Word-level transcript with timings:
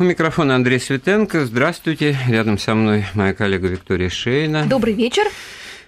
У 0.00 0.02
микрофона 0.02 0.54
Андрей 0.54 0.80
Светенко. 0.80 1.44
Здравствуйте. 1.44 2.16
Рядом 2.26 2.56
со 2.56 2.74
мной 2.74 3.04
моя 3.12 3.34
коллега 3.34 3.68
Виктория 3.68 4.08
Шейна. 4.08 4.64
Добрый 4.64 4.94
вечер. 4.94 5.24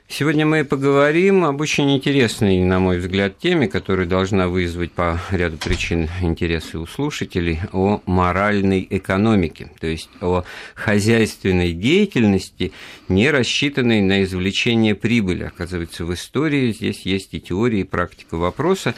Сегодня 0.07 0.45
мы 0.45 0.67
поговорим 0.67 1.47
об 1.47 1.63
очень 1.63 1.91
интересной, 1.97 2.59
на 2.59 2.79
мой 2.79 2.99
взгляд, 2.99 3.39
теме, 3.39 3.69
которая 3.69 4.07
должна 4.07 4.49
вызвать 4.49 4.93
по 4.93 5.19
ряду 5.31 5.57
причин 5.57 6.11
интересы 6.21 6.77
у 6.77 6.87
слушателей, 6.87 7.61
о 7.73 8.03
моральной 8.05 8.87
экономике, 8.91 9.71
то 9.81 9.87
есть 9.87 10.11
о 10.21 10.45
хозяйственной 10.75 11.73
деятельности, 11.73 12.73
не 13.09 13.31
рассчитанной 13.31 14.03
на 14.03 14.25
извлечение 14.25 14.95
прибыли. 14.95 15.45
Оказывается, 15.45 16.05
в 16.05 16.13
истории 16.13 16.73
здесь 16.73 17.07
есть 17.07 17.33
и 17.33 17.41
теория, 17.41 17.81
и 17.81 17.85
практика 17.85 18.37
вопроса 18.37 18.95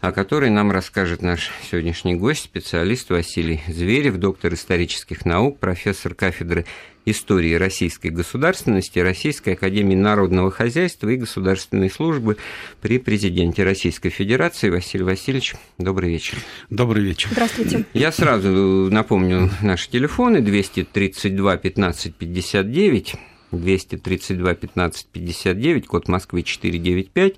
о 0.00 0.12
которой 0.12 0.50
нам 0.50 0.70
расскажет 0.70 1.22
наш 1.22 1.50
сегодняшний 1.70 2.14
гость, 2.14 2.44
специалист 2.44 3.10
Василий 3.10 3.62
Зверев, 3.68 4.16
доктор 4.16 4.54
исторических 4.54 5.24
наук, 5.24 5.58
профессор 5.58 6.14
кафедры 6.14 6.66
истории 7.06 7.54
российской 7.54 8.08
государственности 8.08 8.98
Российской 8.98 9.50
академии 9.50 9.94
народного 9.94 10.50
хозяйства 10.50 11.08
и 11.08 11.16
государственной 11.16 11.88
службы 11.88 12.36
при 12.82 12.98
президенте 12.98 13.62
Российской 13.62 14.10
Федерации 14.10 14.68
Василий 14.68 15.04
Васильевич. 15.04 15.54
Добрый 15.78 16.10
вечер. 16.10 16.38
Добрый 16.68 17.04
вечер. 17.04 17.28
Здравствуйте. 17.30 17.84
Я 17.94 18.10
сразу 18.10 18.88
напомню 18.90 19.50
наши 19.62 19.88
телефоны 19.88 20.40
232 20.40 21.56
15 21.56 22.14
59, 22.14 23.14
232 23.52 24.54
15 24.54 25.06
59, 25.06 25.86
код 25.86 26.08
Москвы 26.08 26.42
495, 26.42 27.34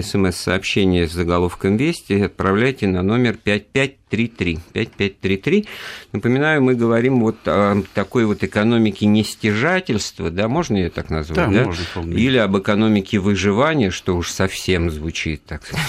смс-сообщение 0.00 1.06
с 1.06 1.12
заголовком 1.12 1.76
«Вести» 1.76 2.14
отправляйте 2.20 2.86
на 2.86 3.02
номер 3.02 3.36
5533. 3.36 4.60
5533. 4.72 5.66
Напоминаю, 6.12 6.62
мы 6.62 6.74
говорим 6.74 7.20
вот 7.20 7.36
о 7.46 7.82
такой 7.94 8.24
вот 8.24 8.42
экономике 8.42 9.06
нестяжательства, 9.06 10.30
да, 10.30 10.48
можно 10.48 10.76
ее 10.76 10.90
так 10.90 11.10
назвать? 11.10 11.36
Да, 11.36 11.46
да? 11.48 11.64
можно 11.64 11.84
вполне. 11.84 12.20
Или 12.20 12.38
об 12.38 12.56
экономике 12.56 13.18
выживания, 13.18 13.90
что 13.90 14.16
уж 14.16 14.30
совсем 14.30 14.90
звучит 14.90 15.44
так 15.44 15.66
сказать. 15.66 15.84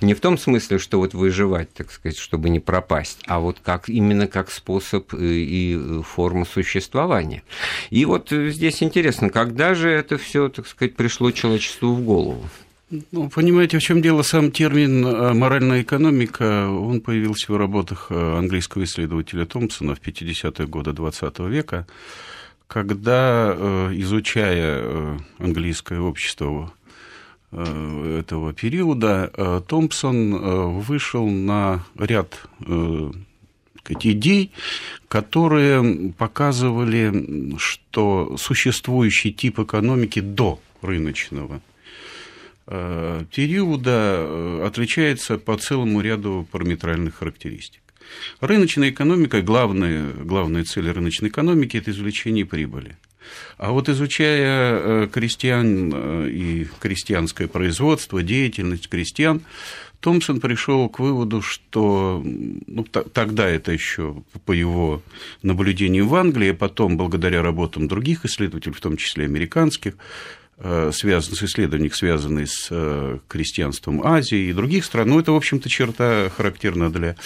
Не 0.00 0.14
в 0.14 0.20
том 0.20 0.36
смысле, 0.36 0.78
что 0.78 0.98
вот 0.98 1.14
выживать, 1.14 1.72
так 1.72 1.90
сказать, 1.90 2.18
чтобы 2.18 2.50
не 2.50 2.60
пропасть, 2.60 3.20
а 3.26 3.38
вот 3.38 3.58
как, 3.62 3.88
именно 3.88 4.26
как 4.26 4.50
способ 4.50 5.14
и 5.14 6.02
форма 6.04 6.44
существования. 6.44 7.42
И 7.90 8.04
вот 8.04 8.30
здесь 8.30 8.82
интересно, 8.82 9.30
когда 9.30 9.74
же 9.74 9.88
это 9.88 10.18
все, 10.18 10.48
так 10.48 10.66
сказать, 10.66 10.96
пришло 10.96 11.30
человечеству 11.30 11.94
в 11.94 12.02
голову? 12.02 12.44
Ну, 12.90 13.30
понимаете, 13.30 13.78
в 13.78 13.82
чем 13.82 14.02
дело? 14.02 14.22
Сам 14.22 14.50
термин 14.50 15.06
э, 15.06 15.32
«моральная 15.32 15.82
экономика», 15.82 16.68
он 16.68 17.00
появился 17.00 17.50
в 17.50 17.56
работах 17.56 18.08
э, 18.10 18.36
английского 18.38 18.84
исследователя 18.84 19.46
Томпсона 19.46 19.94
в 19.94 20.00
50-е 20.00 20.66
годы 20.66 20.90
XX 20.90 21.48
века, 21.48 21.86
когда, 22.66 23.54
э, 23.56 23.90
изучая 23.94 25.18
английское 25.38 26.00
общество 26.00 26.72
этого 27.52 28.52
периода, 28.52 29.62
Томпсон 29.68 30.80
вышел 30.80 31.28
на 31.28 31.84
ряд 31.96 32.40
сказать, 32.58 34.06
идей, 34.06 34.50
которые 35.06 36.12
показывали, 36.18 37.54
что 37.56 38.36
существующий 38.38 39.32
тип 39.32 39.60
экономики 39.60 40.18
до 40.18 40.58
рыночного– 40.82 41.60
периода 42.66 44.16
э, 44.18 44.66
отличается 44.66 45.38
по 45.38 45.56
целому 45.58 46.00
ряду 46.00 46.46
параметральных 46.50 47.16
характеристик. 47.16 47.82
Рыночная 48.40 48.90
экономика, 48.90 49.42
главная, 49.42 50.10
главная 50.12 50.64
цель 50.64 50.90
рыночной 50.90 51.28
экономики– 51.28 51.76
это 51.78 51.90
извлечение 51.90 52.46
прибыли. 52.46 52.96
А 53.56 53.72
вот 53.72 53.88
изучая 53.88 55.04
э, 55.04 55.08
крестьян 55.12 56.26
и 56.26 56.66
крестьянское 56.80 57.48
производство, 57.48 58.22
деятельность 58.22 58.88
крестьян, 58.88 59.42
Томпсон 60.00 60.40
пришел 60.40 60.90
к 60.90 60.98
выводу, 60.98 61.40
что 61.40 62.22
ну, 62.22 62.84
тогда 62.84 63.48
это 63.48 63.72
еще 63.72 64.22
по 64.44 64.52
его 64.52 65.02
наблюдениям 65.42 66.08
в 66.08 66.14
Англии, 66.14 66.50
а 66.50 66.54
потом, 66.54 66.98
благодаря 66.98 67.42
работам 67.42 67.88
других 67.88 68.26
исследователей, 68.26 68.74
в 68.74 68.80
том 68.82 68.98
числе 68.98 69.24
американских, 69.24 69.94
Э, 69.94 70.43
связан 70.60 71.34
с 71.34 71.42
исследованием, 71.42 71.92
связанный 71.92 72.46
с 72.46 72.68
э, 72.70 73.18
крестьянством 73.28 74.06
Азии 74.06 74.48
и 74.48 74.52
других 74.52 74.84
стран. 74.84 75.08
Ну, 75.08 75.20
это, 75.20 75.32
в 75.32 75.36
общем-то, 75.36 75.68
черта 75.68 76.30
характерна 76.30 76.92
для 76.92 77.16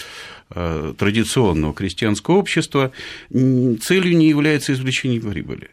э, 0.50 0.94
традиционного 0.96 1.74
крестьянского 1.74 2.36
общества. 2.36 2.90
Целью 3.30 4.16
не 4.16 4.28
является 4.28 4.72
извлечение 4.72 5.20
прибыли. 5.20 5.70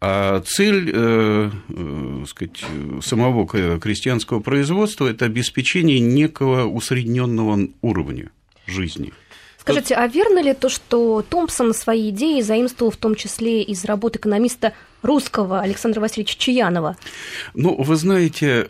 А 0.00 0.40
цель 0.46 0.90
э, 0.94 1.50
э, 1.68 2.24
сказать, 2.28 2.64
самого 3.02 3.46
крестьянского 3.80 4.38
производства– 4.38 5.06
это 5.10 5.24
обеспечение 5.24 5.98
некого 5.98 6.66
усредненного 6.66 7.68
уровня 7.82 8.30
жизни. 8.66 9.12
Скажите, 9.58 9.96
а 9.96 10.06
верно 10.06 10.40
ли 10.40 10.54
то, 10.54 10.68
что 10.68 11.22
Томпсон 11.28 11.74
свои 11.74 12.10
идеи 12.10 12.40
заимствовал 12.40 12.90
в 12.90 12.96
том 12.96 13.14
числе 13.16 13.62
из 13.62 13.84
работ 13.84 14.16
экономиста 14.16 14.72
русского 15.02 15.60
Александра 15.60 16.00
Васильевича 16.00 16.38
Чаянова? 16.38 16.96
Ну, 17.54 17.74
вы 17.80 17.96
знаете, 17.96 18.66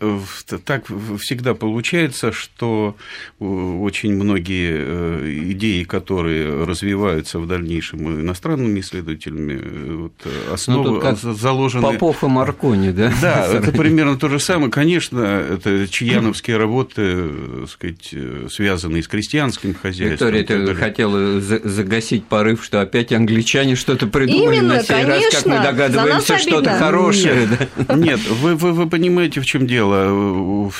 так 0.64 0.84
всегда 1.18 1.54
получается, 1.54 2.32
что 2.32 2.96
э, 3.40 3.44
очень 3.44 4.14
многие 4.14 4.74
э, 4.76 5.42
идеи, 5.52 5.84
которые 5.84 6.64
развиваются 6.64 7.38
в 7.38 7.46
дальнейшем 7.46 8.20
иностранными 8.20 8.80
исследователями, 8.80 9.58
э, 9.60 9.94
вот, 9.94 10.12
основы 10.52 11.00
ну, 11.02 11.34
заложены... 11.34 11.82
Попов 11.82 12.22
и 12.22 12.26
Маркони, 12.26 12.90
да? 12.90 13.12
Да, 13.22 13.46
это 13.52 13.72
примерно 13.72 14.18
то 14.18 14.28
же 14.28 14.38
самое. 14.38 14.70
Конечно, 14.70 15.20
это 15.20 15.88
чаяновские 15.88 16.58
работы, 16.58 17.30
так 17.60 17.70
сказать, 17.70 18.14
связанные 18.52 19.02
с 19.02 19.08
крестьянским 19.08 19.74
хозяйством. 19.74 20.30
Виктория, 20.32 20.44
ты 20.44 20.74
хотела 20.74 21.40
загасить 21.40 22.26
порыв, 22.26 22.64
что 22.64 22.80
опять 22.80 23.12
англичане 23.12 23.76
что-то 23.76 24.06
придумали 24.06 24.56
Именно, 24.56 24.74
на 24.74 24.82
сей 24.82 24.88
конечно, 24.88 25.14
раз, 25.14 25.34
как 25.34 25.46
мы 25.46 25.62
догадываемся 25.62 26.17
все 26.20 26.38
что-то 26.38 26.78
хорошее. 26.78 27.46
Нет, 27.46 27.70
да? 27.76 27.94
нет 27.94 28.20
вы, 28.28 28.54
вы, 28.54 28.72
вы 28.72 28.88
понимаете, 28.88 29.40
в 29.40 29.46
чем 29.46 29.66
дело. 29.66 30.70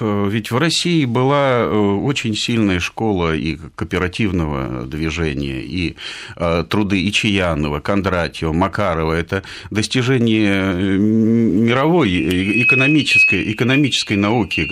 Ведь 0.00 0.50
в 0.50 0.58
России 0.58 1.04
была 1.04 1.60
э, 1.60 1.68
очень 1.68 2.34
сильная 2.34 2.80
школа 2.80 3.34
и 3.34 3.58
кооперативного 3.74 4.86
движения, 4.86 5.62
и 5.62 5.96
э, 6.36 6.64
труды 6.68 7.00
и 7.00 7.12
Чаянова, 7.12 7.80
Кондратьева, 7.80 8.52
Макарова. 8.52 9.12
Это 9.12 9.42
достижение 9.70 10.54
э, 10.54 10.96
мировой 10.96 12.62
экономической, 12.62 13.52
экономической 13.52 14.16
науки, 14.16 14.68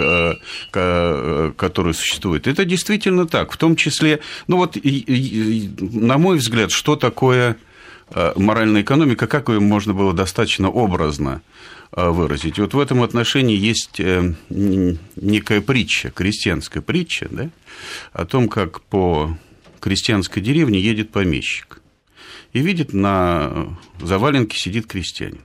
которая 0.71 1.95
существует. 1.95 2.47
Это 2.47 2.65
действительно 2.65 3.27
так. 3.27 3.53
В 3.53 3.57
том 3.57 3.77
числе, 3.77 4.21
ну 4.47 4.57
вот, 4.57 4.77
на 4.83 6.19
мой 6.19 6.39
взгляд, 6.39 6.71
что 6.71 6.97
такое 6.97 7.57
моральная 8.37 8.83
экономика, 8.83 9.27
как 9.27 9.49
ее 9.49 9.61
можно 9.61 9.95
было 9.95 10.13
достаточно 10.13 10.69
образно 10.69 11.43
э, 11.93 12.09
выразить. 12.09 12.59
Вот 12.59 12.75
в 12.75 12.81
этом 12.81 13.03
отношении 13.03 13.57
есть 13.57 14.01
э, 14.01 14.35
некая 14.49 15.61
притча, 15.61 16.11
крестьянская 16.11 16.83
притча, 16.83 17.29
да, 17.31 17.51
о 18.13 18.25
том, 18.25 18.49
как 18.49 18.81
по 18.83 19.37
крестьянской 19.81 20.43
деревне 20.43 20.81
едет 20.81 21.11
помещик 21.11 21.81
и 22.53 22.61
видит 22.61 22.93
на 22.93 23.77
заваленке 24.01 24.59
сидит 24.59 24.87
крестьянин. 24.87 25.41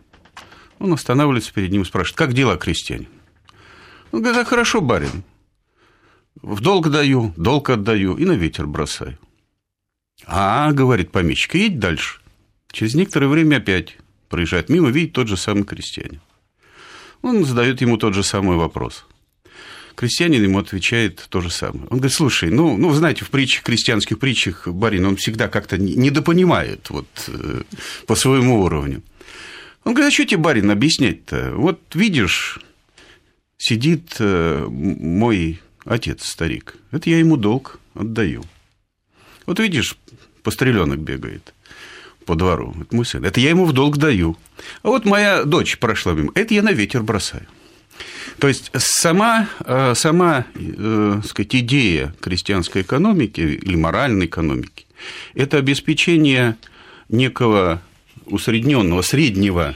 Он 0.80 0.94
останавливается 0.94 1.54
перед 1.54 1.72
ним 1.72 1.84
и 1.84 1.86
спрашивает, 1.86 2.18
как 2.18 2.34
дела, 2.34 2.58
крестьянин? 2.58 3.08
Он 4.12 4.22
говорит, 4.22 4.42
а 4.42 4.46
хорошо, 4.46 4.81
барин. 4.81 5.24
В 6.42 6.62
долг 6.62 6.90
даю, 6.90 7.34
долг 7.38 7.70
отдаю 7.70 8.16
и 8.18 8.25
на 8.25 8.34
ветер 8.34 8.68
бросаю. 8.68 9.18
А, 10.25 10.72
говорит 10.72 11.12
помещик, 11.12 11.56
едь 11.56 11.80
дальше. 11.80 12.19
Через 12.75 12.94
некоторое 12.94 13.27
время 13.27 13.56
опять 13.56 13.95
проезжает 14.27 14.68
мимо, 14.68 14.89
видит 14.89 15.13
тот 15.13 15.30
же 15.30 15.38
самый 15.38 15.63
крестьянин. 15.63 16.19
Он 17.22 17.45
задает 17.45 17.80
ему 17.80 17.95
тот 17.95 18.13
же 18.13 18.22
самый 18.22 18.57
вопрос. 18.57 19.06
Крестьянин 19.95 20.44
ему 20.44 20.60
отвечает 20.60 21.25
то 21.30 21.39
же 21.39 21.50
самое. 21.50 21.88
Он 21.89 22.00
говорит, 22.00 22.12
слушай, 22.12 22.50
ну, 22.50 22.75
ну 22.75 22.92
знаете, 22.92 23.24
в 23.24 23.30
притчах, 23.30 23.63
крестьянских 23.63 24.19
притчах 24.19 24.68
барин, 24.68 25.06
он 25.06 25.16
всегда 25.16 25.48
как-то 25.48 25.77
недопонимает 25.77 26.89
вот, 26.89 27.07
э, 27.27 27.62
по 28.07 28.16
своему 28.16 28.62
уровню. 28.62 29.04
Он 29.86 29.94
говорит, 29.94 30.12
а 30.12 30.13
что 30.13 30.25
тебе, 30.25 30.42
барин, 30.42 30.69
объяснять-то? 30.69 31.54
Вот 31.56 31.80
видишь, 31.94 32.60
сидит 33.57 34.18
э, 34.19 34.68
мой 34.68 35.62
отец, 35.86 36.25
старик. 36.25 36.75
Это 36.92 37.10
я 37.10 37.19
ему 37.19 37.38
долг 37.38 37.80
отдаю. 37.94 38.44
Вот 39.45 39.62
видишь, 39.62 39.98
постреленок 40.44 41.00
бегает 41.00 41.54
по 42.25 42.36
двору. 42.36 42.75
Это 42.81 42.95
мой 42.95 43.06
сын. 43.06 43.24
Это 43.24 43.39
я 43.39 43.50
ему 43.50 43.66
в 43.66 43.74
долг 43.74 43.98
даю. 43.98 44.38
А 44.83 44.89
вот 44.89 45.06
моя 45.06 45.44
дочь 45.44 45.77
прошла 45.77 46.13
мимо. 46.13 46.31
Это 46.36 46.54
я 46.54 46.62
на 46.62 46.72
ветер 46.72 47.04
бросаю. 47.04 47.45
То 48.39 48.48
есть 48.48 48.72
сама, 48.75 49.48
э, 49.63 49.94
сама 49.95 50.45
э, 50.56 51.22
сказать, 51.25 51.56
идея 51.56 52.13
крестьянской 52.19 52.81
экономики 52.81 53.39
или 53.39 53.75
моральной 53.75 54.25
экономики, 54.25 54.86
Это 55.33 55.57
обеспечение 55.57 56.57
некого 57.07 57.81
усредненного, 58.25 59.01
среднего 59.01 59.75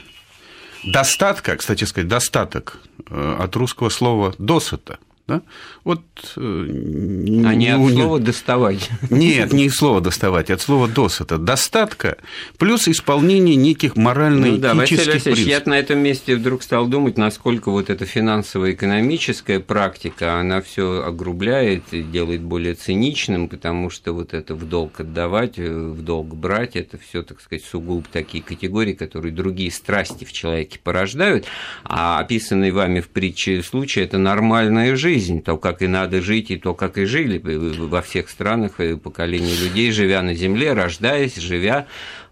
достатка, 0.84 1.56
кстати 1.56 1.84
сказать, 1.84 2.08
достаток 2.08 2.80
э, 3.08 3.36
от 3.38 3.56
русского 3.56 3.88
слова 3.88 4.34
досыта– 4.38 4.98
да? 5.26 5.42
Вот, 5.84 6.02
э, 6.36 6.40
а 6.40 7.54
не 7.54 7.68
от 7.68 7.92
слова 7.92 8.18
«доставать». 8.18 8.90
Нет, 9.10 9.52
не 9.52 9.70
слова 9.70 10.00
«доставать», 10.00 10.50
от 10.50 10.60
слова 10.60 10.88
«досыта». 10.88 11.38
Достатка 11.38 12.18
плюс 12.58 12.88
исполнение 12.88 13.56
неких 13.56 13.96
морально-этических 13.96 14.56
ну, 14.56 14.58
да, 14.60 14.74
Василий 14.74 15.12
Васильевич, 15.12 15.46
я 15.46 15.62
на 15.64 15.78
этом 15.78 16.00
месте 16.00 16.36
вдруг 16.36 16.62
стал 16.62 16.86
думать, 16.86 17.16
насколько 17.16 17.70
вот 17.70 17.90
эта 17.90 18.06
финансово-экономическая 18.06 19.60
практика, 19.60 20.40
она 20.40 20.60
все 20.60 21.04
огрубляет 21.04 21.84
и 21.92 22.02
делает 22.02 22.42
более 22.42 22.74
циничным, 22.74 23.48
потому 23.48 23.90
что 23.90 24.12
вот 24.12 24.34
это 24.34 24.54
в 24.54 24.68
долг 24.68 25.00
отдавать, 25.00 25.58
э, 25.58 25.70
в 25.70 26.02
долг 26.02 26.34
брать, 26.34 26.74
это 26.74 26.98
все, 26.98 27.22
так 27.22 27.40
сказать, 27.40 27.64
сугубо 27.64 28.04
такие 28.12 28.42
категории, 28.42 28.94
которые 28.94 29.32
другие 29.32 29.70
страсти 29.70 30.24
в 30.24 30.32
человеке 30.32 30.80
порождают, 30.82 31.46
а 31.84 32.18
описанный 32.18 32.72
вами 32.72 33.00
в 33.00 33.08
притче 33.08 33.62
случай– 33.62 34.00
это 34.02 34.18
нормальная 34.18 34.96
жизнь, 34.96 35.19
жизнь, 35.20 35.42
то, 35.42 35.56
как 35.56 35.82
и 35.82 35.86
надо 35.86 36.20
жить, 36.22 36.50
и 36.50 36.56
то, 36.56 36.74
как 36.74 36.98
и 36.98 37.04
жили 37.04 37.40
во 37.44 38.00
всех 38.00 38.30
странах 38.30 38.80
и 38.80 38.96
поколений 38.96 39.54
людей, 39.54 39.92
живя 39.92 40.22
на 40.22 40.34
земле, 40.34 40.72
рождаясь, 40.72 41.36
живя 41.36 41.86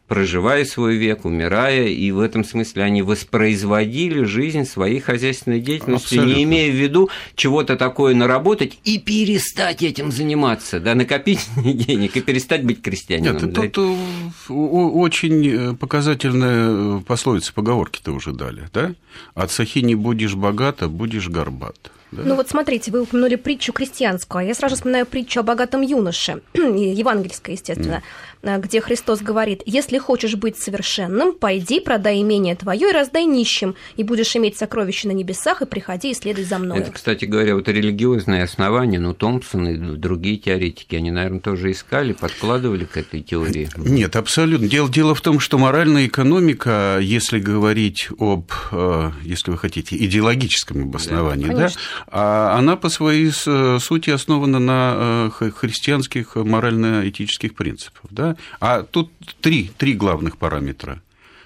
проживая 0.06 0.64
свой 0.64 0.96
век, 0.96 1.26
умирая, 1.26 1.88
и 1.88 2.10
в 2.12 2.20
этом 2.20 2.42
смысле 2.42 2.84
они 2.84 3.02
воспроизводили 3.02 4.24
жизнь 4.24 4.64
своей 4.64 5.00
хозяйственной 5.00 5.60
деятельности, 5.60 6.14
Абсолютно. 6.14 6.34
не 6.34 6.44
имея 6.44 6.72
в 6.72 6.74
виду 6.74 7.10
чего-то 7.34 7.76
такое 7.76 8.14
наработать 8.14 8.78
и 8.84 8.98
перестать 8.98 9.82
этим 9.82 10.10
заниматься, 10.10 10.80
да, 10.80 10.94
накопить 10.94 11.46
денег 11.56 12.16
и 12.16 12.22
перестать 12.22 12.64
быть 12.64 12.80
крестьянином. 12.80 13.34
Нет, 13.34 13.52
да? 13.52 13.68
тут 13.68 13.78
очень 14.48 15.76
показательная 15.76 17.00
пословица, 17.00 17.52
поговорки-то 17.52 18.12
уже 18.12 18.32
дали, 18.32 18.66
да? 18.72 18.94
От 19.34 19.50
сахи 19.50 19.80
не 19.80 19.94
будешь 19.94 20.34
богата, 20.34 20.88
будешь 20.88 21.28
горбат. 21.28 21.90
Да? 22.10 22.22
Ну 22.24 22.36
вот 22.36 22.48
смотрите, 22.48 22.90
вы 22.90 23.02
упомянули 23.02 23.36
притчу 23.36 23.72
крестьянскую, 23.72 24.40
а 24.40 24.44
я 24.44 24.54
сразу 24.54 24.76
вспоминаю 24.76 25.04
притчу 25.06 25.40
о 25.40 25.42
богатом 25.42 25.82
юноше, 25.82 26.40
евангельская, 26.54 27.54
естественно, 27.54 28.02
mm. 28.42 28.60
где 28.60 28.80
Христос 28.80 29.20
говорит, 29.20 29.62
если 29.66 29.98
хочешь 29.98 30.36
быть 30.36 30.58
совершенным, 30.58 31.32
пойди, 31.32 31.80
продай 31.80 32.22
имение 32.22 32.56
твое 32.56 32.88
и 32.88 32.92
раздай 32.92 33.24
нищим, 33.24 33.74
и 33.96 34.04
будешь 34.04 34.34
иметь 34.36 34.56
сокровища 34.56 35.08
на 35.08 35.12
небесах, 35.12 35.60
и 35.60 35.66
приходи 35.66 36.10
и 36.10 36.14
следуй 36.14 36.44
за 36.44 36.58
мной. 36.58 36.78
Это, 36.78 36.92
кстати 36.92 37.26
говоря, 37.26 37.54
вот 37.54 37.68
религиозные 37.68 38.42
основания, 38.42 38.98
ну, 38.98 39.12
Томпсон 39.12 39.68
и 39.68 39.96
другие 39.96 40.38
теоретики, 40.38 40.94
они, 40.96 41.10
наверное, 41.10 41.40
тоже 41.40 41.72
искали, 41.72 42.12
подкладывали 42.12 42.84
к 42.84 42.96
этой 42.96 43.20
теории. 43.20 43.68
Нет, 43.76 44.16
абсолютно. 44.16 44.68
Дело, 44.68 44.88
дело 44.88 45.14
в 45.14 45.20
том, 45.20 45.40
что 45.40 45.58
моральная 45.58 46.06
экономика, 46.06 46.98
если 47.02 47.38
говорить 47.38 48.08
об, 48.18 48.50
э, 48.72 49.10
если 49.24 49.50
вы 49.50 49.58
хотите, 49.58 49.96
идеологическом 49.96 50.84
обосновании, 50.84 51.48
да, 51.48 51.54
да 51.54 51.70
а 51.97 51.97
она 52.06 52.76
по 52.76 52.88
своей 52.88 53.30
сути 53.30 54.10
основана 54.10 54.58
на 54.58 55.30
э, 55.40 55.50
христианских 55.50 56.36
морально-этических 56.36 57.54
принципах. 57.54 58.02
Да? 58.10 58.36
А 58.60 58.82
тут 58.82 59.10
три, 59.40 59.70
три 59.76 59.94
главных 59.94 60.36
параметра. 60.36 61.02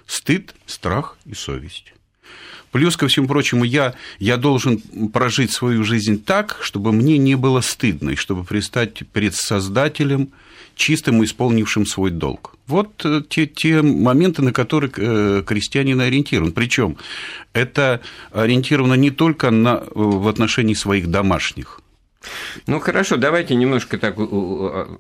Стыд, 0.06 0.54
страх 0.66 1.16
и 1.26 1.34
совесть. 1.34 1.92
Плюс 2.72 2.96
ко 2.96 3.06
всему 3.06 3.28
прочему, 3.28 3.64
я, 3.64 3.94
я 4.18 4.38
должен 4.38 4.78
прожить 5.12 5.52
свою 5.52 5.84
жизнь 5.84 6.22
так, 6.22 6.58
чтобы 6.62 6.90
мне 6.92 7.18
не 7.18 7.36
было 7.36 7.60
стыдно, 7.60 8.10
и 8.10 8.16
чтобы 8.16 8.44
предстать 8.44 9.06
перед 9.12 9.34
Создателем 9.34 10.32
чистым 10.74 11.22
и 11.22 11.26
исполнившим 11.26 11.84
свой 11.84 12.10
долг. 12.10 12.56
Вот 12.66 13.04
э, 13.04 13.22
те, 13.28 13.46
те 13.46 13.82
моменты, 13.82 14.42
на 14.42 14.52
которые 14.52 14.90
э, 14.96 15.42
крестьянин 15.44 16.00
ориентирован. 16.00 16.52
Причем 16.52 16.96
это 17.52 18.00
ориентировано 18.30 18.94
не 18.94 19.10
только 19.10 19.50
на, 19.50 19.76
э, 19.76 19.90
в 19.94 20.28
отношении 20.28 20.74
своих 20.74 21.10
домашних, 21.10 21.81
ну 22.66 22.80
хорошо, 22.80 23.16
давайте 23.16 23.54
немножко 23.54 23.98
так 23.98 24.16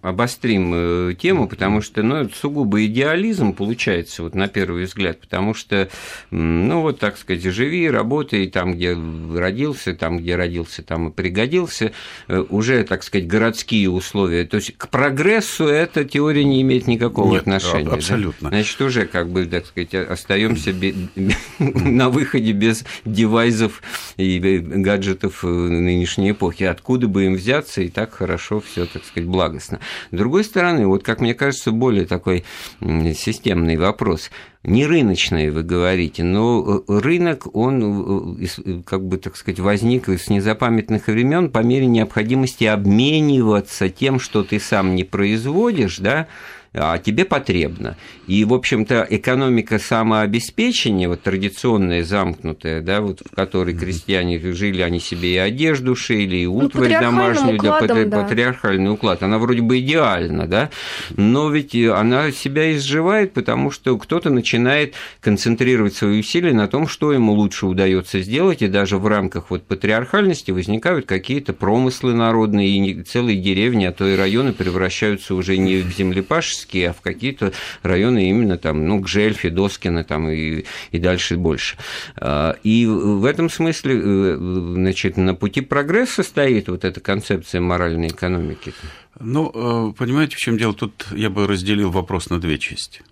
обострим 0.02 0.72
э, 0.74 1.14
тему, 1.14 1.48
потому 1.48 1.80
что 1.80 2.02
ну, 2.02 2.16
это 2.16 2.36
сугубо 2.36 2.84
идеализм 2.84 3.52
получается 3.52 4.22
вот 4.22 4.34
на 4.34 4.48
первый 4.48 4.84
взгляд, 4.84 5.20
потому 5.20 5.54
что, 5.54 5.88
ну 6.30 6.80
вот 6.80 6.98
так 6.98 7.16
сказать, 7.16 7.42
живи, 7.42 7.88
работай 7.90 8.48
там, 8.48 8.74
где 8.74 8.96
родился, 9.34 9.94
там, 9.94 10.18
где 10.18 10.36
родился, 10.36 10.82
там 10.82 11.08
и 11.08 11.12
пригодился, 11.12 11.92
э, 12.28 12.44
уже, 12.48 12.84
так 12.84 13.02
сказать, 13.02 13.26
городские 13.26 13.90
условия. 13.90 14.44
То 14.44 14.56
есть 14.56 14.76
к 14.76 14.88
прогрессу 14.88 15.66
эта 15.66 16.04
теория 16.04 16.44
не 16.44 16.62
имеет 16.62 16.86
никакого 16.86 17.32
Нет, 17.32 17.42
отношения. 17.42 17.90
Абсолютно. 17.90 18.50
Да? 18.50 18.56
Значит, 18.56 18.80
уже 18.80 19.06
как 19.06 19.30
бы, 19.30 19.46
так 19.46 19.66
сказать, 19.66 19.94
остаемся 19.94 20.74
на 21.58 22.08
выходе 22.08 22.52
без 22.52 22.84
девайзов 23.04 23.82
и 24.16 24.38
гаджетов 24.38 25.42
нынешней 25.42 26.32
эпохи. 26.32 26.64
Откуда 26.64 27.08
бы 27.12 27.26
им 27.26 27.34
взяться, 27.34 27.82
и 27.82 27.88
так 27.88 28.12
хорошо 28.12 28.60
все, 28.60 28.86
так 28.86 29.04
сказать, 29.04 29.28
благостно. 29.28 29.78
С 30.10 30.16
другой 30.16 30.44
стороны, 30.44 30.86
вот 30.86 31.04
как 31.04 31.20
мне 31.20 31.34
кажется, 31.34 31.70
более 31.70 32.06
такой 32.06 32.44
системный 32.80 33.76
вопрос. 33.76 34.30
Не 34.64 34.86
рыночный, 34.86 35.50
вы 35.50 35.64
говорите, 35.64 36.22
но 36.22 36.84
э, 36.86 37.00
рынок, 37.00 37.52
он, 37.52 38.38
э, 38.40 38.46
э, 38.64 38.82
как 38.86 39.04
бы, 39.04 39.18
так 39.18 39.36
сказать, 39.36 39.58
возник 39.58 40.08
с 40.08 40.30
незапамятных 40.30 41.08
времен 41.08 41.50
по 41.50 41.58
мере 41.58 41.86
необходимости 41.86 42.64
обмениваться 42.64 43.88
тем, 43.88 44.20
что 44.20 44.44
ты 44.44 44.60
сам 44.60 44.94
не 44.94 45.02
производишь, 45.02 45.98
да, 45.98 46.28
а 46.74 46.98
тебе 46.98 47.24
потребно. 47.24 47.96
И, 48.26 48.44
в 48.44 48.54
общем-то, 48.54 49.06
экономика 49.10 49.78
самообеспечения, 49.78 51.08
вот 51.08 51.22
традиционная, 51.22 52.02
замкнутая, 52.02 52.80
да, 52.80 53.02
вот 53.02 53.20
в 53.20 53.34
которой 53.34 53.76
крестьяне 53.76 54.38
жили, 54.38 54.80
они 54.80 54.98
себе 54.98 55.34
и 55.34 55.36
одежду 55.36 55.94
шили, 55.94 56.36
и 56.36 56.46
ну, 56.46 56.56
утварь 56.56 56.94
ну, 56.94 57.00
домашнюю, 57.00 57.56
укладом, 57.56 58.08
да, 58.08 58.22
патриархальный 58.22 58.90
уклад, 58.90 59.22
она 59.22 59.38
вроде 59.38 59.60
бы 59.60 59.80
идеальна, 59.80 60.46
да, 60.46 60.70
но 61.16 61.50
ведь 61.50 61.74
она 61.74 62.30
себя 62.32 62.74
изживает, 62.74 63.34
потому 63.34 63.70
что 63.70 63.98
кто-то 63.98 64.30
начинает 64.30 64.94
концентрировать 65.20 65.94
свои 65.94 66.20
усилия 66.20 66.54
на 66.54 66.68
том, 66.68 66.88
что 66.88 67.12
ему 67.12 67.32
лучше 67.32 67.66
удается 67.66 68.20
сделать, 68.20 68.62
и 68.62 68.68
даже 68.68 68.96
в 68.96 69.06
рамках 69.06 69.50
вот 69.50 69.64
патриархальности 69.64 70.50
возникают 70.52 71.04
какие-то 71.06 71.52
промыслы 71.52 72.14
народные, 72.14 72.68
и 72.68 73.02
целые 73.02 73.38
деревни, 73.38 73.84
а 73.84 73.92
то 73.92 74.06
и 74.08 74.16
районы 74.16 74.52
превращаются 74.52 75.34
уже 75.34 75.58
не 75.58 75.82
в 75.82 75.94
землепашеские, 75.94 76.61
Волжские, 76.62 76.90
а 76.90 76.92
в 76.92 77.00
какие-то 77.00 77.52
районы 77.82 78.28
именно 78.28 78.56
там, 78.56 78.86
ну, 78.86 79.00
Гжель, 79.00 79.34
Федоскина 79.34 80.04
там 80.04 80.28
и, 80.28 80.64
и 80.90 80.98
дальше 80.98 81.36
больше. 81.36 81.76
А, 82.16 82.56
и 82.62 82.86
в 82.86 83.24
этом 83.24 83.50
смысле, 83.50 84.00
э, 84.02 84.36
значит, 84.38 85.16
на 85.16 85.34
пути 85.34 85.60
прогресса 85.60 86.22
стоит 86.22 86.68
вот 86.68 86.84
эта 86.84 87.00
концепция 87.00 87.60
моральной 87.60 88.08
экономики. 88.08 88.72
Ну, 89.18 89.50
э, 89.54 89.92
понимаете, 89.96 90.36
в 90.36 90.38
чем 90.38 90.56
дело? 90.56 90.74
Тут 90.74 91.06
я 91.12 91.30
бы 91.30 91.46
разделил 91.46 91.90
вопрос 91.90 92.30
на 92.30 92.40
две 92.40 92.58
части. 92.58 93.02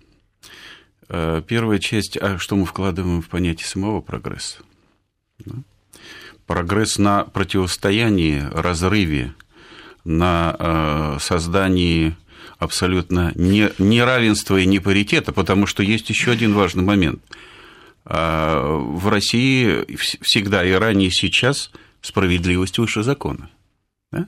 Э, 1.09 1.41
первая 1.45 1.79
часть, 1.79 2.17
а 2.17 2.37
что 2.37 2.55
мы 2.55 2.65
вкладываем 2.65 3.21
в 3.21 3.29
понятие 3.29 3.67
самого 3.67 4.01
прогресса? 4.01 4.59
Прогресс 6.47 6.97
на 6.97 7.23
противостоянии, 7.23 8.43
разрыве, 8.51 9.33
на 10.03 11.17
создании 11.19 12.15
абсолютно 12.61 13.31
не, 13.33 13.71
неравенства 13.79 14.57
и 14.57 14.67
не 14.67 14.79
паритета, 14.79 15.31
потому 15.33 15.65
что 15.65 15.81
есть 15.81 16.09
еще 16.11 16.29
один 16.31 16.53
важный 16.53 16.83
момент. 16.83 17.19
А, 18.05 18.77
в 18.77 19.09
России 19.09 19.85
всегда 20.21 20.63
и 20.63 20.71
ранее, 20.71 21.07
и 21.07 21.11
сейчас 21.11 21.71
справедливость 22.01 22.77
выше 22.77 23.01
закона. 23.01 23.49
Да? 24.11 24.27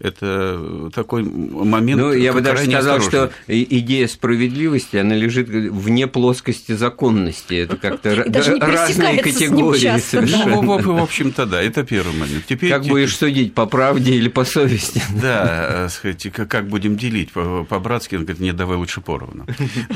Это 0.00 0.90
такой 0.92 1.22
момент. 1.22 2.00
Ну, 2.00 2.12
я 2.12 2.32
бы 2.32 2.40
даже 2.40 2.64
сказал, 2.64 3.00
что 3.00 3.30
идея 3.46 4.08
справедливости, 4.08 4.96
она 4.96 5.14
лежит 5.14 5.48
вне 5.48 6.08
плоскости 6.08 6.72
законности. 6.72 7.54
Это 7.54 7.76
как-то 7.76 8.16
разные 8.16 9.22
категории 9.22 10.00
совершенно. 10.00 10.60
Ну, 10.62 10.78
в, 10.78 11.02
общем-то, 11.02 11.46
да, 11.46 11.62
это 11.62 11.84
первый 11.84 12.14
момент. 12.14 12.44
Теперь, 12.48 12.70
как 12.70 12.84
будешь 12.84 13.16
судить, 13.16 13.54
по 13.54 13.66
правде 13.66 14.14
или 14.14 14.28
по 14.28 14.44
совести? 14.44 15.00
Да, 15.22 15.88
сказать, 15.88 16.26
как 16.32 16.66
будем 16.66 16.96
делить 16.96 17.30
по-братски, 17.30 18.16
он 18.16 18.22
говорит, 18.22 18.40
нет, 18.40 18.56
давай 18.56 18.76
лучше 18.76 19.00
поровну. 19.00 19.46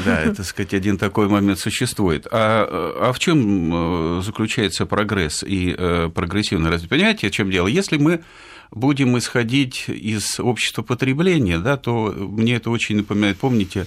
Да, 0.04 0.21
это, 0.21 0.45
сказать, 0.45 0.73
один 0.73 0.99
такой 0.99 1.28
момент 1.28 1.59
существует. 1.59 2.28
А, 2.30 3.00
а 3.00 3.12
в 3.12 3.18
чем 3.18 4.18
э, 4.18 4.23
заключается 4.23 4.87
прогресс 4.87 5.42
и 5.42 5.75
э, 5.76 6.11
прогрессивное 6.14 6.71
развитие? 6.71 6.90
Понимаете, 6.90 7.28
в 7.28 7.33
чем 7.33 7.50
дело? 7.50 7.66
Если 7.66 7.97
мы 7.97 8.21
будем 8.70 9.16
исходить 9.18 9.88
из 9.88 10.40
общества 10.40 10.82
потребления, 10.82 11.58
да, 11.58 11.76
то 11.76 12.14
мне 12.16 12.56
это 12.56 12.70
очень 12.70 12.96
напоминает, 12.96 13.38
помните, 13.38 13.87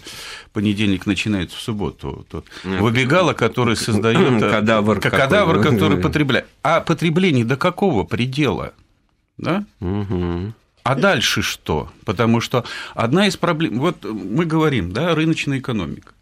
понедельник 0.54 1.06
начинается 1.06 1.58
в 1.58 1.62
субботу, 1.62 2.26
тот 2.30 2.46
выбегала, 2.64 3.34
который 3.34 3.76
создает 3.76 4.42
э, 4.42 4.50
кадавр, 4.50 5.00
кадавр 5.00 5.62
который 5.62 5.98
потребляет. 5.98 6.48
А 6.64 6.82
потребление 6.82 7.46
до 7.46 7.58
какого 7.58 8.04
предела? 8.04 8.74
Да? 9.38 9.66
Угу. 9.80 10.54
А 10.84 10.96
дальше 10.96 11.42
что? 11.42 11.90
Потому 12.06 12.42
что 12.42 12.66
одна 12.96 13.28
из 13.28 13.38
проблем... 13.38 13.80
Вот 13.80 14.04
мы 14.04 14.46
говорим, 14.46 14.92
да, 14.92 15.14
рыночная 15.14 15.60
экономика. 15.60 16.14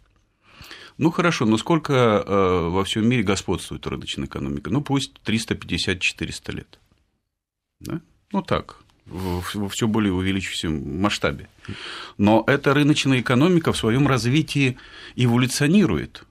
Ну 0.98 1.12
хорошо, 1.12 1.46
но 1.46 1.56
сколько 1.58 1.94
э, 1.94 2.68
во 2.68 2.84
всем 2.84 3.08
мире 3.08 3.22
господствует 3.22 3.86
рыночная 3.86 4.26
экономика? 4.26 4.68
Ну 4.70 4.82
пусть 4.82 5.12
350-400 5.24 6.52
лет. 6.52 6.78
Да? 7.80 8.00
Ну 8.32 8.42
так, 8.42 8.76
во 9.06 9.68
все 9.68 9.86
более 9.86 10.12
увеличивающем 10.12 11.00
масштабе. 11.00 11.48
Но 12.18 12.44
эта 12.46 12.74
рыночная 12.74 13.20
экономика 13.20 13.72
в 13.72 13.76
своем 13.76 14.06
развитии 14.06 14.76
эволюционирует. 15.16 16.24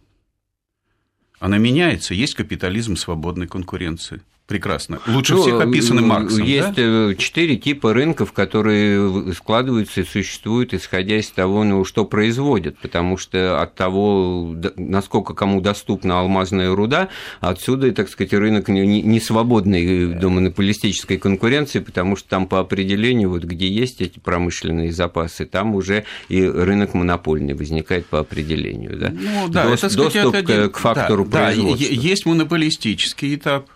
Она 1.40 1.58
меняется. 1.58 2.14
Есть 2.14 2.36
капитализм 2.36 2.96
свободной 2.96 3.48
конкуренции– 3.48 4.22
прекрасно. 4.48 5.00
Лучше 5.08 5.36
ну, 5.36 5.42
всех 5.42 5.60
описаны 5.62 6.02
Марксом. 6.02 6.44
Есть 6.44 6.76
да? 6.76 6.82
Э, 6.82 7.16
четыре 7.18 7.58
типа 7.58 7.94
рынков, 7.94 8.32
которые 8.32 9.34
складываются 9.34 10.02
и 10.02 10.04
существуют, 10.06 10.74
исходя 10.74 11.18
из 11.18 11.30
того, 11.30 11.64
ну, 11.64 11.84
что 11.84 12.06
производят, 12.06 12.78
потому 12.78 13.18
что 13.18 13.62
от 13.62 13.76
того, 13.76 14.56
насколько 14.78 15.34
кому 15.34 15.60
доступна 15.62 16.20
алмазная 16.22 16.74
руда, 16.74 17.10
отсюда, 17.42 17.92
так 17.92 18.10
сказать, 18.10 18.34
рынок 18.34 18.70
не 18.70 19.20
свободной 19.20 20.14
до 20.14 20.30
монополистической 20.30 21.18
конкуренции, 21.18 21.80
потому 21.80 22.16
что 22.16 22.30
там 22.30 22.48
по 22.48 22.60
определению, 22.60 23.30
вот 23.30 23.44
где 23.44 23.68
есть 23.68 24.02
эти 24.02 24.20
промышленные 24.20 24.94
запасы, 24.94 25.46
там 25.46 25.76
уже 25.76 26.06
и 26.30 26.42
рынок 26.44 26.94
монопольный 26.94 27.54
возникает 27.54 28.06
по 28.06 28.20
определению. 28.20 28.98
Да? 28.98 29.10
Ну, 29.10 29.50
да, 29.50 29.66
Дос, 29.66 29.80
это, 29.84 29.90
сказать, 29.90 30.14
доступ 30.14 30.50
это, 30.50 30.70
к 30.70 30.78
фактору 30.78 31.26
да, 31.26 31.48
производства. 31.48 31.88
Да, 31.88 31.94
есть 31.94 32.26
монополистический 32.26 33.36
этап, 33.36 33.70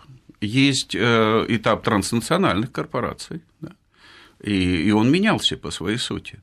есть 0.46 0.94
э, 0.94 1.46
этап 1.48 1.82
транснациональных 1.84 2.72
корпораций, 2.72 3.42
да, 3.60 3.72
и, 4.42 4.88
и 4.88 4.90
он 4.90 5.10
менялся 5.10 5.56
по 5.56 5.70
своей 5.70 5.98
сути. 5.98 6.40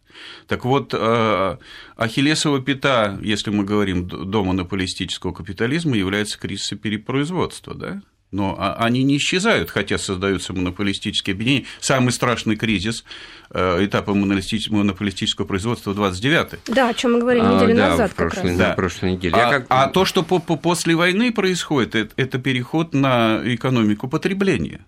Так 0.47 0.65
вот, 0.65 0.93
э, 0.93 1.57
Ахиллесова 1.97 2.61
пята, 2.61 3.19
если 3.21 3.51
мы 3.51 3.65
говорим 3.65 4.07
до 4.07 4.43
монополистического 4.43 5.33
капитализма, 5.33 5.97
является 5.97 6.39
кризисом 6.39 6.77
перепроизводства, 6.77 7.75
да? 7.75 8.01
Но 8.31 8.55
а, 8.59 8.75
они 8.75 9.03
не 9.03 9.17
исчезают, 9.17 9.69
хотя 9.69 9.97
создаются 9.97 10.53
монополистические 10.53 11.33
объединения. 11.33 11.65
Самый 11.79 12.11
страшный 12.11 12.55
кризис 12.55 13.03
э, 13.51 13.85
этапа 13.85 14.13
монополистического 14.13 15.45
производства 15.45 15.93
29-й. 15.93 16.59
Да, 16.73 16.89
о 16.89 16.93
чем 16.93 17.13
мы 17.13 17.19
говорили 17.19 17.43
неделю 17.43 17.83
а, 17.83 17.89
назад 17.89 17.97
да, 17.97 18.07
как 18.07 18.15
прошлой, 18.15 18.49
раз. 18.49 18.57
Да, 18.57 18.73
прошлой 18.73 19.11
неделе. 19.13 19.35
А, 19.35 19.51
как... 19.51 19.65
а 19.69 19.87
то, 19.87 20.05
что 20.05 20.23
по 20.23 20.35
-по 20.35 20.57
после 20.57 20.95
войны 20.95 21.31
происходит, 21.31 21.95
это, 21.95 22.13
это 22.17 22.37
переход 22.37 22.93
на 22.93 23.41
экономику 23.43 24.07
потребления. 24.07 24.85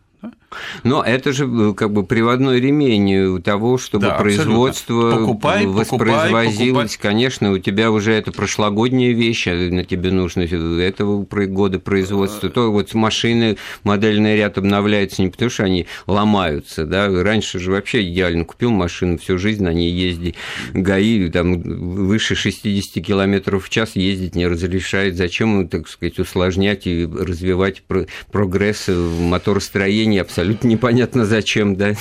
Но 0.83 1.03
это 1.03 1.31
же 1.31 1.45
э, 1.45 1.73
как 1.73 1.91
бы 1.93 2.03
приводной 2.03 2.59
ремень 2.59 3.41
того, 3.41 3.77
чтобы 3.77 4.07
да, 4.07 4.15
производство 4.15 5.11
покупай, 5.11 5.65
воспроизводилось. 5.65 6.91
Покупай. 6.93 7.11
Конечно, 7.11 7.51
у 7.51 7.57
тебя 7.57 7.91
уже 7.91 8.13
это 8.13 8.31
прошлогодняя 8.31 9.13
вещь, 9.13 9.47
а 9.47 9.53
на 9.53 9.83
тебе 9.85 10.11
нужно 10.11 10.41
этого 10.41 11.25
года 11.25 11.79
производства. 11.79 12.49
То 12.49 12.71
вот 12.71 12.93
машины, 12.93 13.57
модельный 13.83 14.35
ряд 14.35 14.57
обновляется 14.57 15.21
не 15.21 15.29
потому, 15.29 15.49
что 15.49 15.63
они 15.63 15.87
ломаются. 16.07 16.85
Да? 16.85 17.07
Раньше 17.09 17.59
же 17.59 17.71
вообще 17.71 18.07
идеально 18.07 18.45
купил 18.45 18.71
машину, 18.71 19.17
всю 19.17 19.37
жизнь 19.37 19.63
на 19.63 19.73
ней 19.73 19.91
езди. 19.91 20.35
ГАИ 20.73 21.29
там, 21.29 21.61
выше 21.61 22.35
60 22.35 23.03
км 23.03 23.59
в 23.59 23.69
час 23.69 23.95
ездить 23.95 24.35
не 24.35 24.47
разрешает. 24.47 25.15
Зачем, 25.15 25.67
так 25.67 25.87
сказать, 25.87 26.19
усложнять 26.19 26.87
и 26.87 27.05
развивать 27.05 27.83
прогресс 28.31 28.87
в 28.87 29.21
моторостроении 29.21 30.10
абсолютно 30.19 30.51
абсолютно 30.51 30.67
непонятно 30.67 31.25
зачем, 31.25 31.75
да. 31.75 31.95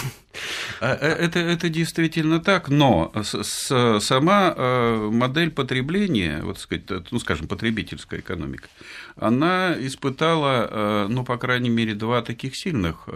А, 0.80 0.94
э, 0.94 1.24
это, 1.24 1.40
это 1.40 1.68
действительно 1.68 2.40
так, 2.40 2.68
но 2.68 3.12
с, 3.22 4.00
сама 4.00 4.54
э, 4.56 5.10
модель 5.12 5.50
потребления, 5.50 6.40
вот 6.42 6.58
сказать, 6.58 6.84
ну, 7.10 7.18
скажем, 7.18 7.48
потребительская 7.48 8.20
экономика, 8.20 8.68
она 9.16 9.74
испытала, 9.78 10.68
э, 10.70 11.06
ну, 11.10 11.24
по 11.24 11.36
крайней 11.36 11.70
мере, 11.70 11.94
два 11.94 12.22
таких 12.22 12.56
сильных 12.56 13.08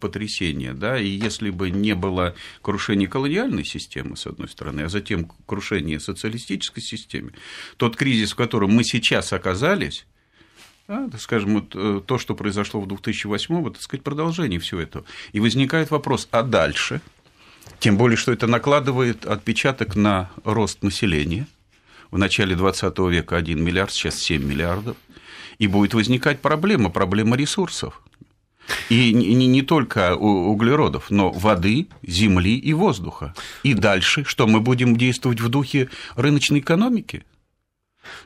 потрясения, 0.00 0.74
да, 0.74 0.98
и 0.98 1.08
если 1.08 1.50
бы 1.50 1.70
не 1.70 1.94
было 1.94 2.34
крушения 2.60 3.08
колониальной 3.08 3.64
системы, 3.64 4.16
с 4.16 4.26
одной 4.26 4.48
стороны, 4.48 4.82
а 4.82 4.88
затем 4.88 5.30
крушения 5.46 5.98
социалистической 5.98 6.82
системы, 6.82 7.32
тот 7.76 7.96
кризис, 7.96 8.32
в 8.32 8.36
котором 8.36 8.72
мы 8.72 8.84
сейчас 8.84 9.32
оказались, 9.32 10.06
да, 10.88 11.18
скажем, 11.18 11.54
вот, 11.54 11.72
э, 11.74 12.00
то, 12.04 12.18
что 12.18 12.34
произошло 12.34 12.80
в 12.80 12.88
2008 12.88 13.62
вот, 13.62 13.74
так 13.74 13.82
сказать, 13.82 14.02
продолжение 14.02 14.58
всего 14.58 14.80
этого. 14.80 15.04
И 15.32 15.40
возникает 15.40 15.90
вопрос, 15.90 16.28
а 16.30 16.42
дальше? 16.42 17.02
Тем 17.78 17.98
более, 17.98 18.16
что 18.16 18.32
это 18.32 18.46
накладывает 18.46 19.26
отпечаток 19.26 19.96
на 19.96 20.30
рост 20.44 20.82
населения. 20.82 21.46
В 22.10 22.16
начале 22.16 22.56
20 22.56 22.98
века 23.10 23.36
1 23.36 23.62
миллиард, 23.62 23.92
сейчас 23.92 24.16
7 24.16 24.42
миллиардов. 24.42 24.96
И 25.58 25.66
будет 25.66 25.92
возникать 25.92 26.40
проблема, 26.40 26.88
проблема 26.88 27.36
ресурсов. 27.36 28.02
И 28.88 29.12
не, 29.12 29.46
не 29.46 29.62
только 29.62 30.14
углеродов, 30.16 31.10
но 31.10 31.30
воды, 31.30 31.88
земли 32.02 32.56
и 32.56 32.72
воздуха. 32.72 33.34
И 33.62 33.74
дальше, 33.74 34.24
что 34.24 34.46
мы 34.46 34.60
будем 34.60 34.96
действовать 34.96 35.40
в 35.40 35.48
духе 35.48 35.90
рыночной 36.16 36.60
экономики? 36.60 37.24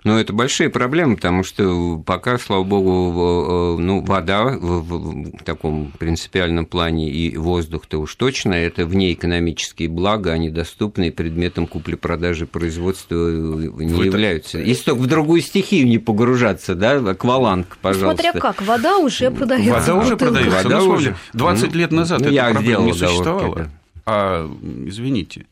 Но 0.04 0.18
это 0.18 0.32
большие 0.32 0.70
проблемы, 0.70 1.16
потому 1.16 1.44
что 1.44 2.02
пока, 2.04 2.38
слава 2.38 2.64
богу, 2.64 3.78
ну, 3.78 4.00
вода 4.00 4.44
в 4.44 5.44
таком 5.44 5.92
принципиальном 5.98 6.66
плане 6.66 7.10
и 7.10 7.36
воздух-то 7.36 7.98
уж 7.98 8.14
точно, 8.14 8.54
это 8.54 8.86
внеэкономические 8.86 9.88
блага, 9.88 10.32
они 10.32 10.50
доступны, 10.50 11.08
и 11.08 11.10
предметом 11.10 11.66
купли-продажи 11.66 12.46
производства 12.46 13.14
не 13.14 13.94
Вы 13.94 14.06
являются. 14.06 14.58
Так... 14.58 14.66
Если 14.66 14.84
только 14.84 15.00
в 15.00 15.06
другую 15.06 15.40
стихию 15.40 15.86
не 15.86 15.98
погружаться, 15.98 16.74
да, 16.74 16.98
акваланг, 16.98 17.78
пожалуйста. 17.80 18.22
Смотря 18.22 18.40
как, 18.40 18.62
вода 18.62 18.98
уже 18.98 19.30
продается. 19.30 19.94
Вода 19.94 19.94
уже 19.94 20.16
продается. 20.16 20.62
Вода 20.62 20.80
ну, 20.80 20.90
уже. 20.90 21.16
20 21.32 21.74
лет 21.74 21.92
назад 21.92 22.20
ну, 22.20 22.28
эта 22.28 22.50
проблема 22.52 22.84
не 22.84 22.92
существовала. 22.92 23.56
Да. 23.56 23.70
А, 24.04 24.50
извините, 24.86 25.46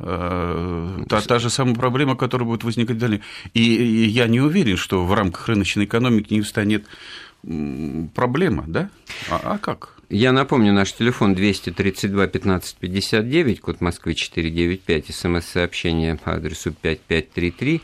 та, 0.00 1.20
та 1.20 1.38
же 1.38 1.50
самая 1.50 1.74
проблема, 1.74 2.16
которая 2.16 2.48
будет 2.48 2.64
возникать 2.64 2.98
далее. 2.98 3.20
И, 3.54 3.62
и 3.62 4.06
я 4.06 4.26
не 4.26 4.40
уверен, 4.40 4.76
что 4.76 5.04
в 5.04 5.12
рамках 5.12 5.48
рыночной 5.48 5.84
экономики 5.84 6.32
не 6.34 6.40
встанет 6.40 6.86
проблема, 8.14 8.64
да? 8.66 8.90
А, 9.30 9.40
а 9.44 9.58
как? 9.58 10.00
Я 10.12 10.32
напомню, 10.32 10.72
наш 10.72 10.92
телефон 10.92 11.34
232 11.34 12.26
15 12.26 12.76
59, 12.76 13.60
код 13.60 13.80
Москвы 13.80 14.14
495, 14.14 15.14
смс-сообщение 15.14 16.16
по 16.16 16.34
адресу 16.34 16.72
5533 16.72 17.76
э, 17.76 17.80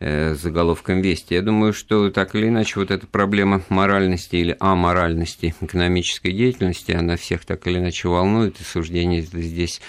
заголовком 0.00 1.00
«Вести». 1.00 1.34
Я 1.34 1.42
думаю, 1.42 1.72
что 1.72 2.10
так 2.10 2.34
или 2.34 2.48
иначе 2.48 2.78
вот 2.78 2.90
эта 2.90 3.06
проблема 3.06 3.62
моральности 3.68 4.36
или 4.36 4.56
аморальности 4.60 5.54
экономической 5.60 6.32
деятельности, 6.32 6.92
она 6.92 7.16
всех 7.16 7.44
так 7.44 7.66
или 7.66 7.78
иначе 7.78 8.08
волнует, 8.08 8.60
и 8.60 8.64
суждение 8.64 9.22
здесь 9.22 9.80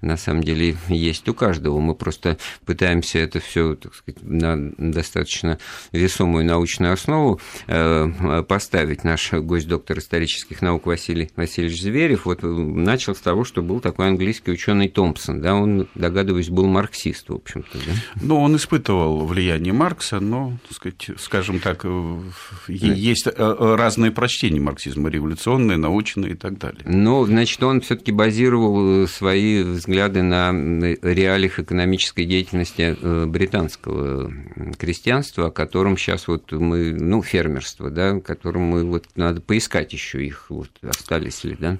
на 0.00 0.16
самом 0.16 0.42
деле 0.42 0.76
есть 0.88 1.28
у 1.28 1.34
каждого. 1.34 1.80
Мы 1.80 1.94
просто 1.94 2.38
пытаемся 2.64 3.18
это 3.18 3.40
все, 3.40 3.74
так 3.74 3.94
сказать, 3.94 4.22
на 4.22 4.72
достаточно 4.78 5.58
весомую 5.92 6.46
научную 6.46 6.94
основу 6.94 7.40
э, 7.66 8.42
поставить. 8.48 9.04
Наш 9.04 9.32
гость, 9.32 9.68
доктор 9.68 9.98
исторических 9.98 10.62
наук 10.62 10.86
Василий 10.86 11.30
Васильевич 11.36 11.82
Зверев 11.82 12.24
вот 12.24 12.42
э, 12.42 12.46
начал 12.46 13.14
с 13.14 13.20
того, 13.20 13.44
что 13.44 13.62
был 13.62 13.80
такой 13.80 14.08
английский 14.08 14.52
ученый 14.52 14.88
Томпсон, 14.88 15.42
да, 15.42 15.54
он, 15.54 15.88
догадываюсь, 15.94 16.48
был 16.48 16.66
марксист, 16.66 17.28
в 17.28 17.34
общем-то, 17.34 17.78
да? 17.78 17.92
Ну, 18.22 18.40
он 18.40 18.56
испытывал 18.56 19.26
влияние 19.26 19.57
Маркса, 19.58 20.20
но, 20.20 20.58
так 20.68 20.76
сказать, 20.76 21.10
скажем 21.18 21.60
так, 21.60 21.80
э, 21.84 22.20
есть 22.68 23.26
э, 23.26 23.74
разные 23.76 24.10
прочтения 24.10 24.60
марксизма, 24.60 25.08
революционные, 25.08 25.78
научные 25.78 26.32
и 26.32 26.36
так 26.36 26.58
далее. 26.58 26.82
Ну, 26.84 27.24
значит, 27.24 27.62
он 27.62 27.80
все 27.80 27.96
таки 27.96 28.12
базировал 28.12 29.08
свои 29.08 29.62
взгляды 29.62 30.22
на 30.22 30.50
реалиях 30.52 31.60
экономической 31.60 32.26
деятельности 32.26 33.26
британского 33.26 34.32
крестьянства, 34.78 35.46
о 35.46 35.50
котором 35.50 35.96
сейчас 35.96 36.28
вот 36.28 36.52
мы, 36.52 36.92
ну, 36.92 37.22
фермерство, 37.22 37.90
да, 37.90 38.20
которым 38.20 38.62
мы 38.62 38.84
вот 38.84 39.06
надо 39.16 39.40
поискать 39.40 39.92
еще 39.92 40.24
их, 40.24 40.46
вот 40.50 40.70
остались 40.82 41.38
если 41.44 41.54
да? 41.54 41.78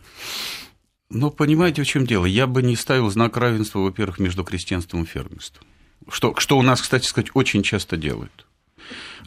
Ну, 1.10 1.30
понимаете, 1.30 1.82
в 1.82 1.86
чем 1.86 2.06
дело? 2.06 2.26
Я 2.26 2.46
бы 2.46 2.62
не 2.62 2.76
ставил 2.76 3.10
знак 3.10 3.36
равенства, 3.36 3.80
во-первых, 3.80 4.18
между 4.18 4.44
крестьянством 4.44 5.04
и 5.04 5.06
фермерством. 5.06 5.66
Что, 6.10 6.34
что 6.38 6.58
у 6.58 6.62
нас, 6.62 6.80
кстати 6.80 7.06
сказать, 7.06 7.30
очень 7.34 7.62
часто 7.62 7.96
делают. 7.96 8.46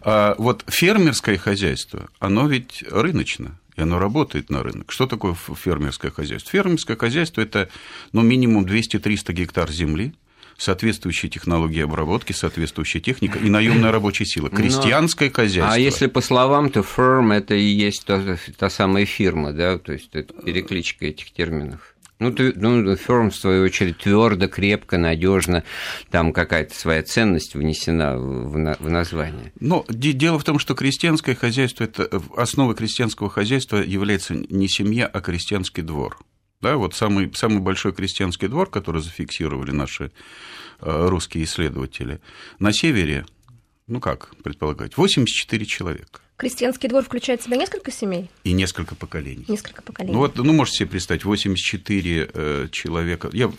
А 0.01 0.35
вот 0.37 0.63
фермерское 0.67 1.37
хозяйство, 1.37 2.09
оно 2.19 2.47
ведь 2.47 2.83
рыночно, 2.89 3.59
и 3.75 3.81
оно 3.81 3.99
работает 3.99 4.49
на 4.49 4.63
рынок. 4.63 4.91
Что 4.91 5.05
такое 5.05 5.35
фермерское 5.35 6.11
хозяйство? 6.11 6.51
Фермерское 6.51 6.97
хозяйство– 6.97 7.41
это 7.41 7.69
ну, 8.11 8.21
минимум 8.21 8.65
200-300 8.65 9.33
гектар 9.33 9.71
земли, 9.71 10.13
соответствующие 10.57 11.29
технологии 11.29 11.81
обработки, 11.81 12.33
соответствующая 12.33 12.99
техника 12.99 13.39
и 13.39 13.49
наемная 13.49 13.91
рабочая 13.91 14.25
сила, 14.25 14.49
крестьянское 14.49 15.29
Но, 15.29 15.35
хозяйство. 15.35 15.73
А 15.73 15.77
если 15.77 16.07
по 16.07 16.21
словам, 16.21 16.69
то 16.69 16.81
firm 16.81 17.33
это 17.33 17.55
и 17.55 17.63
есть 17.63 18.05
та, 18.05 18.37
та 18.57 18.69
самая 18.69 19.05
фирма, 19.05 19.53
да, 19.53 19.77
то 19.77 19.93
есть 19.93 20.09
это 20.13 20.33
перекличка 20.33 21.05
этих 21.05 21.31
терминов. 21.31 21.90
Ну, 22.21 22.31
ты, 22.31 22.53
ну, 22.55 22.95
ферм, 22.95 23.31
в 23.31 23.35
свою 23.35 23.63
очередь, 23.63 23.97
твердо, 23.97 24.47
крепко, 24.47 24.99
надежно, 24.99 25.63
там 26.11 26.33
какая-то 26.33 26.75
своя 26.75 27.01
ценность 27.01 27.55
внесена 27.55 28.15
в, 28.15 28.59
на, 28.59 28.75
в 28.79 28.91
название. 28.91 29.51
Но 29.59 29.83
дело 29.89 30.37
в 30.37 30.43
том, 30.43 30.59
что 30.59 30.75
крестьянское 30.75 31.33
хозяйство, 31.33 31.83
это, 31.83 32.21
основой 32.37 32.75
крестьянского 32.75 33.27
хозяйства 33.27 33.77
является 33.77 34.35
не 34.35 34.69
семья, 34.69 35.07
а 35.07 35.19
крестьянский 35.19 35.81
двор. 35.81 36.19
Да, 36.61 36.77
вот 36.77 36.93
самый, 36.93 37.33
самый 37.33 37.59
большой 37.59 37.91
крестьянский 37.91 38.47
двор, 38.47 38.69
который 38.69 39.01
зафиксировали 39.01 39.71
наши 39.71 40.11
э, 40.79 41.07
русские 41.09 41.45
исследователи, 41.45 42.21
на 42.59 42.71
севере, 42.71 43.25
ну 43.87 43.99
как 43.99 44.35
предполагать, 44.43 44.95
84 44.95 45.65
человека. 45.65 46.21
Крестьянский 46.41 46.89
двор 46.89 47.03
включает 47.03 47.39
в 47.39 47.45
себя 47.45 47.55
несколько 47.55 47.91
семей? 47.91 48.27
И 48.43 48.53
несколько 48.53 48.95
поколений. 48.95 49.45
Несколько 49.47 49.83
поколений. 49.83 50.15
Ну, 50.15 50.21
вот, 50.21 50.37
ну, 50.37 50.51
можете 50.53 50.79
себе 50.79 50.89
представить, 50.89 51.23
84 51.23 52.29
э, 52.33 52.67
человека. 52.71 53.29
Я, 53.31 53.51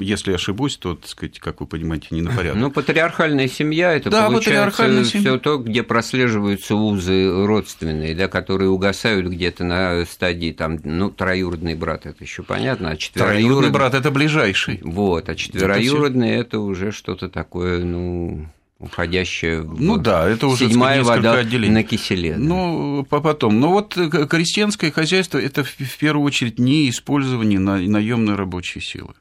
если 0.00 0.34
ошибусь, 0.34 0.76
то, 0.76 0.96
так 0.96 1.08
сказать, 1.08 1.38
как 1.38 1.62
вы 1.62 1.66
понимаете, 1.66 2.08
не 2.10 2.20
на 2.20 2.30
порядок. 2.30 2.60
Ну, 2.60 2.70
патриархальная 2.70 3.48
семья, 3.48 3.94
это 3.94 4.10
да, 4.10 4.26
получается 4.26 5.02
все 5.04 5.38
то, 5.38 5.56
где 5.56 5.82
прослеживаются 5.82 6.74
узы 6.74 7.46
родственные, 7.46 8.14
да, 8.14 8.28
которые 8.28 8.68
угасают 8.68 9.28
где-то 9.28 9.64
на 9.64 10.04
стадии, 10.04 10.52
там, 10.52 10.78
ну, 10.84 11.08
троюродный 11.08 11.74
брат, 11.74 12.04
это 12.04 12.22
еще 12.22 12.42
понятно, 12.42 12.90
а 12.90 12.96
четвероюродный... 12.98 13.44
Троюродный 13.44 13.70
брат– 13.70 13.94
это 13.94 14.10
ближайший. 14.10 14.80
Вот, 14.82 15.30
а 15.30 15.36
четвероюродный– 15.36 16.30
это, 16.32 16.40
это 16.48 16.60
уже 16.60 16.92
что-то 16.92 17.30
такое, 17.30 17.82
ну 17.82 18.46
уходящая 18.78 19.62
ну, 19.62 19.96
да, 19.96 20.28
это 20.28 20.46
уже 20.46 20.68
седьмая 20.68 21.02
вода 21.02 21.34
отделений. 21.34 21.74
на 21.74 21.82
киселе. 21.82 22.36
Ну, 22.36 23.06
потом. 23.08 23.58
Но 23.58 23.70
вот 23.70 23.96
э, 23.96 24.26
крестьянское 24.26 24.90
хозяйство– 24.90 25.38
это 25.42 25.64
в 25.64 25.98
первую 25.98 26.26
очередь 26.26 26.58
не 26.58 26.90
использование 26.90 27.58
наемной 27.58 28.34
рабочей 28.34 28.80
силы. 28.80 29.14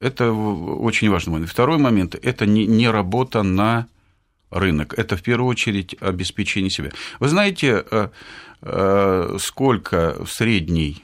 Это 0.00 0.32
очень 0.32 1.10
важный 1.10 1.32
момент. 1.32 1.50
Второй 1.50 1.78
момент– 1.78 2.14
это 2.22 2.46
не, 2.46 2.66
не 2.66 2.88
работа 2.88 3.42
на 3.42 3.86
рынок. 4.50 4.94
Это 4.96 5.16
в 5.16 5.22
первую 5.22 5.48
очередь 5.48 5.96
обеспечение 6.00 6.70
себя. 6.70 6.90
Вы 7.18 7.28
знаете, 7.28 7.84
э, 7.90 8.08
э, 8.62 9.36
сколько 9.40 10.24
средний 10.28 11.02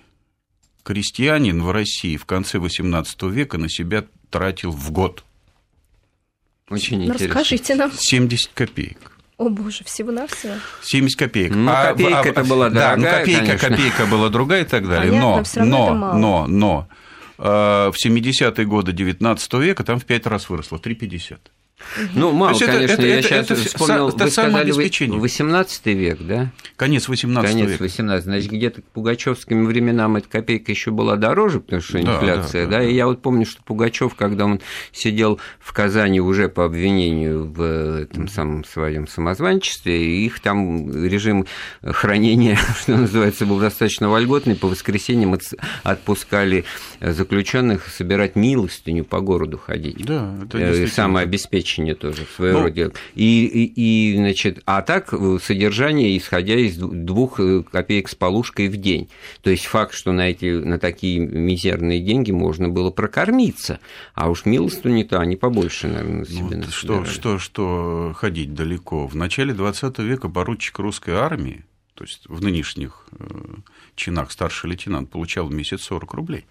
крестьянин 0.84 1.62
в 1.62 1.70
России 1.70 2.16
в 2.16 2.26
конце 2.26 2.58
XVIII 2.58 3.30
века 3.30 3.58
на 3.58 3.68
себя 3.68 4.04
тратил 4.30 4.70
в 4.70 4.92
год– 4.92 5.24
очень 6.70 6.98
ну, 6.98 7.04
интересно. 7.04 7.26
Расскажите 7.28 7.74
нам. 7.74 7.92
70 7.96 8.50
копеек. 8.54 9.12
О 9.38 9.48
боже, 9.48 9.84
всего-навсего. 9.84 10.54
70 10.82 11.18
копеек. 11.18 11.54
Ну, 11.54 11.70
а, 11.70 11.92
копейка 11.92 12.20
а, 12.20 12.26
это 12.26 12.44
была 12.44 12.70
дорогая, 12.70 12.96
Да, 12.96 12.96
ну, 12.96 13.18
копейка, 13.20 13.46
конечно. 13.46 13.68
копейка 13.68 14.06
была 14.06 14.28
другая 14.30 14.62
и 14.62 14.66
так 14.66 14.88
далее. 14.88 15.12
Понятно, 15.12 15.64
но, 15.64 15.94
но, 15.94 16.16
но, 16.18 16.46
но, 16.48 16.88
э, 17.38 17.42
в 17.42 17.94
70-е 18.04 18.66
годы 18.66 18.92
19 18.92 19.54
века 19.54 19.84
там 19.84 20.00
в 20.00 20.04
5 20.04 20.26
раз 20.26 20.48
выросло, 20.48 20.78
3,50. 20.78 21.38
Ну, 22.14 22.32
мало, 22.32 22.50
есть 22.50 22.64
конечно, 22.64 22.92
это, 22.94 23.06
я 23.06 23.18
это, 23.18 23.28
сейчас 23.28 23.50
это, 23.50 23.54
вспомнил, 23.56 24.08
это 24.08 24.24
вы 24.24 24.30
сказали, 24.30 24.70
18 24.72 25.86
век, 25.86 26.18
да? 26.20 26.52
Конец 26.76 27.08
18 27.08 27.50
Конец 27.50 27.70
века. 27.70 27.82
18, 27.82 28.24
значит, 28.24 28.50
где-то 28.50 28.82
к 28.82 28.84
пугачевским 28.86 29.66
временам 29.66 30.16
эта 30.16 30.28
копейка 30.28 30.70
еще 30.72 30.90
была 30.90 31.16
дороже, 31.16 31.60
потому 31.60 31.80
что 31.82 32.00
инфляция, 32.00 32.66
да, 32.66 32.70
да, 32.70 32.78
да, 32.78 32.84
да, 32.84 32.90
и 32.90 32.94
я 32.94 33.06
вот 33.06 33.22
помню, 33.22 33.46
что 33.46 33.62
Пугачев, 33.62 34.14
когда 34.14 34.44
он 34.44 34.60
сидел 34.92 35.40
в 35.60 35.72
Казани 35.72 36.20
уже 36.20 36.48
по 36.48 36.64
обвинению 36.64 37.50
в 37.50 38.02
этом 38.02 38.28
самом 38.28 38.64
своем 38.64 39.06
самозванчестве, 39.06 40.24
их 40.24 40.40
там 40.40 40.92
режим 41.04 41.46
хранения, 41.82 42.58
что 42.80 42.96
называется, 42.96 43.46
был 43.46 43.58
достаточно 43.58 44.08
вольготный, 44.08 44.56
по 44.56 44.68
воскресеньям 44.68 45.38
отпускали 45.82 46.64
заключенных 47.00 47.88
собирать 47.88 48.36
милостыню 48.36 49.04
по 49.04 49.20
городу 49.20 49.58
ходить. 49.58 50.04
Да, 50.04 50.34
это 50.44 50.58
э, 50.58 50.74
обеспечение 51.68 51.94
тоже 51.94 52.24
в 52.24 52.30
своего 52.30 52.60
ну, 52.60 52.64
рода. 52.64 52.92
И, 53.14 53.46
и, 53.46 54.12
и, 54.12 54.16
значит, 54.16 54.62
а 54.64 54.82
так 54.82 55.12
э, 55.12 55.38
содержание, 55.42 56.16
исходя 56.16 56.54
из 56.54 56.76
двух 56.76 57.40
э, 57.40 57.62
копеек 57.62 58.08
с 58.08 58.14
полушкой 58.14 58.68
в 58.68 58.76
день. 58.76 59.08
То 59.42 59.50
есть 59.50 59.66
факт, 59.66 59.94
что 59.94 60.12
на, 60.12 60.30
эти, 60.30 60.52
на 60.52 60.78
такие 60.78 61.18
мизерные 61.18 62.00
деньги 62.00 62.30
можно 62.30 62.68
было 62.68 62.90
прокормиться. 62.90 63.80
А 64.14 64.28
уж 64.30 64.44
милостыню-то 64.44 65.20
они 65.20 65.36
побольше, 65.36 65.88
наверное, 65.88 66.24
себе 66.24 66.56
ну, 66.56 66.62
что, 66.70 67.04
что, 67.04 67.38
что 67.38 68.12
ходить 68.16 68.54
далеко. 68.54 69.06
В 69.06 69.14
начале 69.14 69.52
20 69.52 69.98
века 69.98 70.28
поручик 70.28 70.78
русской 70.78 71.14
армии, 71.14 71.64
то 71.94 72.04
есть 72.04 72.22
в 72.28 72.42
нынешних 72.42 73.04
э, 73.18 73.24
чинах 73.94 74.30
старший 74.30 74.70
лейтенант, 74.70 75.10
получал 75.10 75.46
в 75.46 75.52
месяц 75.52 75.82
40 75.82 76.14
рублей. 76.14 76.44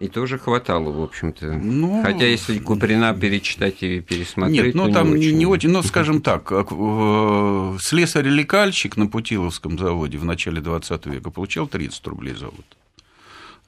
И 0.00 0.06
тоже 0.06 0.38
хватало, 0.38 0.92
в 0.92 1.02
общем-то. 1.02 1.54
Ну, 1.54 2.02
Хотя, 2.04 2.26
если 2.26 2.60
Куприна 2.60 3.12
перечитать 3.14 3.82
и 3.82 3.98
пересмотреть, 4.00 4.66
Нет, 4.66 4.76
ну 4.76 4.92
там 4.92 5.16
не 5.16 5.26
очень. 5.26 5.38
не 5.38 5.46
очень. 5.46 5.70
Но, 5.70 5.82
скажем 5.82 6.22
так, 6.22 6.50
слесарь-лекальщик 6.50 8.96
на 8.96 9.08
Путиловском 9.08 9.76
заводе 9.76 10.18
в 10.18 10.24
начале 10.24 10.60
20 10.60 11.06
века 11.06 11.30
получал 11.30 11.66
30 11.66 12.06
рублей 12.06 12.34
за 12.34 12.46
год. 12.46 12.64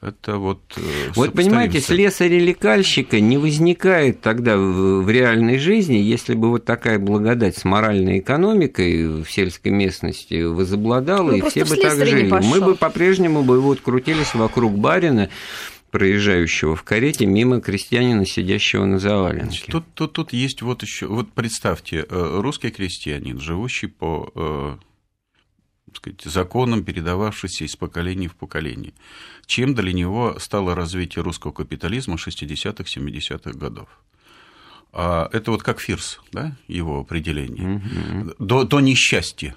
Это 0.01 0.37
вот... 0.37 0.59
Э, 0.77 1.11
вот 1.13 1.33
понимаете, 1.33 1.79
слесаря-лекальщика 1.79 3.19
не 3.19 3.37
возникает 3.37 4.21
тогда 4.21 4.57
в, 4.57 5.03
в 5.03 5.09
реальной 5.11 5.59
жизни, 5.59 5.97
если 5.97 6.33
бы 6.33 6.49
вот 6.49 6.65
такая 6.65 6.97
благодать 6.97 7.55
с 7.55 7.65
моральной 7.65 8.17
экономикой 8.17 9.21
в 9.21 9.29
сельской 9.29 9.71
местности 9.71 10.41
возобладала, 10.41 11.29
ну, 11.29 11.37
и 11.37 11.41
все 11.41 11.65
бы 11.65 11.75
так 11.75 12.03
жили. 12.03 12.31
Мы 12.31 12.61
бы 12.61 12.73
по-прежнему 12.73 13.43
бы 13.43 13.61
вот 13.61 13.81
крутились 13.81 14.33
вокруг 14.33 14.75
барина, 14.75 15.29
проезжающего 15.91 16.75
в 16.75 16.83
карете 16.83 17.25
мимо 17.25 17.59
крестьянина, 17.59 18.25
сидящего 18.25 18.85
на 18.85 18.97
заваленке. 18.97 19.63
Тут, 19.69 19.85
тут, 19.93 20.13
тут 20.13 20.33
есть 20.33 20.61
вот 20.61 20.81
еще, 20.81 21.07
вот 21.07 21.31
представьте, 21.33 22.05
э, 22.09 22.39
русский 22.41 22.71
крестьянин, 22.71 23.39
живущий 23.39 23.87
по 23.87 24.31
э, 24.33 24.77
сказать, 25.93 26.21
законам, 26.23 26.83
передававшийся 26.83 27.65
из 27.65 27.75
поколения 27.75 28.29
в 28.29 28.35
поколение. 28.35 28.93
Чем 29.45 29.75
для 29.75 29.91
него 29.91 30.37
стало 30.39 30.75
развитие 30.75 31.23
русского 31.23 31.51
капитализма 31.51 32.15
60-х, 32.15 32.83
70-х 32.83 33.51
годов? 33.51 33.89
А 34.93 35.29
это 35.31 35.51
вот 35.51 35.63
как 35.63 35.79
Фирс, 35.79 36.19
да, 36.31 36.55
его 36.67 36.99
определение. 36.99 37.75
Угу. 37.75 38.35
До, 38.39 38.63
до 38.63 38.79
несчастья 38.79 39.55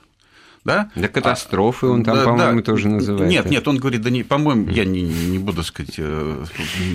да? 0.65 0.91
До 0.95 1.09
катастрофы 1.09 1.87
он 1.87 2.05
там, 2.05 2.17
да, 2.17 2.25
по-моему, 2.25 2.61
да. 2.61 2.65
тоже 2.65 2.89
называет. 2.89 3.31
Нет, 3.31 3.51
нет, 3.51 3.69
он 3.69 3.79
говорит, 3.79 4.01
да 4.01 4.11
не, 4.11 4.23
по-моему, 4.23 4.71
я 4.71 4.85
не, 4.85 5.03
не 5.03 5.39
буду 5.39 5.63
сказать, 5.63 5.95
э, 5.99 6.45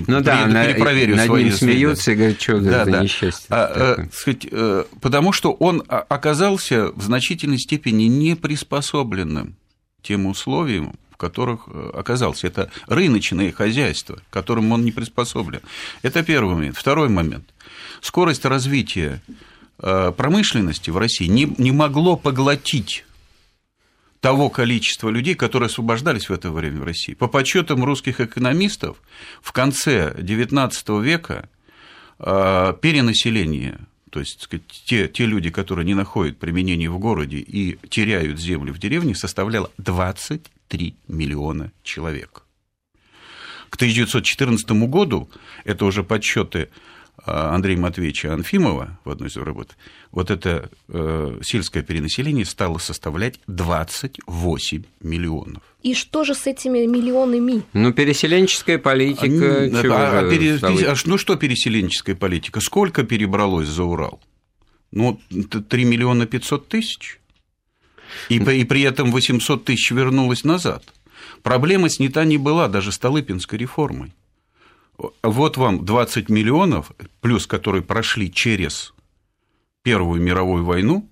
ну 0.08 0.22
да, 0.22 0.46
перепроверю 0.46 1.16
над 1.16 1.28
свои 1.28 1.46
ним 1.46 1.54
смеются 1.54 2.12
и 2.12 2.16
говорят, 2.16 2.42
что 2.42 2.60
да, 2.60 2.86
за 2.86 2.92
да. 2.92 3.04
несчастье. 3.04 3.46
А, 3.50 3.96
а, 4.00 4.08
сказать, 4.12 4.48
э, 4.52 4.86
потому 5.02 5.32
что 5.32 5.52
он 5.52 5.84
оказался 5.88 6.92
в 6.94 7.04
значительной 7.04 7.60
степени 7.60 8.06
не 8.06 8.36
приспособленным 8.36 9.56
тем 10.02 10.26
условиям, 10.26 10.96
в 11.12 11.18
которых 11.18 11.68
оказался. 11.94 12.48
Это 12.48 12.72
рыночное 12.88 13.52
хозяйство, 13.52 14.20
к 14.30 14.34
которому 14.34 14.74
он 14.76 14.84
не 14.84 14.92
приспособлен. 14.92 15.62
Это 16.02 16.24
первый 16.24 16.56
момент. 16.56 16.78
Второй 16.78 17.10
момент. 17.10 17.46
Скорость 18.02 18.46
развития 18.46 19.22
промышленности 19.78 20.90
в 20.90 20.98
России 20.98 21.28
не, 21.28 21.54
не 21.58 21.72
могло 21.72 22.16
поглотить 22.16 23.06
того 24.22 24.50
количества 24.50 25.10
людей, 25.10 25.36
которые 25.36 25.68
освобождались 25.68 26.30
в 26.30 26.34
это 26.34 26.52
время 26.52 26.82
в 26.82 26.84
России. 26.84 27.14
По 27.14 27.28
подсчетам 27.28 27.84
русских 27.84 28.20
экономистов, 28.20 28.98
в 29.42 29.52
конце 29.52 30.14
XIX 30.18 31.02
века 31.02 31.50
а, 32.20 32.74
перенаселение, 32.74 33.80
то 34.10 34.20
есть 34.20 34.42
сказать, 34.42 34.66
те, 34.68 35.08
те 35.08 35.26
люди, 35.26 35.50
которые 35.50 35.86
не 35.86 35.94
находят 35.94 36.38
применения 36.38 36.90
в 36.90 37.00
городе 37.00 37.38
и 37.38 37.78
теряют 37.88 38.40
землю 38.40 38.74
в 38.74 38.80
деревне, 38.80 39.16
составляло 39.16 39.72
23 39.78 40.96
миллиона 41.08 41.72
человек. 41.84 42.44
К 43.70 43.76
1914 43.76 44.72
году, 44.90 45.30
это 45.64 45.86
уже 45.86 46.04
подсчеты 46.04 46.70
Андрея 47.26 47.78
Матвеевича 47.78 48.34
Анфимова 48.34 49.00
в 49.04 49.10
одной 49.10 49.30
из 49.30 49.38
работ, 49.38 49.76
вот 50.12 50.32
это 50.32 50.70
э, 50.88 51.40
сельское 51.44 51.84
перенаселение 51.84 52.46
стало 52.46 52.78
составлять 52.78 53.40
28 53.48 54.84
миллионов. 55.02 55.64
И 55.84 55.94
что 55.94 56.24
же 56.24 56.36
с 56.36 56.48
этими 56.48 56.86
миллионами? 56.86 57.64
Ну, 57.74 57.94
переселенческая 57.94 58.78
политика. 58.78 59.26
А, 59.26 59.82
чего 59.82 59.96
а, 59.96 60.20
а, 60.20 60.30
пере, 60.30 60.60
а, 60.62 60.96
ну, 61.06 61.18
что 61.18 61.36
переселенческая 61.36 62.16
политика? 62.16 62.60
Сколько 62.60 63.04
перебралось 63.04 63.68
за 63.68 63.84
Урал? 63.84 64.20
Ну, 64.92 65.20
3 65.30 65.86
миллиона 65.86 66.26
500 66.26 66.68
тысяч. 66.68 67.20
И, 68.28 68.38
и 68.38 68.64
при 68.64 68.82
этом 68.82 69.12
800 69.12 69.66
тысяч 69.66 69.92
вернулось 69.92 70.44
назад. 70.44 70.84
Проблема 71.44 71.90
снята 71.90 72.26
не 72.26 72.38
была 72.38 72.68
даже 72.68 72.92
Столыпинской 72.92 73.60
реформой 73.60 74.14
вот 75.24 75.58
вам 75.58 75.86
20 75.86 76.30
миллионов, 76.30 76.92
плюс 77.22 77.48
которые 77.48 77.82
прошли 77.82 78.32
через 78.32 78.94
Первую 79.82 80.22
мировую 80.22 80.66
войну, 80.66 81.09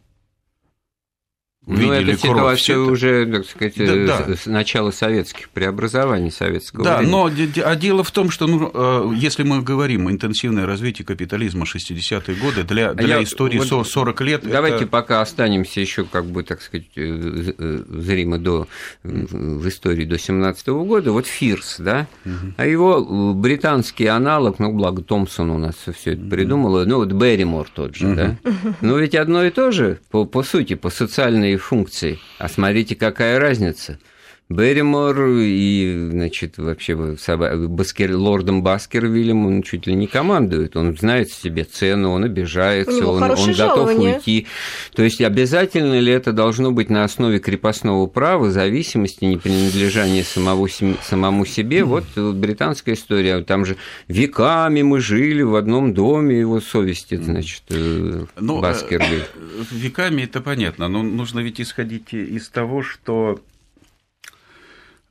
ну, 1.68 1.92
это 1.92 2.18
ситуация 2.18 2.78
уже, 2.80 3.26
так 3.26 3.46
сказать, 3.46 3.74
да, 3.78 4.26
да. 4.26 4.36
с 4.36 4.46
начала 4.46 4.92
советских 4.92 5.50
преобразований 5.50 6.32
советского 6.32 6.84
да, 6.84 6.98
времени. 6.98 7.12
но 7.12 7.30
а 7.66 7.76
дело 7.76 8.06
в 8.06 8.12
том, 8.12 8.32
что 8.32 8.48
ну, 8.48 8.72
э, 8.74 9.12
если 9.16 9.44
мы 9.44 9.62
говорим 9.62 10.10
интенсивное 10.10 10.66
развитие 10.66 11.06
капитализма 11.06 11.66
60-е 11.66 12.36
годы, 12.38 12.64
для, 12.64 12.94
для 12.94 13.18
Я, 13.18 13.24
истории 13.24 13.60
вот 13.60 13.88
40 13.88 14.22
лет... 14.22 14.42
Давайте 14.46 14.78
это... 14.78 14.88
пока 14.88 15.22
останемся 15.22 15.82
еще, 15.82 16.06
как 16.06 16.26
бы, 16.26 16.44
так 16.44 16.62
сказать, 16.62 16.88
э, 16.96 17.54
э, 17.58 17.84
зримо 17.90 18.38
до, 18.38 18.68
в 19.04 19.68
истории 19.68 20.06
до 20.06 20.18
17 20.18 20.68
-го 20.68 20.86
года. 20.86 21.12
Вот 21.12 21.28
Фирс, 21.28 21.78
да, 21.80 22.08
угу. 22.24 22.54
а 22.56 22.66
его 22.66 23.34
британский 23.34 24.06
аналог, 24.06 24.60
ну, 24.60 24.72
благо 24.72 25.02
Томпсон 25.02 25.50
у 25.50 25.58
нас 25.58 25.76
все 25.98 26.14
это 26.14 26.24
придумал, 26.30 26.86
ну, 26.86 26.98
вот 26.98 27.12
Берримор 27.12 27.68
тот 27.74 27.96
же, 27.96 28.08
угу. 28.08 28.16
да. 28.16 28.38
Но 28.80 28.98
ведь 28.98 29.16
одно 29.16 29.44
и 29.44 29.50
то 29.50 29.72
же, 29.72 30.00
по, 30.12 30.24
по 30.24 30.44
сути, 30.44 30.76
по 30.76 30.90
социальной 30.90 31.57
функций. 31.58 32.20
А 32.40 32.48
смотрите, 32.50 32.96
какая 32.96 33.40
разница. 33.40 34.00
Берримор 34.50 35.28
и, 35.28 36.10
значит, 36.12 36.58
вообще 36.58 36.96
Баскер, 36.96 38.16
лордом 38.16 38.64
Баскервиллем 38.64 39.46
он 39.46 39.62
чуть 39.62 39.88
ли 39.88 39.94
не 39.94 40.08
командует. 40.08 40.78
Он 40.78 40.96
знает 40.96 41.30
себе 41.32 41.66
цену, 41.66 42.12
он 42.12 42.24
обижается, 42.24 43.06
он, 43.06 43.24
он 43.24 43.54
готов 43.54 43.94
уйти. 43.98 44.48
То 44.96 45.04
есть 45.04 45.20
обязательно 45.20 46.00
ли 46.00 46.14
это 46.14 46.32
должно 46.32 46.72
быть 46.72 46.90
на 46.90 47.04
основе 47.04 47.40
крепостного 47.40 48.08
права, 48.08 48.50
зависимости, 48.50 49.26
непринадлежания 49.26 50.24
самого, 50.24 50.70
самому 51.04 51.46
себе? 51.46 51.84
Вот 51.84 52.06
британская 52.16 52.94
история. 52.94 53.44
Там 53.44 53.66
же 53.66 53.76
веками 54.08 54.82
мы 54.82 55.02
жили 55.02 55.42
в 55.42 55.56
одном 55.56 55.94
доме, 55.94 56.40
его 56.40 56.62
совести, 56.62 57.16
значит, 57.16 57.64
э, 57.70 58.26
ну, 58.40 58.62
Баскервиль. 58.62 59.26
Э, 59.36 59.64
веками 59.72 60.22
это 60.22 60.40
понятно, 60.40 60.88
но 60.88 61.04
нужно 61.04 61.42
ведь 61.42 61.60
исходить 61.60 62.14
из 62.14 62.48
того, 62.48 62.82
что 62.82 63.28
Э, 63.28 63.57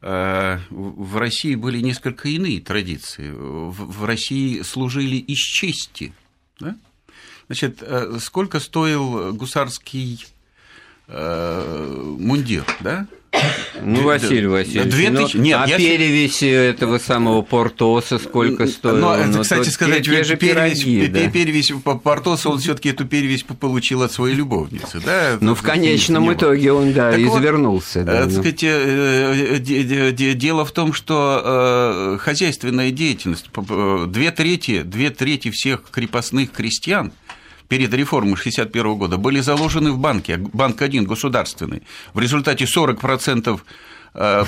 в 0.00 1.16
России 1.16 1.54
были 1.54 1.80
несколько 1.80 2.28
иные 2.28 2.60
традиции. 2.60 3.30
В 3.30 4.04
России 4.04 4.62
служили 4.62 5.16
из 5.16 5.38
чести. 5.38 6.12
Да? 6.60 6.76
Значит, 7.46 7.78
э, 7.80 8.18
сколько 8.20 8.60
стоил 8.60 9.32
гусарский 9.34 10.26
э, 11.06 12.16
мундир, 12.18 12.64
да? 12.80 13.06
Ну, 13.82 14.02
Василий 14.02 14.46
Васильевич, 14.46 14.92
Две 14.92 15.10
ну, 15.10 15.22
тысячи... 15.22 15.36
Нет, 15.36 15.60
а 15.62 15.68
я... 15.68 15.76
перевесь 15.76 16.42
этого 16.42 16.98
самого 16.98 17.42
Портоса 17.42 18.18
сколько 18.18 18.66
стоил? 18.66 18.96
Ну, 18.96 19.26
ну 19.26 19.42
кстати 19.42 19.68
сказать, 19.68 20.04
те, 20.04 20.10
те 20.10 20.24
же 20.24 20.36
перевесь, 20.36 20.82
пироги, 20.82 21.06
да? 21.06 21.30
перевесь 21.30 21.72
Портоса, 22.02 22.48
он 22.48 22.58
все 22.58 22.74
таки 22.74 22.90
эту 22.90 23.04
перевесь 23.04 23.42
получил 23.42 24.02
от 24.02 24.12
своей 24.12 24.34
любовницы, 24.34 25.00
да? 25.04 25.38
Ну, 25.40 25.54
в 25.54 25.62
конечном 25.62 26.32
итоге 26.32 26.72
он, 26.72 26.92
да, 26.92 27.12
так 27.12 27.20
извернулся. 27.20 28.00
Вот, 28.00 28.06
да, 28.06 28.24
ну. 28.24 28.30
сказать, 28.30 28.64
э, 28.64 30.10
дело 30.34 30.64
в 30.64 30.72
том, 30.72 30.92
что 30.92 31.42
э, 31.44 32.18
хозяйственная 32.20 32.90
деятельность, 32.90 33.50
две 34.08 34.30
трети, 34.30 34.82
две 34.82 35.10
трети 35.10 35.50
всех 35.50 35.82
крепостных 35.90 36.52
крестьян– 36.52 37.12
перед 37.68 37.92
реформой 37.94 38.32
1961 38.32 38.98
года 38.98 39.16
были 39.16 39.40
заложены 39.40 39.92
в 39.92 39.98
банке, 39.98 40.36
банк 40.36 40.82
один 40.82 41.04
государственный. 41.04 41.82
В 42.14 42.20
результате 42.20 42.64
40% 42.64 43.58
Э, 43.58 43.58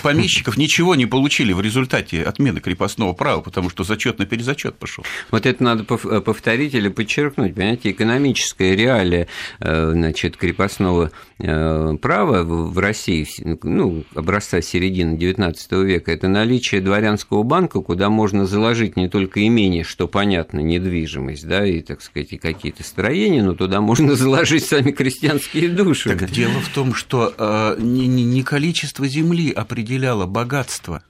помещиков 0.02 0.56
ничего 0.56 0.94
не 0.94 1.06
получили 1.06 1.52
в 1.52 1.60
результате 1.60 2.22
отмены 2.22 2.60
крепостного 2.60 3.12
права, 3.12 3.40
потому 3.40 3.70
что 3.70 3.84
зачет 3.84 4.18
на 4.18 4.26
перезачет 4.26 4.76
пошел. 4.76 5.04
Вот 5.30 5.46
это 5.46 5.62
надо 5.62 5.84
э, 5.90 6.20
повторить 6.20 6.74
или 6.74 6.88
подчеркнуть, 6.88 7.54
понимаете, 7.54 7.90
экономическая 7.90 8.74
реалия 8.74 9.28
э, 9.60 9.90
значит, 9.92 10.36
крепостного 10.36 11.10
права 11.38 12.42
в 12.42 12.76
России, 12.80 13.24
ну, 13.62 14.02
образца 14.16 14.60
середины 14.60 15.14
XIX 15.16 15.54
века, 15.84 16.10
это 16.10 16.26
наличие 16.26 16.80
дворянского 16.80 17.44
банка, 17.44 17.80
куда 17.80 18.10
можно 18.10 18.44
заложить 18.44 18.96
не 18.96 19.08
только 19.08 19.46
имение, 19.46 19.84
что 19.84 20.08
понятно, 20.08 20.58
недвижимость, 20.58 21.46
да, 21.46 21.64
и, 21.64 21.80
так 21.80 22.02
сказать, 22.02 22.32
и 22.32 22.38
какие-то 22.38 22.82
строения, 22.82 23.44
но 23.44 23.54
туда 23.54 23.80
можно 23.80 24.14
заложить 24.16 24.64
сами 24.64 24.90
крестьянские 24.90 25.68
души. 25.68 26.08
Так 26.16 26.28
дело 26.28 26.60
в 26.60 26.70
том, 26.70 26.92
что 26.92 27.76
не, 27.78 28.08
не 28.08 28.42
количество 28.42 29.06
земли 29.06 29.52
определяло 29.58 30.26
богатство, 30.26 31.02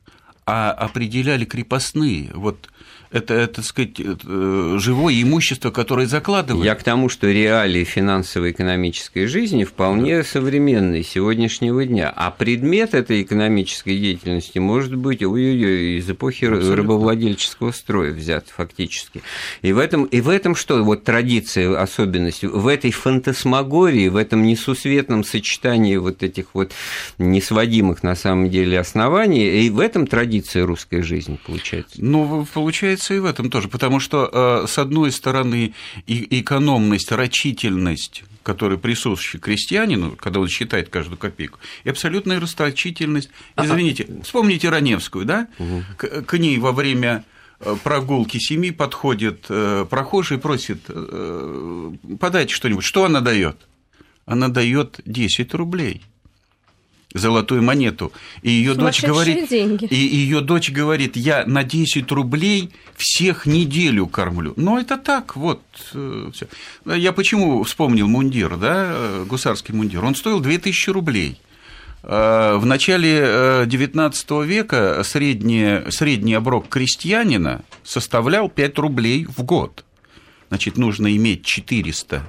а 0.46 0.70
определяли 0.70 1.44
крепостные. 1.44 2.30
Вот 2.32 2.70
это, 3.10 3.34
это, 3.34 3.54
так 3.56 3.64
сказать, 3.64 4.00
э, 4.00 4.76
живое 4.78 5.22
имущество, 5.22 5.70
которое 5.70 6.06
закладывали. 6.06 6.66
Я 6.66 6.74
к 6.74 6.82
тому, 6.82 7.08
что 7.08 7.30
реалии 7.30 7.84
финансово-экономической 7.84 9.26
жизни 9.26 9.64
вполне 9.64 10.22
современные 10.24 11.02
сегодняшнего 11.02 11.84
дня. 11.86 12.12
А 12.14 12.30
предмет 12.30 12.94
этой 12.94 13.22
экономической 13.22 13.98
деятельности 13.98 14.58
может 14.58 14.94
быть 14.94 15.22
ой-ой-ой, 15.22 15.98
из 15.98 16.10
эпохи 16.10 16.44
Абсолютно. 16.44 16.76
рабовладельческого 16.76 17.72
строя 17.72 18.12
взят 18.12 18.46
фактически. 18.54 19.22
И 19.62 19.72
в 19.72 19.78
этом, 19.78 20.04
и 20.04 20.20
в 20.20 20.28
этом 20.28 20.54
что? 20.54 20.82
Вот 20.82 21.04
традиция, 21.04 21.80
особенность, 21.80 22.44
в 22.44 22.66
этой 22.66 22.90
фантасмагории, 22.90 24.08
в 24.08 24.16
этом 24.16 24.42
несусветном 24.42 25.24
сочетании 25.24 25.96
вот 25.96 26.22
этих 26.22 26.48
вот 26.52 26.72
несводимых 27.16 28.02
на 28.02 28.14
самом 28.14 28.50
деле 28.50 28.78
оснований, 28.78 29.64
и 29.64 29.70
в 29.70 29.80
этом 29.80 30.06
традиция 30.06 30.66
русской 30.66 31.00
жизни 31.00 31.38
получается. 31.44 31.96
Ну, 31.98 32.46
получается 32.52 32.97
заключается 32.98 33.14
и 33.14 33.18
в 33.18 33.24
этом 33.24 33.50
тоже, 33.50 33.68
потому 33.68 34.00
что, 34.00 34.28
э, 34.32 34.66
с 34.66 34.78
одной 34.78 35.12
стороны, 35.12 35.74
и 36.06 36.40
экономность, 36.40 37.12
рачительность, 37.12 38.24
которая 38.42 38.78
присуща 38.78 39.38
крестьянину, 39.38 40.16
когда 40.16 40.40
он 40.40 40.48
считает 40.48 40.88
каждую 40.88 41.18
копейку, 41.18 41.58
и 41.84 41.90
абсолютная 41.90 42.40
расточительность. 42.40 43.30
Извините, 43.56 44.06
вспомните 44.22 44.68
Раневскую, 44.68 45.24
да? 45.24 45.48
Угу. 45.58 45.84
К, 45.96 46.22
к 46.22 46.38
ней 46.38 46.58
во 46.58 46.72
время 46.72 47.24
э, 47.60 47.76
прогулки 47.84 48.38
семьи 48.38 48.70
подходит 48.70 49.46
э, 49.48 49.86
прохожий 49.88 50.36
и 50.36 50.40
просит, 50.40 50.80
подайте 52.20 52.54
что-нибудь. 52.54 52.84
Что 52.84 53.04
она 53.04 53.20
дает? 53.20 53.56
Она 54.26 54.48
дает 54.48 55.00
10 55.06 55.54
рублей 55.54 56.02
золотую 57.14 57.62
монету. 57.62 58.12
И 58.42 58.50
ее 58.50 58.74
дочь 58.74 59.02
говорит, 59.02 59.48
деньги. 59.48 59.86
и 59.86 59.96
ее 59.96 60.40
дочь 60.40 60.70
говорит, 60.70 61.16
я 61.16 61.44
на 61.46 61.64
10 61.64 62.10
рублей 62.12 62.70
всех 62.96 63.46
неделю 63.46 64.06
кормлю. 64.06 64.52
Но 64.56 64.78
это 64.78 64.96
так, 64.98 65.36
вот. 65.36 65.62
Э. 65.94 66.30
Я 66.84 67.12
почему 67.12 67.62
вспомнил 67.62 68.08
мундир, 68.08 68.56
да, 68.56 68.90
э, 68.90 69.24
гусарский 69.26 69.74
мундир? 69.74 70.04
Он 70.04 70.14
стоил 70.14 70.40
2000 70.40 70.90
рублей. 70.90 71.40
Э, 72.02 72.56
в 72.56 72.66
начале 72.66 73.64
XIX 73.64 74.44
века 74.44 75.02
средний, 75.04 75.90
средний 75.90 76.34
оброк 76.34 76.68
крестьянина 76.68 77.62
составлял 77.84 78.50
5 78.50 78.78
рублей 78.78 79.24
в 79.24 79.42
год. 79.44 79.84
Значит, 80.50 80.76
нужно 80.76 81.14
иметь 81.14 81.44
400 81.44 82.22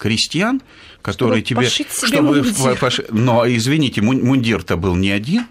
крестьян, 0.00 0.62
которые 1.02 1.44
чтобы 1.44 1.48
тебе... 1.48 1.68
Пошить 1.68 1.90
себе 1.92 2.08
чтобы 2.08 2.42
мундир. 2.42 2.76
Пош... 2.78 3.00
Но, 3.10 3.46
извините, 3.46 4.00
мундир-то 4.02 4.76
был 4.76 4.96
не 4.96 5.10
один, 5.10 5.46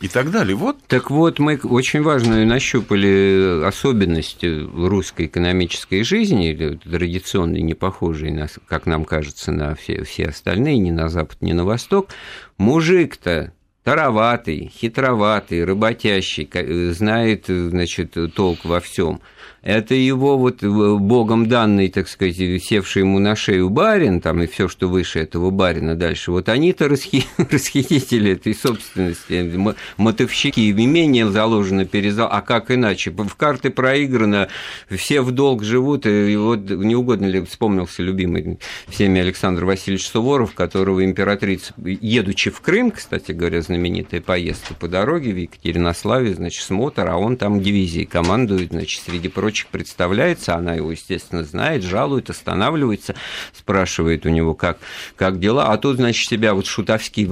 и 0.00 0.08
так 0.08 0.30
далее. 0.30 0.54
Вот. 0.54 0.76
Так 0.88 1.10
вот, 1.10 1.38
мы 1.38 1.56
очень 1.56 2.02
важную 2.02 2.46
нащупали 2.46 3.64
особенность 3.64 4.42
русской 4.42 5.26
экономической 5.26 6.02
жизни, 6.02 6.78
традиционной, 6.84 7.62
не 7.62 7.74
похожей, 7.74 8.30
на, 8.30 8.48
как 8.66 8.86
нам 8.86 9.04
кажется, 9.04 9.52
на 9.52 9.74
все, 9.74 10.04
все 10.04 10.26
остальные, 10.26 10.78
ни 10.78 10.90
на 10.90 11.08
Запад, 11.08 11.40
ни 11.40 11.52
на 11.52 11.64
Восток. 11.64 12.10
Мужик-то 12.58 13.52
тароватый, 13.84 14.70
хитроватый, 14.74 15.64
работящий, 15.64 16.48
знает, 16.92 17.46
значит, 17.46 18.16
толк 18.34 18.64
во 18.64 18.80
всем– 18.80 19.20
это 19.66 19.96
его 19.96 20.38
вот 20.38 20.62
э, 20.62 20.68
богом 20.68 21.48
данный, 21.48 21.88
так 21.88 22.06
сказать, 22.06 22.36
севший 22.62 23.02
ему 23.02 23.18
на 23.18 23.34
шею 23.34 23.68
барин, 23.68 24.20
там 24.20 24.40
и 24.40 24.46
все, 24.46 24.68
что 24.68 24.86
выше 24.86 25.18
этого 25.18 25.50
барина 25.50 25.96
дальше, 25.96 26.30
вот 26.30 26.48
они-то 26.48 26.88
расхи... 26.88 27.24
расхитители 27.50 28.30
этой 28.30 28.54
собственности, 28.54 29.52
мотовщики, 29.96 30.70
имение 30.70 31.28
заложено 31.28 31.84
перезал, 31.84 32.28
а 32.30 32.42
как 32.42 32.70
иначе? 32.70 33.10
В 33.10 33.34
карты 33.34 33.70
проиграно, 33.70 34.48
все 34.88 35.20
в 35.20 35.32
долг 35.32 35.64
живут, 35.64 36.06
и 36.06 36.36
вот 36.36 36.70
не 36.70 36.94
угодно 36.94 37.26
ли 37.26 37.44
вспомнился 37.44 38.04
любимый 38.04 38.60
всеми 38.86 39.20
Александр 39.20 39.64
Васильевич 39.64 40.06
Суворов, 40.06 40.54
которого 40.54 41.04
императрица, 41.04 41.74
едучи 41.84 42.50
в 42.50 42.60
Крым, 42.60 42.92
кстати 42.92 43.32
говоря, 43.32 43.62
знаменитая 43.62 44.20
поездка 44.20 44.74
по 44.74 44.86
дороге 44.86 45.32
в 45.32 45.36
Екатеринославе, 45.38 46.34
значит, 46.34 46.62
смотр, 46.62 47.08
а 47.08 47.16
он 47.16 47.36
там 47.36 47.60
дивизией 47.60 48.06
командует, 48.06 48.70
значит, 48.70 49.02
среди 49.04 49.26
прочих 49.26 49.55
представляется, 49.64 50.54
она 50.54 50.74
его, 50.74 50.90
естественно, 50.90 51.44
знает, 51.44 51.82
жалует, 51.82 52.28
останавливается, 52.28 53.14
спрашивает 53.52 54.26
у 54.26 54.28
него, 54.28 54.54
как, 54.54 54.78
как 55.16 55.40
дела, 55.40 55.72
а 55.72 55.78
тут, 55.78 55.96
значит, 55.96 56.28
себя 56.28 56.52
вот 56.54 56.66
шутовски 56.66 57.28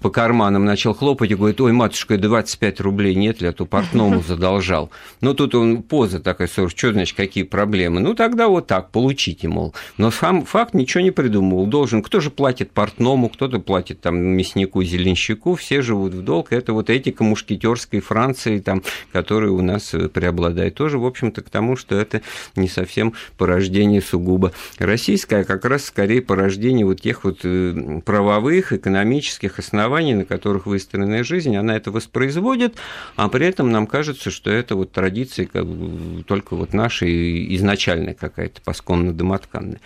по 0.00 0.10
карманам 0.10 0.64
начал 0.64 0.94
хлопать 0.94 1.30
и 1.30 1.34
говорит, 1.34 1.60
ой, 1.60 1.72
матушка, 1.72 2.18
25 2.18 2.80
рублей 2.80 3.14
нет 3.14 3.40
ли, 3.40 3.48
а 3.48 3.52
то 3.52 3.64
портному 3.64 4.22
задолжал. 4.26 4.90
Ну, 5.20 5.34
тут 5.34 5.54
он 5.54 5.82
поза 5.82 6.20
такая, 6.20 6.48
что 6.48 6.92
значит, 6.92 7.16
какие 7.16 7.44
проблемы? 7.44 8.00
Ну, 8.00 8.14
тогда 8.14 8.48
вот 8.48 8.66
так, 8.66 8.90
получите, 8.90 9.48
мол. 9.48 9.74
Но 9.96 10.10
сам 10.10 10.44
факт 10.44 10.74
ничего 10.74 11.02
не 11.02 11.10
придумывал. 11.10 11.66
Должен, 11.66 12.02
кто 12.02 12.20
же 12.20 12.30
платит 12.30 12.72
портному, 12.72 13.28
кто-то 13.28 13.58
платит 13.58 14.00
там 14.00 14.16
мяснику, 14.16 14.82
зеленщику, 14.82 15.54
все 15.54 15.82
живут 15.82 16.14
в 16.14 16.22
долг. 16.22 16.52
Это 16.52 16.72
вот 16.72 16.90
этика 16.90 17.24
мушкетерской 17.24 18.00
Франции, 18.00 18.58
там, 18.58 18.82
которая 19.12 19.50
у 19.50 19.62
нас 19.62 19.94
э, 19.94 20.08
преобладает. 20.08 20.74
Тоже, 20.74 20.98
в 20.98 21.06
общем-то, 21.06 21.42
тому, 21.52 21.76
что 21.76 21.94
это 21.94 22.22
не 22.56 22.68
совсем 22.68 23.14
порождение 23.38 24.02
сугубо 24.02 24.52
российское, 24.78 25.42
а 25.42 25.44
как 25.44 25.64
раз 25.64 25.84
скорее 25.84 26.22
порождение 26.22 26.84
вот 26.84 27.00
тех 27.00 27.24
вот 27.24 27.40
э, 27.44 28.00
правовых, 28.04 28.72
экономических 28.72 29.58
оснований, 29.58 30.14
на 30.14 30.24
которых 30.24 30.66
выстроена 30.66 31.22
жизнь, 31.22 31.54
она 31.56 31.76
это 31.76 31.90
воспроизводит, 31.90 32.76
а 33.16 33.28
при 33.28 33.46
этом 33.46 33.70
нам 33.70 33.86
кажется, 33.86 34.30
что 34.30 34.50
это 34.50 34.74
вот 34.74 34.92
традиция 34.92 35.46
как 35.46 35.66
бы, 35.66 36.24
только 36.24 36.56
вот 36.56 36.72
наша 36.72 37.06
изначальная 37.54 38.14
какая-то, 38.14 38.60
посконно 38.62 39.12
домотканная. 39.12 39.80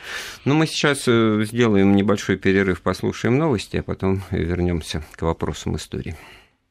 Но 0.45 0.55
мы 0.55 0.67
сейчас 0.67 1.05
э, 1.07 1.45
сделаем 1.45 1.95
небольшой 1.97 2.37
перерыв, 2.37 2.81
послушаем 2.81 3.39
новости, 3.39 3.79
а 3.79 3.83
потом 3.83 4.23
вернемся 4.31 5.05
к 5.17 5.23
вопросам 5.23 5.77
истории. 5.77 6.17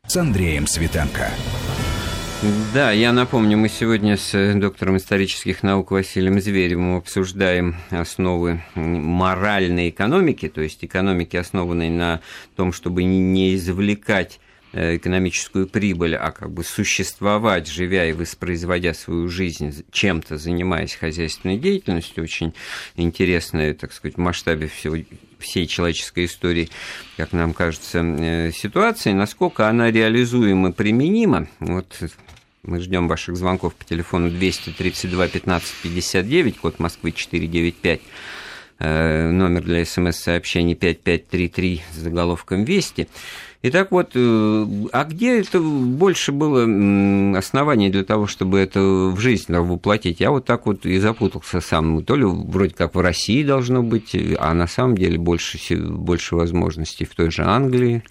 С 0.08 0.18
Андреем 0.18 0.68
Светенко. 0.68 1.32
Да, 2.76 2.92
я 2.92 3.12
напомню, 3.12 3.58
мы 3.58 3.70
сегодня 3.70 4.18
с 4.18 4.36
э, 4.36 4.54
доктором 4.54 4.98
исторических 4.98 5.64
наук 5.64 5.92
Василием 5.92 6.40
Зверевым 6.40 6.98
обсуждаем 6.98 7.76
основы 7.90 8.62
моральной 8.76 9.90
экономики, 9.90 10.50
то 10.50 10.62
есть 10.62 10.84
экономики, 10.84 11.38
основанной 11.38 11.90
на 11.90 12.22
том, 12.56 12.72
чтобы 12.74 13.04
не 13.04 13.56
извлекать 13.56 14.40
э, 14.74 14.98
экономическую 14.98 15.68
прибыль, 15.68 16.16
а 16.16 16.32
как 16.32 16.52
бы 16.52 16.64
существовать, 16.64 17.68
живя 17.68 18.08
и 18.08 18.14
воспроизводя 18.14 18.94
свою 18.94 19.28
жизнь, 19.28 19.86
чем-то 19.92 20.38
занимаясь 20.38 20.94
хозяйственной 20.94 21.58
деятельностью, 21.58 22.24
очень 22.24 22.54
интересная, 22.96 23.74
так 23.74 23.94
сказать, 23.94 24.18
в 24.18 24.20
масштабе 24.20 24.68
всего, 24.68 24.98
всей 25.40 25.66
человеческой 25.66 26.26
истории, 26.26 26.70
как 27.18 27.32
нам 27.32 27.54
кажется, 27.54 28.02
э, 28.04 28.52
ситуации, 28.52 29.14
насколько 29.14 29.68
она 29.68 29.90
реализуема 29.92 30.72
применима. 30.74 31.48
Вот 31.60 31.96
мы 32.66 32.80
ждем 32.80 33.08
ваших 33.08 33.36
звонков 33.38 33.76
по 33.76 33.86
телефону 33.86 34.30
232 34.30 35.28
15 35.28 35.74
59, 35.84 36.58
код 36.58 36.80
Москвы 36.80 37.12
495, 37.12 38.02
э, 38.80 39.32
номер 39.32 39.62
для 39.64 39.86
смс-сообщений 39.86 40.76
5533 40.76 41.84
с 41.94 41.98
заголовком 41.98 42.64
«Вести». 42.64 43.08
Итак, 43.68 43.92
вот, 43.92 44.12
э, 44.14 44.66
а 44.92 45.04
где 45.06 45.40
это 45.40 45.60
больше 45.60 46.32
было 46.32 46.64
оснований 47.36 47.90
для 47.90 48.04
того, 48.04 48.28
чтобы 48.28 48.60
это 48.60 48.80
в 48.80 49.20
жизнь 49.20 49.52
воплотить? 49.52 50.20
Я 50.20 50.30
вот 50.30 50.46
так 50.46 50.68
вот 50.68 50.86
и 50.86 51.00
запутался 51.00 51.62
сам. 51.62 52.04
То 52.04 52.16
ли 52.16 52.26
вроде 52.26 52.76
как 52.76 52.94
в 52.94 53.00
России 53.00 53.44
должно 53.44 53.82
быть, 53.82 54.16
а 54.38 54.54
на 54.54 54.68
самом 54.68 54.96
деле 54.96 55.18
больше, 55.18 55.58
больше 55.78 56.36
возможностей 56.36 57.06
в 57.06 57.16
той 57.16 57.32
же 57.32 57.44
Англии. 57.44 58.04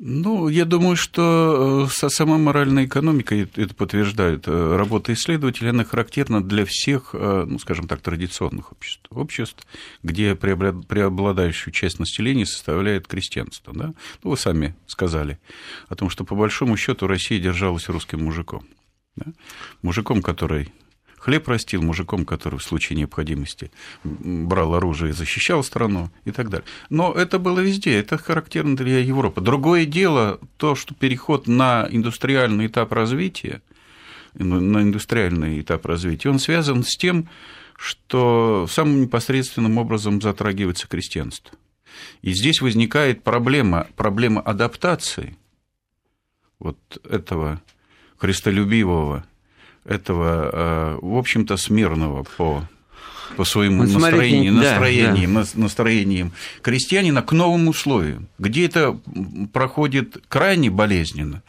Ну, 0.00 0.48
я 0.48 0.64
думаю, 0.64 0.94
что 0.94 1.88
э, 1.88 2.08
сама 2.08 2.38
моральная 2.38 2.84
экономика 2.84 3.34
это 3.34 3.74
подтверждает. 3.74 4.46
Э, 4.46 4.76
работа 4.76 5.12
исследователя, 5.12 5.70
она 5.70 5.84
характерна 5.84 6.40
для 6.40 6.64
всех, 6.64 7.10
э, 7.14 7.44
ну, 7.48 7.58
скажем 7.58 7.88
так, 7.88 8.00
традиционных 8.00 8.70
обществ. 8.70 9.06
Обществ, 9.10 9.66
где 10.04 10.36
преобладающую 10.36 11.72
часть 11.74 11.98
населения 11.98 12.46
составляет 12.46 13.08
крестьянство. 13.08 13.74
Да? 13.74 13.92
Ну, 14.22 14.30
вы 14.30 14.36
сами 14.36 14.76
сказали 14.86 15.40
о 15.88 15.96
том, 15.96 16.10
что 16.10 16.24
по 16.24 16.36
большому 16.36 16.76
счету 16.76 17.08
Россия 17.08 17.40
держалась 17.40 17.88
русским 17.88 18.22
мужиком. 18.22 18.64
Да? 19.16 19.26
Мужиком, 19.82 20.22
который 20.22 20.72
хлеб 21.18 21.48
растил 21.48 21.82
мужиком, 21.82 22.24
который 22.24 22.58
в 22.58 22.62
случае 22.62 22.98
необходимости 22.98 23.70
брал 24.04 24.74
оружие 24.74 25.10
и 25.10 25.14
защищал 25.14 25.62
страну 25.62 26.10
и 26.24 26.30
так 26.30 26.50
далее. 26.50 26.66
Но 26.90 27.12
это 27.12 27.38
было 27.38 27.60
везде, 27.60 27.98
это 27.98 28.18
характерно 28.18 28.76
для 28.76 28.98
Европы. 29.00 29.40
Другое 29.40 29.86
дело 29.86 30.40
то, 30.56 30.74
что 30.74 30.94
переход 30.94 31.46
на 31.46 31.86
индустриальный 31.90 32.66
этап 32.66 32.92
развития, 32.92 33.62
на 34.34 34.82
индустриальный 34.82 35.60
этап 35.60 35.86
развития, 35.86 36.30
он 36.30 36.38
связан 36.38 36.84
с 36.84 36.96
тем, 36.96 37.28
что 37.76 38.66
самым 38.68 39.02
непосредственным 39.02 39.78
образом 39.78 40.20
затрагивается 40.20 40.88
крестьянство. 40.88 41.56
И 42.22 42.32
здесь 42.32 42.60
возникает 42.60 43.22
проблема, 43.22 43.86
проблема 43.96 44.40
адаптации 44.40 45.36
вот 46.58 46.78
этого 47.08 47.62
христолюбивого 48.16 49.24
этого, 49.88 50.50
э, 50.52 50.98
в 51.02 51.16
общем-то, 51.16 51.56
смирного 51.56 52.24
по 52.36 52.62
по 53.36 53.44
своему 53.44 53.82
вот 53.82 53.92
настроению, 53.92 54.52
смотрите, 54.54 54.70
настроениям, 54.70 55.34
да, 55.34 55.42
да. 55.42 55.60
настроениям 55.60 56.32
крестьянина 56.62 57.22
к 57.22 57.32
новым 57.32 57.68
условиям, 57.68 58.28
где 58.38 58.64
это 58.64 58.98
проходит 59.52 60.16
крайне 60.28 60.70
болезненно 60.70 61.42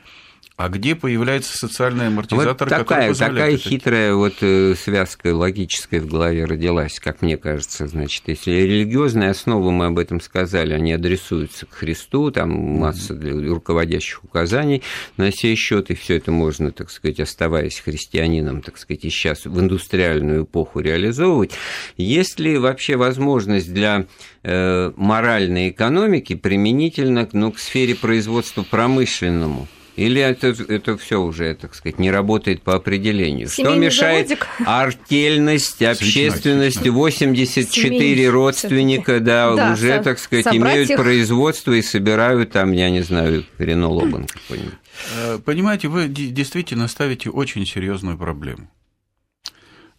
а 0.60 0.68
где 0.68 0.94
появляется 0.94 1.58
социальный 1.58 2.08
амортизатор, 2.08 2.50
вот 2.50 2.58
такая, 2.58 3.14
который 3.14 3.16
такая 3.16 3.54
это... 3.54 3.58
хитрая 3.58 4.14
вот 4.14 4.34
э, 4.42 4.76
связка 4.76 5.34
логическая 5.34 6.02
в 6.02 6.08
голове 6.08 6.44
родилась, 6.44 7.00
как 7.00 7.22
мне 7.22 7.38
кажется. 7.38 7.88
Значит, 7.88 8.24
если 8.28 8.52
религиозные 8.52 9.30
основы, 9.30 9.72
мы 9.72 9.86
об 9.86 9.98
этом 9.98 10.20
сказали, 10.20 10.74
они 10.74 10.92
адресуются 10.92 11.66
к 11.66 11.76
Христу, 11.76 12.30
там 12.32 12.52
масса 12.52 13.18
руководящих 13.18 14.22
указаний 14.26 14.84
на 15.16 15.32
сей 15.32 15.56
счет, 15.56 15.92
и 15.92 15.96
все 15.96 16.18
это 16.18 16.34
можно, 16.34 16.74
так 16.74 16.92
сказать, 16.92 17.22
оставаясь 17.22 17.80
христианином, 17.80 18.62
так 18.62 18.78
сказать, 18.78 19.06
и 19.06 19.10
сейчас 19.10 19.46
в 19.46 19.58
индустриальную 19.58 20.44
эпоху 20.44 20.82
реализовывать. 20.82 21.54
Есть 21.96 22.38
ли 22.38 22.58
вообще 22.58 22.98
возможность 22.98 23.74
для 23.74 24.08
э, 24.44 24.92
моральной 24.98 25.70
экономики 25.70 26.36
применительно 26.36 27.30
ну, 27.32 27.54
к 27.54 27.60
сфере 27.60 27.96
производства 27.96 28.64
промышленному? 28.64 29.70
Или 30.00 30.22
это, 30.22 30.48
это 30.48 30.98
все 30.98 31.22
уже, 31.22 31.54
так 31.56 31.76
сказать, 31.76 32.00
не 32.00 32.10
работает 32.10 32.62
по 32.62 32.76
определению? 32.76 33.50
Семейный 33.50 33.92
Что 33.92 34.04
мешает 34.06 34.30
заводик. 34.30 34.48
артельность, 34.66 35.82
общественность, 35.82 36.88
84 36.88 37.68
Семейный 37.68 38.30
родственника, 38.30 39.20
да, 39.20 39.54
да, 39.54 39.74
уже, 39.74 39.98
со, 39.98 40.04
так 40.04 40.20
сказать, 40.20 40.48
имеют 40.56 40.92
их... 40.92 40.98
производство 40.98 41.74
и 41.74 41.82
собирают 41.82 42.52
там, 42.52 42.72
я 42.72 42.90
не 42.90 43.02
знаю, 43.02 43.46
Рено 43.58 43.90
Логан 43.90 44.26
какой-нибудь. 44.26 44.74
Э, 45.18 45.40
понимаете, 45.44 45.90
вы 45.90 46.08
действительно 46.08 46.88
ставите 46.88 47.30
очень 47.30 47.66
серьезную 47.66 48.18
проблему 48.18 48.72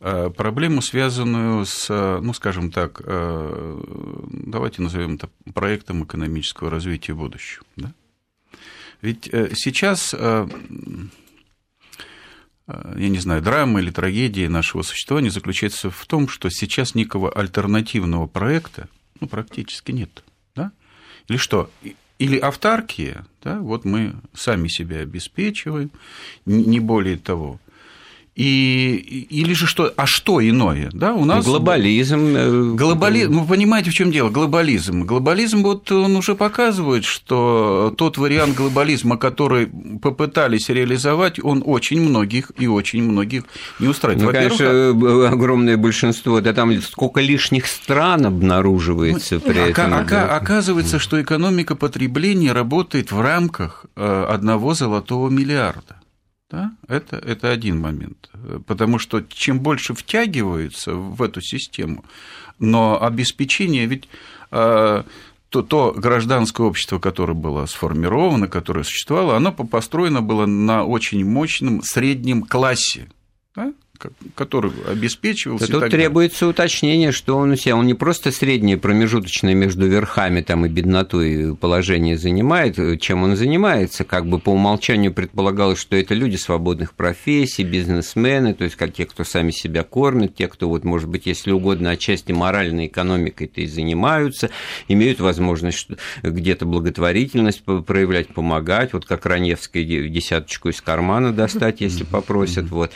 э, 0.00 0.30
проблему, 0.34 0.80
связанную 0.80 1.66
с, 1.66 1.88
ну, 2.22 2.32
скажем 2.32 2.70
так, 2.70 3.02
э, 3.04 3.80
давайте 4.30 4.80
назовем 4.80 5.16
это 5.16 5.28
проектом 5.52 6.04
экономического 6.04 6.70
развития 6.70 7.12
будущего. 7.12 7.66
Да? 7.76 7.92
Ведь 9.02 9.28
э, 9.32 9.52
сейчас, 9.54 10.14
э, 10.14 10.48
э, 12.66 12.94
я 12.96 13.08
не 13.08 13.18
знаю, 13.18 13.42
драма 13.42 13.80
или 13.80 13.90
трагедия 13.90 14.48
нашего 14.48 14.82
существования 14.82 15.30
заключается 15.30 15.90
в 15.90 16.06
том, 16.06 16.28
что 16.28 16.50
сейчас 16.50 16.94
никакого 16.94 17.30
альтернативного 17.30 18.26
проекта 18.26 18.88
ну, 19.20 19.26
практически 19.26 19.92
нет. 19.92 20.22
Да? 20.54 20.72
Или 21.28 21.36
что? 21.36 21.70
Или 22.18 22.36
автаркия, 22.36 23.26
да, 23.42 23.60
вот 23.60 23.86
мы 23.86 24.14
сами 24.34 24.68
себя 24.68 24.98
обеспечиваем, 24.98 25.90
не 26.44 26.78
более 26.78 27.16
того. 27.16 27.58
И, 28.36 29.26
или 29.28 29.52
же 29.54 29.66
что, 29.66 29.92
а 29.96 30.06
что 30.06 30.40
иное? 30.40 30.88
Да, 30.92 31.14
у 31.14 31.24
нас 31.24 31.44
глобализм. 31.44 32.36
Э, 32.36 32.74
глобализм. 32.74 33.40
Вы 33.40 33.46
понимаете, 33.46 33.90
в 33.90 33.94
чем 33.94 34.12
дело? 34.12 34.30
Глобализм. 34.30 35.02
Глобализм, 35.02 35.62
вот 35.62 35.90
он 35.90 36.16
уже 36.16 36.34
показывает, 36.34 37.04
что 37.04 37.92
тот 37.98 38.18
вариант 38.18 38.56
глобализма, 38.56 39.18
который 39.18 39.66
попытались 40.00 40.68
реализовать, 40.68 41.42
он 41.42 41.62
очень 41.66 42.00
многих 42.00 42.52
и 42.56 42.66
очень 42.66 43.02
многих 43.02 43.44
не 43.80 43.88
устраивает. 43.88 44.24
Ну, 44.24 44.32
конечно, 44.32 44.64
э, 44.64 45.28
огромное 45.28 45.76
большинство, 45.76 46.40
да 46.40 46.52
там 46.52 46.80
сколько 46.82 47.20
лишних 47.20 47.66
стран 47.66 48.26
обнаруживается 48.26 49.34
ну, 49.34 49.40
при 49.40 49.70
этом. 49.70 49.92
Ока- 49.92 50.08
да. 50.08 50.36
Оказывается, 50.36 50.98
что 50.98 51.20
экономика 51.20 51.74
потребления 51.74 52.52
работает 52.52 53.10
в 53.10 53.20
рамках 53.20 53.86
э, 53.96 54.26
одного 54.28 54.74
золотого 54.74 55.28
миллиарда. 55.28 55.99
Да? 56.50 56.72
Это, 56.88 57.16
это 57.16 57.50
один 57.50 57.78
момент. 57.78 58.28
Потому 58.66 58.98
что 58.98 59.22
чем 59.22 59.60
больше 59.60 59.94
втягиваются 59.94 60.94
в 60.94 61.22
эту 61.22 61.40
систему, 61.40 62.04
но 62.58 63.00
обеспечение, 63.00 63.86
ведь 63.86 64.08
э, 64.50 65.04
то, 65.48 65.62
то 65.62 65.94
гражданское 65.96 66.66
общество, 66.66 66.98
которое 66.98 67.34
было 67.34 67.66
сформировано, 67.66 68.48
которое 68.48 68.84
существовало, 68.84 69.36
оно 69.36 69.52
построено 69.52 70.22
было 70.22 70.46
на 70.46 70.84
очень 70.84 71.24
мощном 71.24 71.82
среднем 71.82 72.42
классе. 72.42 73.08
Да? 73.54 73.72
Который 74.34 74.72
обеспечивался. 74.88 75.66
Да 75.70 75.80
тут 75.80 75.90
требуется 75.90 76.40
далее. 76.40 76.50
уточнение, 76.50 77.12
что 77.12 77.36
он 77.36 77.52
у 77.52 77.56
себя, 77.56 77.76
он 77.76 77.86
не 77.86 77.94
просто 77.94 78.32
среднее 78.32 78.76
промежуточное 78.76 79.54
между 79.54 79.86
верхами 79.86 80.40
там, 80.40 80.66
и 80.66 80.68
беднотой 80.68 81.56
положение 81.56 82.16
занимает, 82.16 83.00
чем 83.00 83.22
он 83.22 83.36
занимается, 83.36 84.04
как 84.04 84.26
бы 84.26 84.38
по 84.38 84.50
умолчанию 84.50 85.12
предполагалось, 85.12 85.78
что 85.78 85.96
это 85.96 86.14
люди 86.14 86.36
свободных 86.36 86.94
профессий, 86.94 87.64
бизнесмены, 87.64 88.54
то 88.54 88.64
есть 88.64 88.76
как 88.76 88.92
те, 88.92 89.06
кто 89.06 89.24
сами 89.24 89.50
себя 89.50 89.82
кормят, 89.82 90.34
те, 90.34 90.48
кто, 90.48 90.68
вот, 90.68 90.84
может 90.84 91.08
быть, 91.08 91.26
если 91.26 91.50
угодно, 91.50 91.90
отчасти 91.90 92.32
моральной 92.32 92.86
экономикой-то 92.86 93.60
и 93.60 93.66
занимаются, 93.66 94.50
имеют 94.88 95.20
возможность 95.20 95.88
где-то 96.22 96.66
благотворительность 96.66 97.62
проявлять, 97.64 98.28
помогать, 98.28 98.92
вот 98.92 99.04
как 99.04 99.26
Раневская 99.26 99.84
десяточку 99.84 100.68
из 100.68 100.80
кармана 100.80 101.32
достать, 101.32 101.80
если 101.80 102.04
попросят, 102.04 102.68
вот. 102.70 102.92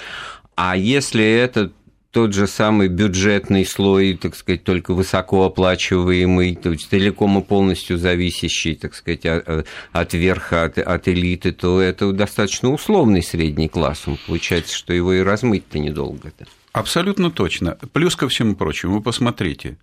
А 0.57 0.77
если 0.77 1.25
это 1.25 1.73
тот 2.15 2.33
же 2.33 2.47
самый 2.47 2.87
бюджетный 2.87 3.67
слой, 3.67 4.17
так 4.17 4.37
сказать, 4.37 4.63
только 4.63 4.95
высокооплачиваемый, 4.95 6.55
то 6.55 6.71
есть 6.71 6.89
целиком 6.89 7.39
и 7.41 7.43
полностью 7.43 7.99
зависящий, 7.99 8.77
так 8.77 8.95
сказать, 8.95 9.27
от 9.27 10.15
верха, 10.15 10.65
от, 10.65 10.79
от 10.79 11.09
элиты, 11.09 11.51
то 11.51 11.81
это 11.81 12.13
достаточно 12.13 12.73
условный 12.73 13.23
средний 13.23 13.69
класс. 13.69 14.05
Получается, 14.29 14.77
что 14.77 14.93
его 14.93 15.13
и 15.13 15.23
размыть-то 15.23 15.81
недолго. 15.81 16.29
-то. 16.29 16.47
Абсолютно 16.75 17.31
точно. 17.31 17.79
Плюс 17.93 18.17
ко 18.17 18.29
всему 18.29 18.55
прочему, 18.55 18.95
вы 18.95 19.01
посмотрите, 19.01 19.77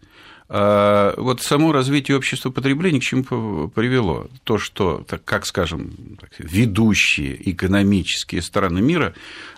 вот 0.51 1.41
само 1.41 1.71
развитие 1.71 2.17
общества 2.17 2.49
потребления 2.49 2.99
к 2.99 3.03
чему 3.03 3.69
привело? 3.69 4.27
То, 4.43 4.57
что, 4.57 5.05
как 5.23 5.45
скажем, 5.45 6.17
ведущие 6.37 7.51
экономические 7.51 8.41
страны 8.41 8.81
мира, 8.81 9.13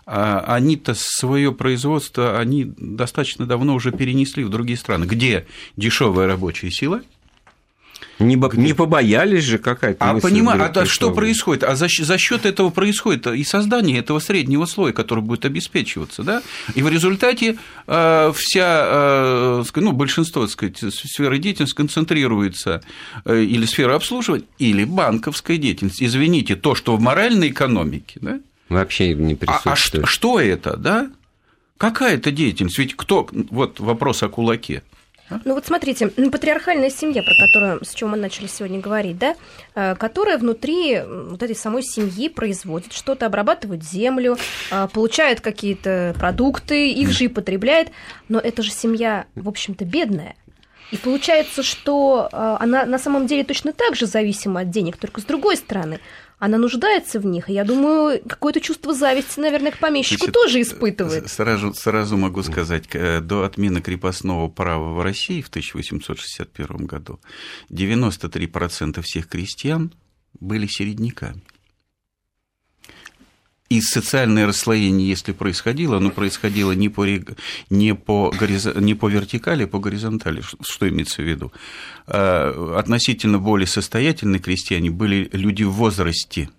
а, 0.06 0.44
они-то 0.48 0.94
свое 0.96 1.52
производство, 1.52 2.38
они 2.38 2.74
достаточно 2.78 3.46
давно 3.46 3.74
уже 3.74 3.92
перенесли 3.92 4.44
в 4.44 4.50
другие 4.50 4.78
страны, 4.78 5.06
где 5.06 5.48
дешевая 5.78 6.28
рабочая 6.28 6.70
сила– 6.70 7.02
не, 8.20 8.36
Где? 8.36 8.62
не 8.62 8.74
побоялись 8.74 9.44
же 9.44 9.58
какая-то. 9.58 10.12
А 10.12 10.20
понимаю, 10.20 10.72
а 10.74 10.86
что 10.86 11.12
происходит? 11.12 11.64
А 11.64 11.76
за, 11.76 11.88
за 11.90 12.18
счет 12.18 12.46
этого 12.46 12.70
происходит 12.70 13.28
и 13.28 13.44
создание 13.44 14.00
этого 14.00 14.20
среднего 14.20 14.66
слоя, 14.66 14.94
который 14.94 15.24
будет 15.24 15.46
обеспечиваться, 15.46 16.24
да? 16.24 16.44
И 16.76 16.82
в 16.84 16.90
результате 16.90 17.58
э, 17.88 18.34
вся, 18.36 18.82
э, 18.86 19.64
ну, 19.76 19.92
большинство, 19.92 20.44
так 20.44 20.52
сказать, 20.52 20.78
сферы 20.94 21.40
деятельности 21.40 21.76
концентрируется 21.76 22.84
э, 23.26 23.42
или 23.42 23.66
сфера 23.66 23.96
обслуживания, 23.96 24.46
или 24.60 24.84
банковская 24.84 25.58
деятельность. 25.58 26.02
Извините, 26.02 26.56
то, 26.56 26.76
что 26.76 26.96
в 26.96 27.02
моральной 27.02 27.50
экономике, 27.50 28.20
да? 28.22 28.40
Вообще 28.70 29.14
не 29.14 29.36
присутствует. 29.36 29.68
А, 29.68 29.74
а 29.74 29.76
что, 29.76 30.06
что 30.06 30.40
это, 30.40 30.78
да? 30.78 31.10
Какая 31.78 32.16
это 32.16 32.32
деятельность? 32.32 32.78
Ведь 32.78 32.96
кто, 32.96 33.28
вот 33.32 33.80
вопрос 33.80 34.24
о 34.24 34.30
кулаке. 34.30 34.84
Ну 35.30 35.54
вот 35.56 35.66
смотрите, 35.66 36.08
патриархальная 36.08 36.90
семья, 36.90 37.24
про 37.24 37.34
которую, 37.48 37.86
с 37.86 37.94
чего 37.94 38.10
мы 38.10 38.18
начали 38.18 38.48
сегодня 38.48 38.80
говорить, 38.80 39.18
да, 39.18 39.36
э, 39.74 39.96
которая 39.96 40.38
внутри 40.38 41.02
вот 41.02 41.42
этой 41.42 41.56
самой 41.56 41.84
семьи 41.84 42.30
производит 42.30 42.94
что-то, 42.94 43.26
обрабатывает 43.26 43.84
землю, 43.84 44.38
э, 44.72 44.88
получает 44.94 45.42
какие-то 45.42 46.14
продукты, 46.20 46.92
их 46.92 47.10
же 47.12 47.26
и 47.26 47.28
потребляет, 47.30 47.90
но 48.28 48.40
это 48.40 48.62
же 48.62 48.72
семья, 48.72 49.26
в 49.36 49.48
общем-то, 49.48 49.86
бедная. 49.86 50.36
И 50.92 50.98
получается, 50.98 51.64
что 51.64 52.30
э, 52.32 52.58
она 52.60 52.86
на 52.86 53.00
самом 53.00 53.26
деле 53.26 53.44
точно 53.44 53.74
так 53.74 53.96
же 53.96 54.06
зависима 54.06 54.62
от 54.62 54.70
денег, 54.70 54.98
только 54.98 55.22
с 55.22 55.24
другой 55.24 55.58
стороны 55.58 56.00
она 56.44 56.58
нуждается 56.58 57.22
в 57.22 57.26
них. 57.26 57.50
И 57.50 57.54
я 57.54 57.64
думаю, 57.64 58.22
какое-то 58.28 58.60
чувство 58.60 58.94
зависти, 58.94 59.40
наверное, 59.40 59.72
к 59.72 59.78
помещику 59.78 60.26
Значит, 60.26 60.34
тоже 60.34 60.62
испытывает. 60.62 61.30
Сразу, 61.30 61.74
сразу 61.74 62.18
могу 62.18 62.44
сказать, 62.44 62.84
э, 62.92 63.22
до 63.22 63.44
отмены 63.44 63.80
крепостного 63.80 64.50
права 64.50 64.92
в 64.94 65.02
России 65.02 65.42
в 65.42 65.48
1861 65.48 66.86
году 66.86 67.22
93% 67.70 69.02
всех 69.02 69.30
крестьян 69.30 69.94
были 70.42 70.68
середняками. 70.68 71.42
И 73.74 73.82
социальное 73.82 74.46
расслоение, 74.46 75.10
если 75.10 75.32
происходило, 75.32 75.98
оно 75.98 76.12
происходило 76.12 76.74
не 76.74 76.90
по, 76.90 77.08
не 77.72 77.96
по, 77.96 78.32
не 78.76 78.94
по 78.94 79.10
вертикали, 79.10 79.64
а 79.64 79.68
по 79.68 79.80
горизонтали. 79.80 80.44
Что 80.62 80.88
имеется 80.88 81.24
в 81.24 81.26
виду? 81.26 81.52
А, 82.06 82.76
относительно 82.78 83.40
более 83.40 83.66
состоятельные 83.66 84.40
крестьяне 84.40 84.92
были 84.92 85.28
люди 85.34 85.64
в 85.64 85.72
возрасте, 85.72 86.50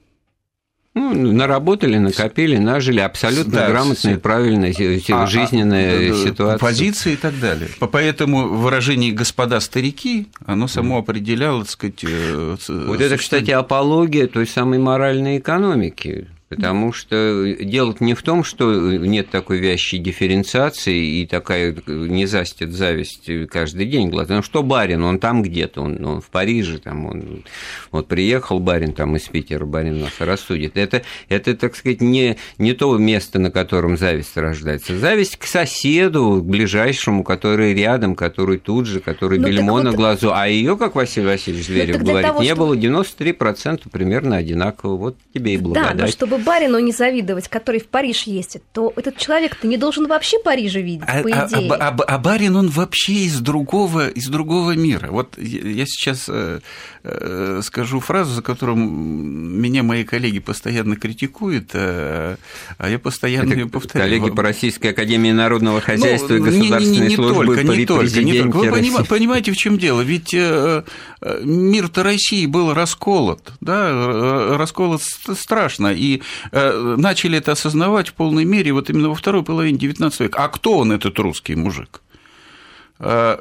ну, 0.95 1.13
наработали, 1.33 1.99
накопили, 1.99 2.57
нажили 2.57 2.99
абсолютно 2.99 3.53
да, 3.53 3.69
грамотная, 3.69 4.19
правильная 4.19 4.75
а, 5.11 5.27
жизненная 5.27 6.13
а, 6.13 6.15
ситуация. 6.15 6.59
Позиции 6.59 7.13
и 7.13 7.17
так 7.17 7.39
далее. 7.39 7.69
Поэтому 7.79 8.49
выражение 8.49 9.13
«господа 9.13 9.61
старики», 9.61 10.29
оно 10.47 10.67
само 10.67 10.99
определяло, 10.99 11.63
так 11.63 11.71
сказать... 11.71 12.05
Э, 12.05 12.57
вот 12.69 13.01
это, 13.01 13.19
кстати, 13.19 13.53
апология 13.53 14.27
той 14.27 14.47
самой 14.49 14.79
моральной 14.81 15.39
экономики. 15.39 16.29
Потому 16.49 16.93
что 16.93 17.57
дело 17.59 17.97
не 18.01 18.13
в 18.15 18.23
том, 18.23 18.45
что 18.45 18.93
нет 18.93 19.31
такой 19.31 19.59
вязчей 19.59 19.99
дифференциации 19.99 21.21
и 21.21 21.27
такая 21.27 21.75
не 21.87 22.27
застит 22.27 22.73
зависть 22.73 23.31
каждый 23.51 23.87
день 23.87 24.11
глаз. 24.11 24.29
Ну 24.29 24.43
что 24.43 24.63
барин, 24.63 25.03
он 25.05 25.19
там 25.19 25.43
где-то, 25.43 25.81
он, 25.81 26.05
он 26.05 26.21
в 26.21 26.29
Париже, 26.29 26.79
там 26.79 27.07
он 27.07 27.45
вот 27.91 28.09
приехал 28.09 28.61
барин 28.61 28.93
там 28.93 29.17
из 29.17 29.23
Питера, 29.23 29.65
барин 29.65 30.01
нас 30.01 30.13
рассудит. 30.21 30.77
Это, 30.77 31.03
это 31.31 31.57
так 31.57 31.75
сказать, 31.77 32.03
не, 32.03 32.37
не 32.59 32.75
то 32.75 32.97
место, 32.99 33.39
на 33.39 33.51
котором 33.51 33.97
зависть 33.97 34.37
рождается. 34.37 34.99
Зависть 34.99 35.37
к 35.37 35.47
соседу, 35.47 36.43
к 36.43 36.45
ближайшему, 36.45 37.25
который 37.25 37.75
рядом, 37.75 38.15
который 38.15 38.59
тут 38.59 38.87
же, 38.87 39.01
который 39.01 39.39
ну, 39.39 39.49
бельмо 39.49 39.73
вот... 39.73 39.85
на 39.85 39.93
глазу. 39.93 40.31
А 40.33 40.47
ее, 40.47 40.77
как 40.77 40.95
Василий 40.95 41.27
Васильевич 41.27 41.69
ну, 41.69 41.75
Зверев 41.75 42.03
говорит, 42.03 42.29
того, 42.29 42.43
не 42.43 42.49
чтобы... 42.49 42.67
было 42.67 42.75
93% 42.75 43.83
примерно 43.91 44.37
одинаково. 44.37 44.97
Вот 44.97 45.17
тебе 45.33 45.55
и 45.55 45.57
благодать. 45.57 45.97
Да, 45.97 46.05
но 46.05 46.11
чтобы 46.11 46.34
барину 46.39 46.79
не 46.79 46.93
завидовать, 46.93 47.49
который 47.49 47.81
в 47.81 47.87
Париж 47.87 48.25
ездит, 48.25 48.63
то 48.73 48.93
этот 48.97 49.17
человек-то 49.17 49.67
не 49.67 49.77
должен 49.77 50.07
вообще 50.07 50.39
Парижа 50.39 50.81
видеть, 50.81 51.05
а, 51.07 51.23
по 51.23 51.29
а, 51.29 51.47
идее. 51.47 51.73
А, 51.73 51.89
а, 51.89 51.89
а, 51.89 52.03
а 52.03 52.19
барин, 52.19 52.57
он 52.57 52.69
вообще 52.69 53.13
из 53.13 53.41
другого, 53.41 54.09
из 54.09 54.29
другого 54.29 54.73
мира. 54.73 55.09
Вот 55.11 55.39
я 55.39 55.85
сейчас 55.87 56.27
э, 56.29 56.61
э, 57.03 57.61
скажу 57.63 58.01
фразу, 58.01 58.35
за 58.35 58.43
которую 58.43 58.77
меня 58.77 59.83
мои 59.83 60.05
коллеги 60.05 60.41
постоянно 60.41 60.97
критикуют, 60.97 61.71
а, 61.75 62.37
а 62.79 62.89
я 62.89 62.99
постоянно 62.99 63.51
Это 63.51 63.61
ее 63.61 63.69
повторяю. 63.69 64.11
Коллеги 64.11 64.35
по 64.35 64.43
Российской 64.43 64.89
Академии 64.89 65.33
Народного 65.33 65.81
Хозяйства 65.81 66.35
ну, 66.35 66.37
и 66.37 66.41
Государственной 66.41 66.97
не, 66.97 67.01
не, 67.01 67.09
не 67.09 67.17
службы 67.17 67.47
только, 67.47 67.63
не 67.63 67.87
только, 67.87 68.23
не 68.23 68.39
только. 68.41 68.57
Вы 68.57 68.71
понимаете, 68.71 69.09
понимаете, 69.09 69.53
в 69.53 69.57
чем 69.57 69.79
дело? 69.79 70.01
Ведь 70.01 70.35
э, 70.35 70.83
мир-то 71.43 72.03
России 72.03 72.47
был 72.47 72.75
расколот, 72.75 73.53
да, 73.61 74.57
расколот 74.57 75.03
страшно, 75.03 75.93
и 75.93 76.15
Э, 76.15 76.24
начали 76.53 77.39
это 77.39 77.53
осознавать 77.53 78.09
в 78.09 78.15
полной 78.15 78.45
мере 78.45 78.73
вот 78.73 78.91
именно 78.91 79.09
во 79.09 79.15
второй 79.15 79.43
половине 79.43 79.79
XIX 79.79 80.13
века. 80.19 80.45
А 80.45 80.49
кто 80.49 80.79
он, 80.79 80.93
этот 80.93 81.19
русский 81.19 81.57
мужик? 81.57 82.01
Э, 83.01 83.37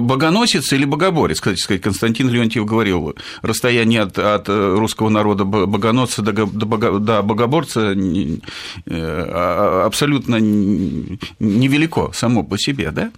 богоносец 0.00 0.72
или 0.72 0.84
богоборец, 0.84 1.40
кстати 1.40 1.58
сказать, 1.58 1.82
Константин 1.82 2.28
Леонтьев 2.30 2.64
говорил, 2.64 3.16
расстояние 3.42 4.02
от, 4.02 4.16
от 4.16 4.48
русского 4.48 5.08
народа 5.08 5.44
богоносца 5.44 6.22
до, 6.22 6.46
до, 6.46 6.98
до 7.00 7.22
богоборца 7.22 7.92
э, 7.92 8.38
а, 8.86 9.84
абсолютно 9.86 10.36
невелико 10.36 12.12
само 12.14 12.44
по 12.44 12.56
себе, 12.58 12.92
да? 12.92 13.10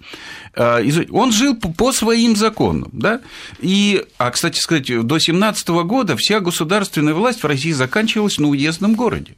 Он 1.11 1.31
жил 1.31 1.55
по 1.55 1.91
своим 1.91 2.35
законам, 2.35 2.89
да? 2.91 3.21
И, 3.59 4.03
а, 4.17 4.31
кстати 4.31 4.59
сказать, 4.59 5.05
до 5.05 5.19
17 5.19 5.69
года 5.69 6.17
вся 6.17 6.39
государственная 6.39 7.13
власть 7.13 7.43
в 7.43 7.47
России 7.47 7.71
заканчивалась 7.71 8.39
на 8.39 8.47
уездном 8.47 8.95
городе. 8.95 9.35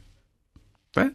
Да? 0.94 1.10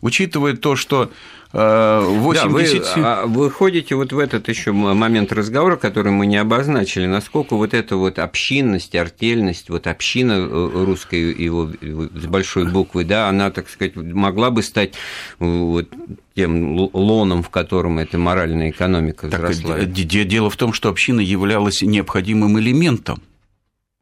Учитывая 0.00 0.56
то, 0.56 0.76
что 0.76 1.10
80... 1.52 2.34
Да, 2.34 2.46
вы, 2.46 3.02
а, 3.02 3.26
вы 3.26 3.50
ходите 3.50 3.96
вот 3.96 4.12
в 4.12 4.18
этот 4.18 4.48
еще 4.48 4.70
момент 4.70 5.32
разговора, 5.32 5.76
который 5.76 6.12
мы 6.12 6.26
не 6.26 6.36
обозначили, 6.36 7.06
насколько 7.06 7.56
вот 7.56 7.74
эта 7.74 7.96
вот 7.96 8.20
общинность, 8.20 8.94
артельность, 8.94 9.68
вот 9.68 9.88
община 9.88 10.34
э, 10.34 10.70
русской 10.72 11.34
его 11.34 11.68
с 11.80 12.26
большой 12.26 12.70
буквы, 12.70 13.04
да, 13.04 13.28
она, 13.28 13.50
так 13.50 13.68
сказать, 13.68 13.96
могла 13.96 14.50
бы 14.50 14.62
стать 14.62 14.94
э, 15.40 15.44
вот 15.44 15.88
тем 16.36 16.88
лоном, 16.92 17.42
в 17.42 17.50
котором 17.50 17.98
эта 17.98 18.16
моральная 18.16 18.70
экономика 18.70 19.26
взросла. 19.26 19.76
Так, 19.78 19.92
дело 19.92 20.50
в 20.50 20.56
том, 20.56 20.72
что 20.72 20.88
община 20.88 21.20
являлась 21.20 21.82
необходимым 21.82 22.60
элементом 22.60 23.22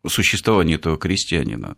существования 0.06 0.74
этого 0.74 0.98
крестьянина. 0.98 1.76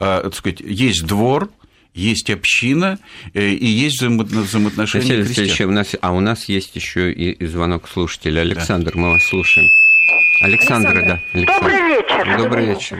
А, 0.00 0.22
так 0.22 0.34
сказать, 0.34 0.60
есть 0.60 1.06
двор, 1.06 1.48
есть 1.94 2.30
община 2.30 2.98
э, 3.34 3.40
и 3.40 3.66
есть 3.66 4.02
взаимоотношения 4.02 5.18
Василий 5.18 5.64
у 5.64 5.70
нас, 5.70 5.94
а 6.00 6.12
у 6.12 6.20
нас 6.20 6.46
есть 6.46 6.74
еще 6.76 7.12
и 7.12 7.44
звонок 7.46 7.88
слушателя. 7.88 8.40
Александр, 8.40 8.92
да. 8.94 9.00
мы 9.00 9.10
вас 9.10 9.24
слушаем. 9.24 9.68
Александра, 10.42 11.02
да. 11.02 11.20
Александра. 11.34 11.62
Добрый 11.62 11.82
вечер. 11.82 12.36
Добрый 12.36 12.66
вечер. 12.66 12.98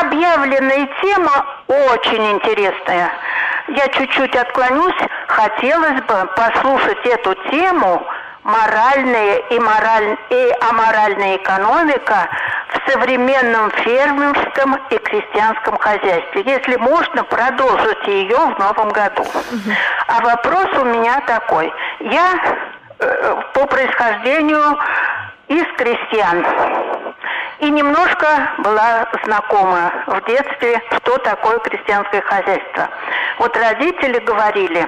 Объявленная 0.00 0.88
тема 1.00 1.46
очень 1.68 2.32
интересная. 2.32 3.10
Я 3.68 3.88
чуть-чуть 3.88 4.34
отклонюсь. 4.36 4.94
Хотелось 5.28 6.02
бы 6.02 6.28
послушать 6.36 7.06
эту 7.06 7.34
тему 7.50 8.02
моральная 8.44 9.38
и, 9.50 9.58
мораль... 9.58 10.16
и 10.30 10.52
аморальная 10.60 11.36
экономика 11.36 12.28
в 12.74 12.90
современном 12.90 13.70
фермерском 13.70 14.76
и 14.90 14.98
крестьянском 14.98 15.78
хозяйстве. 15.78 16.42
Если 16.44 16.76
можно, 16.76 17.24
продолжить 17.24 18.06
ее 18.06 18.36
в 18.36 18.58
новом 18.58 18.90
году. 18.90 19.24
А 20.08 20.20
вопрос 20.20 20.66
у 20.80 20.84
меня 20.84 21.20
такой. 21.26 21.72
Я 22.00 22.34
э, 22.98 23.42
по 23.54 23.66
происхождению 23.66 24.78
из 25.48 25.64
крестьян. 25.76 26.44
И 27.60 27.70
немножко 27.70 28.26
была 28.58 29.06
знакома 29.24 29.92
в 30.06 30.24
детстве, 30.26 30.82
что 30.96 31.18
такое 31.18 31.58
крестьянское 31.60 32.20
хозяйство. 32.22 32.88
Вот 33.38 33.56
родители 33.56 34.18
говорили, 34.18 34.86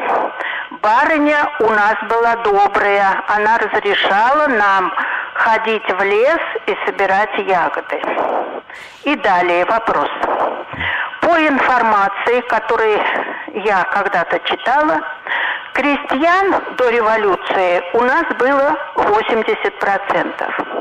барыня 0.82 1.48
у 1.60 1.70
нас 1.70 1.94
была 2.08 2.36
добрая, 2.36 3.22
она 3.28 3.58
разрешала 3.58 4.48
нам 4.48 4.92
ходить 5.36 5.88
в 5.88 6.02
лес 6.02 6.40
и 6.66 6.76
собирать 6.86 7.36
ягоды. 7.38 8.00
И 9.04 9.14
далее 9.16 9.64
вопрос. 9.64 10.10
По 11.20 11.38
информации, 11.46 12.40
которую 12.42 13.00
я 13.64 13.84
когда-то 13.84 14.38
читала, 14.40 15.00
крестьян 15.72 16.54
до 16.76 16.88
революции 16.90 17.82
у 17.94 18.00
нас 18.00 18.24
было 18.38 18.76
80%. 18.96 20.76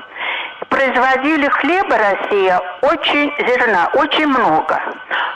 Производили 0.70 1.48
хлеба 1.48 1.98
Россия 1.98 2.62
очень 2.82 3.34
зерна, 3.48 3.90
очень 3.94 4.28
много. 4.28 4.82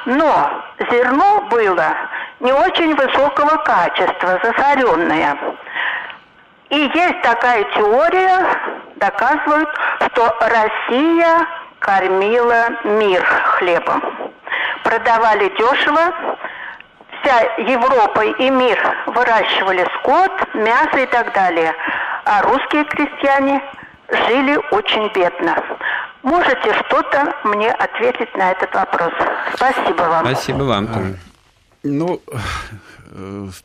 Но 0.06 0.52
зерно 0.92 1.42
было 1.50 1.94
не 2.40 2.52
очень 2.52 2.96
высокого 2.96 3.58
качества, 3.64 4.40
засоренное. 4.44 5.38
И 6.70 6.78
есть 6.78 7.22
такая 7.24 7.64
теория, 7.76 8.46
доказывают, 8.98 9.70
что 10.12 10.36
Россия 10.40 11.48
кормила 11.80 12.70
мир 12.84 13.24
хлебом. 13.24 14.04
Продавали 14.84 15.50
дешево, 15.58 16.14
вся 17.22 17.40
Европа 17.58 18.22
и 18.24 18.50
мир 18.50 18.80
выращивали 19.08 19.86
скот, 20.00 20.32
мясо 20.54 21.00
и 21.00 21.06
так 21.08 21.34
далее. 21.34 21.74
А 22.26 22.44
русские 22.44 22.86
крестьяне 22.86 23.62
жили 24.10 24.60
очень 24.72 25.12
бедно. 25.14 25.56
Можете 26.22 26.74
что-то 26.86 27.34
мне 27.46 27.72
ответить 27.72 28.36
на 28.36 28.52
этот 28.52 28.74
вопрос? 28.76 29.14
Спасибо 29.56 30.04
вам. 30.04 30.26
Спасибо 30.26 30.64
вам. 30.64 31.16
Ну, 31.84 32.22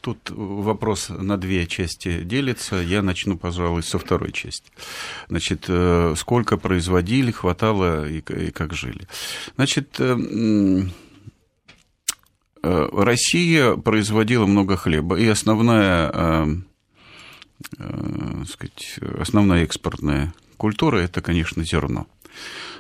тут 0.01 0.31
вопрос 0.31 1.09
на 1.09 1.37
две 1.37 1.67
части 1.67 2.23
делится. 2.23 2.77
Я 2.77 3.03
начну, 3.03 3.37
пожалуй, 3.37 3.83
со 3.83 3.99
второй 3.99 4.33
части. 4.33 4.71
Значит, 5.29 5.67
э, 5.69 6.15
сколько 6.17 6.57
производили, 6.57 7.31
хватало 7.31 8.09
и 8.09 8.21
как 8.21 8.75
жили. 8.75 9.07
Значит, 9.57 9.97
э, 9.99 10.83
Россия 12.63 13.77
производила 13.77 14.47
много 14.47 14.77
хлеба, 14.77 15.17
и 15.19 15.27
основная, 15.27 16.65
сказать, 18.49 18.99
основная 19.19 19.65
экспортная 19.65 20.33
культура– 20.57 20.97
это, 20.99 21.21
конечно, 21.21 21.63
зерно. 21.63 22.07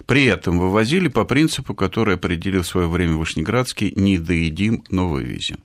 При 0.06 0.24
этом 0.24 0.58
вывозили 0.58 1.08
по 1.08 1.24
принципу, 1.24 1.74
который 1.74 2.16
определил 2.16 2.62
в 2.62 2.66
свое 2.66 2.88
время 2.88 3.14
Вышнеградский 3.14 3.92
«не 3.96 4.18
доедим, 4.18 4.84
но 4.90 5.08
вывезем». 5.08 5.58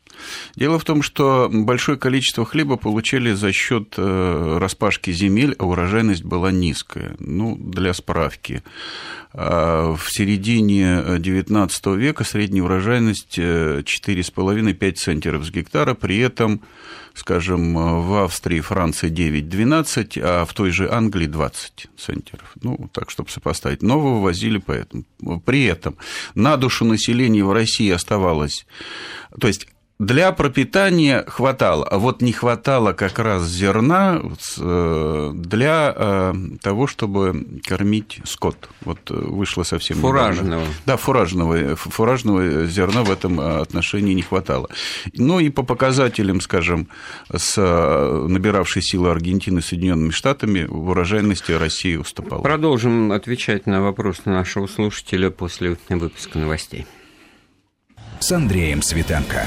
Дело 0.56 0.80
в 0.80 0.84
том, 0.84 1.02
что 1.02 1.50
большое 1.52 1.98
количество 1.98 2.46
хлеба 2.46 2.76
получали 2.76 3.34
за 3.34 3.52
счет 3.52 3.96
э, 3.98 4.58
распашки 4.60 5.12
земель, 5.12 5.56
а 5.60 5.66
урожайность 5.66 6.24
была 6.24 6.52
низкая. 6.52 7.16
Ну, 7.20 7.56
для 7.58 7.94
справки. 7.94 8.64
А 9.34 9.94
в 9.96 10.12
середине 10.12 11.04
XIX 11.18 11.96
века 11.96 12.24
средняя 12.24 12.64
урожайность 12.64 13.38
4,5-5 13.38 14.76
э, 14.82 14.92
центнеров 14.92 15.46
с 15.46 15.52
гектара, 15.52 15.94
при 15.94 16.18
этом 16.18 16.62
скажем, 17.14 17.74
в 18.04 18.24
Австрии, 18.24 18.60
Франции 18.60 19.12
9-12, 19.12 20.20
а 20.22 20.46
в 20.46 20.54
той 20.54 20.72
же 20.72 20.92
Англии 20.92 21.28
20 21.28 21.88
центнеров. 21.98 22.54
Ну, 22.62 22.90
так, 22.94 23.10
чтобы 23.10 23.30
сопоставить. 23.30 23.82
Но 23.82 24.00
вывозили 24.00 24.58
поэтому. 24.58 25.04
При 25.46 25.66
этом 25.66 25.98
на 26.36 26.58
душу 26.58 26.86
населения 26.86 27.44
в 27.44 27.52
России 27.52 27.90
оставалось... 27.90 28.66
То 29.40 29.48
есть 29.48 29.68
для 30.00 30.32
пропитания 30.32 31.26
хватало, 31.28 31.86
а 31.86 31.98
вот 31.98 32.22
не 32.22 32.32
хватало 32.32 32.94
как 32.94 33.20
раз 33.20 33.46
зерна 33.48 34.22
э, 34.58 35.32
для 35.36 35.94
э, 35.94 36.34
того, 36.62 36.88
чтобы 36.88 37.60
кормить 37.68 38.22
скот. 38.24 38.70
Вот 38.86 39.00
э, 39.12 39.14
вышло 39.14 39.64
совсем 39.64 39.98
фуражного. 39.98 40.62
Недавно. 40.62 40.74
Да, 40.86 40.96
фуражного, 40.96 41.76
фуражного 41.76 42.66
зерна 42.66 43.04
в 43.04 43.12
этом 43.12 43.42
отношении 43.42 44.14
не 44.14 44.22
хватало. 44.22 44.70
Ну 45.16 45.42
и 45.42 45.50
по 45.50 45.64
показателям, 45.64 46.40
скажем, 46.40 46.88
с 47.36 47.58
набиравшей 47.58 48.82
силы 48.82 49.12
Аргентины 49.12 49.62
Соединенными 49.62 50.12
Штатами 50.12 50.66
в 50.66 50.92
урожайности 50.92 51.52
России 51.52 51.98
уступала. 51.98 52.42
Продолжим 52.42 53.12
отвечать 53.12 53.66
на 53.66 53.82
вопрос 53.82 54.22
нашего 54.24 54.68
слушателя 54.68 55.30
после 55.30 55.78
выпуска 55.90 56.40
новостей 56.40 56.86
с 58.20 58.32
Андреем 58.32 58.82
Светенко. 58.82 59.46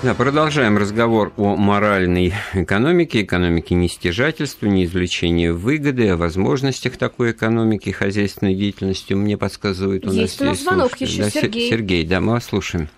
Да, 0.00 0.14
продолжаем 0.14 0.78
разговор 0.78 1.32
о 1.36 1.56
моральной 1.56 2.32
экономике, 2.52 3.22
экономике 3.22 3.74
нестяжательства, 3.74 4.66
неизвлечения 4.66 5.52
выгоды, 5.52 6.10
о 6.10 6.16
возможностях 6.16 6.96
такой 6.96 7.32
экономики, 7.32 7.90
хозяйственной 7.90 8.54
деятельности. 8.54 9.14
Мне 9.14 9.36
подсказывают 9.36 10.06
у 10.06 10.10
есть 10.10 10.40
нас 10.40 10.46
у 10.46 10.50
нас 10.50 10.60
звонок 10.60 10.96
еще, 10.98 11.24
да, 11.24 11.30
Сергей. 11.30 11.68
Сергей, 11.68 12.06
да, 12.06 12.20
мы 12.20 12.34
вас 12.34 12.44
слушаем. 12.44 12.88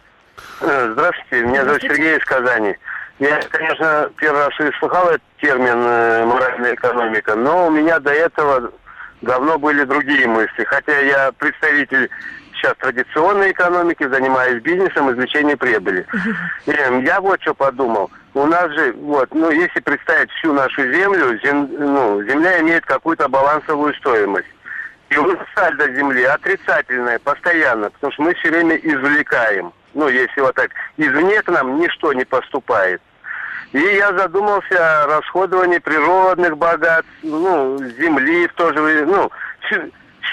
Э, 0.60 0.90
здравствуйте, 0.92 1.46
меня 1.46 1.64
зовут 1.64 1.80
Сергей 1.80 2.18
из 2.18 2.24
Казани. 2.26 2.76
Я, 3.18 3.40
конечно, 3.50 4.10
первый 4.18 4.44
раз 4.44 4.60
и 4.60 4.78
слыхал 4.78 5.08
этот 5.08 5.22
термин 5.40 5.78
э, 5.78 6.26
«моральная 6.26 6.74
экономика», 6.74 7.34
но 7.34 7.68
у 7.68 7.70
меня 7.70 7.98
до 7.98 8.10
этого 8.10 8.70
давно 9.22 9.58
были 9.58 9.84
другие 9.84 10.26
мысли. 10.26 10.64
Хотя 10.64 10.98
я 11.00 11.32
представитель 11.32 12.10
сейчас 12.60 12.74
традиционной 12.78 13.52
экономики, 13.52 14.06
занимаюсь 14.06 14.62
бизнесом, 14.62 15.10
извлечением 15.10 15.58
прибыли. 15.58 16.06
И 16.66 16.70
я 17.04 17.20
вот 17.20 17.40
что 17.42 17.54
подумал. 17.54 18.10
У 18.34 18.46
нас 18.46 18.70
же, 18.72 18.92
вот, 18.92 19.28
ну, 19.34 19.50
если 19.50 19.80
представить 19.80 20.30
всю 20.32 20.52
нашу 20.52 20.82
землю, 20.92 21.38
зем, 21.42 21.68
ну, 21.78 22.22
земля 22.24 22.60
имеет 22.60 22.84
какую-то 22.84 23.28
балансовую 23.28 23.94
стоимость. 23.94 24.48
И 25.08 25.16
у 25.16 25.26
нас 25.26 25.38
сальдо 25.56 25.92
земли 25.92 26.22
отрицательное 26.22 27.18
постоянно, 27.18 27.90
потому 27.90 28.12
что 28.12 28.22
мы 28.22 28.34
все 28.34 28.50
время 28.50 28.76
извлекаем. 28.76 29.72
Ну, 29.94 30.08
если 30.08 30.40
вот 30.40 30.54
так, 30.54 30.70
извне 30.96 31.42
к 31.42 31.48
нам 31.48 31.80
ничто 31.80 32.12
не 32.12 32.24
поступает. 32.24 33.02
И 33.72 33.78
я 33.78 34.12
задумался 34.16 35.02
о 35.02 35.06
расходовании 35.06 35.78
природных 35.78 36.56
богатств, 36.56 37.10
ну, 37.22 37.78
земли 37.98 38.46
в 38.46 38.52
то 38.54 38.72
же 38.72 38.80
время, 38.80 39.06
ну, 39.06 39.30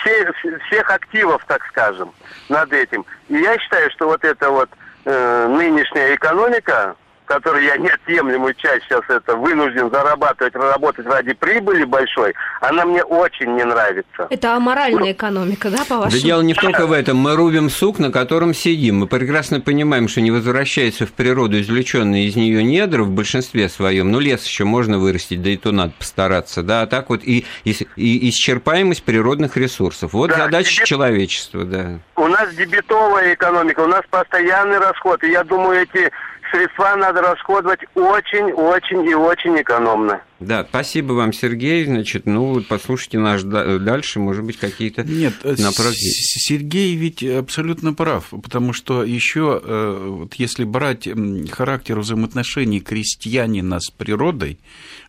все, 0.01 0.33
всех 0.67 0.89
активов, 0.89 1.43
так 1.47 1.65
скажем, 1.67 2.11
над 2.49 2.71
этим. 2.73 3.05
И 3.29 3.35
я 3.35 3.57
считаю, 3.59 3.89
что 3.91 4.07
вот 4.07 4.23
эта 4.23 4.49
вот 4.49 4.69
э, 5.05 5.47
нынешняя 5.47 6.15
экономика, 6.15 6.95
который 7.27 7.65
я 7.65 7.77
неотъемлемую 7.77 8.53
часть 8.55 8.85
сейчас 8.85 9.03
это 9.09 9.35
вынужден 9.35 9.91
зарабатывать, 9.91 10.55
работать 10.55 11.05
ради 11.05 11.33
прибыли 11.33 11.83
большой, 11.83 12.33
она 12.61 12.85
мне 12.85 13.03
очень 13.03 13.53
не 13.55 13.63
нравится. 13.63 14.27
Это 14.29 14.55
аморальная 14.55 15.11
экономика, 15.11 15.69
да, 15.69 15.83
по 15.87 15.97
вашему? 15.97 16.11
Да 16.11 16.25
дело 16.25 16.41
не 16.41 16.53
только 16.53 16.87
в 16.87 16.91
этом. 16.91 17.17
Мы 17.17 17.35
рубим 17.35 17.69
сук, 17.69 17.99
на 17.99 18.11
котором 18.11 18.53
сидим. 18.53 18.99
Мы 18.99 19.07
прекрасно 19.07 19.59
понимаем, 19.59 20.07
что 20.07 20.21
не 20.21 20.31
возвращается 20.31 21.05
в 21.05 21.11
природу 21.11 21.59
извлеченные 21.59 22.25
из 22.25 22.35
нее 22.35 22.63
недра 22.63 23.03
в 23.03 23.11
большинстве 23.11 23.69
своем. 23.69 24.11
Ну, 24.11 24.19
лес 24.19 24.45
еще 24.45 24.63
можно 24.63 24.97
вырастить, 24.97 25.41
да 25.41 25.49
и 25.49 25.57
то 25.57 25.71
надо 25.71 25.93
постараться, 25.99 26.63
да, 26.63 26.83
а 26.83 26.87
так 26.87 27.09
вот 27.09 27.23
и, 27.23 27.45
и, 27.65 27.75
и 27.95 28.29
исчерпаемость 28.29 29.03
природных 29.03 29.57
ресурсов. 29.57 30.13
Вот 30.13 30.29
да, 30.29 30.45
задача 30.45 30.75
дебет... 30.75 30.87
человечества, 30.87 31.65
да. 31.65 31.99
У 32.15 32.27
нас 32.27 32.53
дебетовая 32.55 33.33
экономика, 33.33 33.81
у 33.81 33.87
нас 33.87 34.01
постоянный 34.09 34.79
расход, 34.79 35.23
и 35.23 35.31
я 35.31 35.43
думаю, 35.43 35.81
эти 35.81 36.11
средства 36.51 36.95
надо 36.95 37.21
расходовать 37.21 37.79
очень-очень 37.95 39.05
и 39.05 39.13
очень 39.13 39.59
экономно. 39.61 40.21
Да, 40.39 40.65
спасибо 40.69 41.13
вам, 41.13 41.33
Сергей. 41.33 41.85
Значит, 41.85 42.25
ну, 42.25 42.61
послушайте 42.61 43.17
наш 43.17 43.41
дальше, 43.43 44.19
может 44.19 44.43
быть, 44.43 44.57
какие-то 44.57 45.03
Нет, 45.03 45.33
напротив. 45.43 45.97
Сергей 45.97 46.95
ведь 46.95 47.23
абсолютно 47.23 47.93
прав, 47.93 48.25
потому 48.43 48.73
что 48.73 49.03
еще, 49.03 49.59
э, 49.63 50.07
вот 50.09 50.35
если 50.35 50.63
брать 50.63 51.07
характер 51.51 51.99
взаимоотношений 51.99 52.81
крестьянина 52.81 53.79
с 53.79 53.89
природой, 53.89 54.59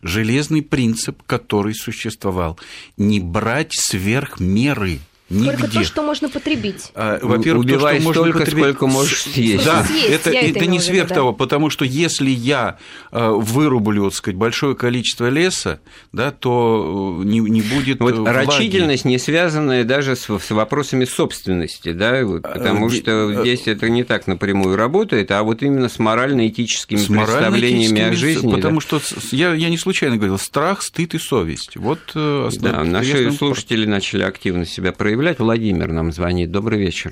железный 0.01 0.63
принцип, 0.63 1.21
который 1.27 1.75
существовал, 1.75 2.59
не 2.97 3.19
брать 3.19 3.73
сверх 3.73 4.39
меры– 4.39 4.99
Нигде. 5.29 5.51
Только 5.51 5.71
то, 5.71 5.83
что 5.83 6.01
можно 6.01 6.27
потребить. 6.27 6.91
А, 6.95 7.19
во-первых, 7.21 7.65
Убивай 7.65 7.97
то, 7.97 8.01
что 8.01 8.13
столько, 8.13 8.39
потребить... 8.39 8.63
сколько 8.63 8.87
можешь 8.87 9.21
съесть. 9.23 9.63
Да, 9.63 9.83
съесть, 9.83 10.09
это, 10.09 10.31
это, 10.31 10.65
не 10.65 10.79
сверх 10.79 11.09
да. 11.09 11.15
того, 11.15 11.33
потому 11.33 11.69
что 11.69 11.85
если 11.85 12.31
я 12.31 12.79
э, 13.11 13.29
вырублю, 13.29 14.09
так 14.09 14.17
сказать, 14.17 14.37
большое 14.37 14.75
количество 14.75 15.29
леса, 15.29 15.81
да, 16.11 16.31
то 16.31 17.19
э, 17.21 17.25
не, 17.25 17.41
не 17.41 17.61
будет 17.61 17.99
вот 17.99 18.15
влаги. 18.15 18.35
Рачительность 18.35 19.05
не 19.05 19.19
связанная 19.19 19.83
даже 19.83 20.15
с, 20.15 20.25
с 20.25 20.49
вопросами 20.49 21.05
собственности, 21.05 21.91
да, 21.91 22.25
вот, 22.25 22.43
а, 22.45 22.49
потому 22.49 22.87
а, 22.87 22.89
что 22.89 23.41
здесь 23.41 23.67
это 23.67 23.87
не 23.87 24.03
так 24.03 24.25
напрямую 24.25 24.77
работает, 24.77 25.29
а 25.29 25.43
вот 25.43 25.61
именно 25.61 25.89
с 25.89 25.99
морально-этическими 25.99 26.97
с 26.97 27.05
представлениями 27.05 28.01
о 28.01 28.13
жизни. 28.13 28.51
Потому 28.51 28.79
да. 28.79 28.99
что 28.99 29.01
я, 29.31 29.53
я 29.53 29.69
не 29.69 29.77
случайно 29.77 30.17
говорил, 30.17 30.39
страх, 30.39 30.81
стыд 30.81 31.13
и 31.13 31.19
совесть. 31.19 31.77
Вот 31.77 31.99
да, 32.15 32.83
наши 32.83 33.31
слушатели 33.31 33.85
начали 33.85 34.23
активно 34.23 34.65
себя 34.65 34.91
проявлять 34.91 35.18
проявлять. 35.19 35.39
Владимир 35.39 35.89
нам 35.89 36.13
звонит. 36.13 36.49
Добрый 36.49 36.79
вечер. 36.79 37.11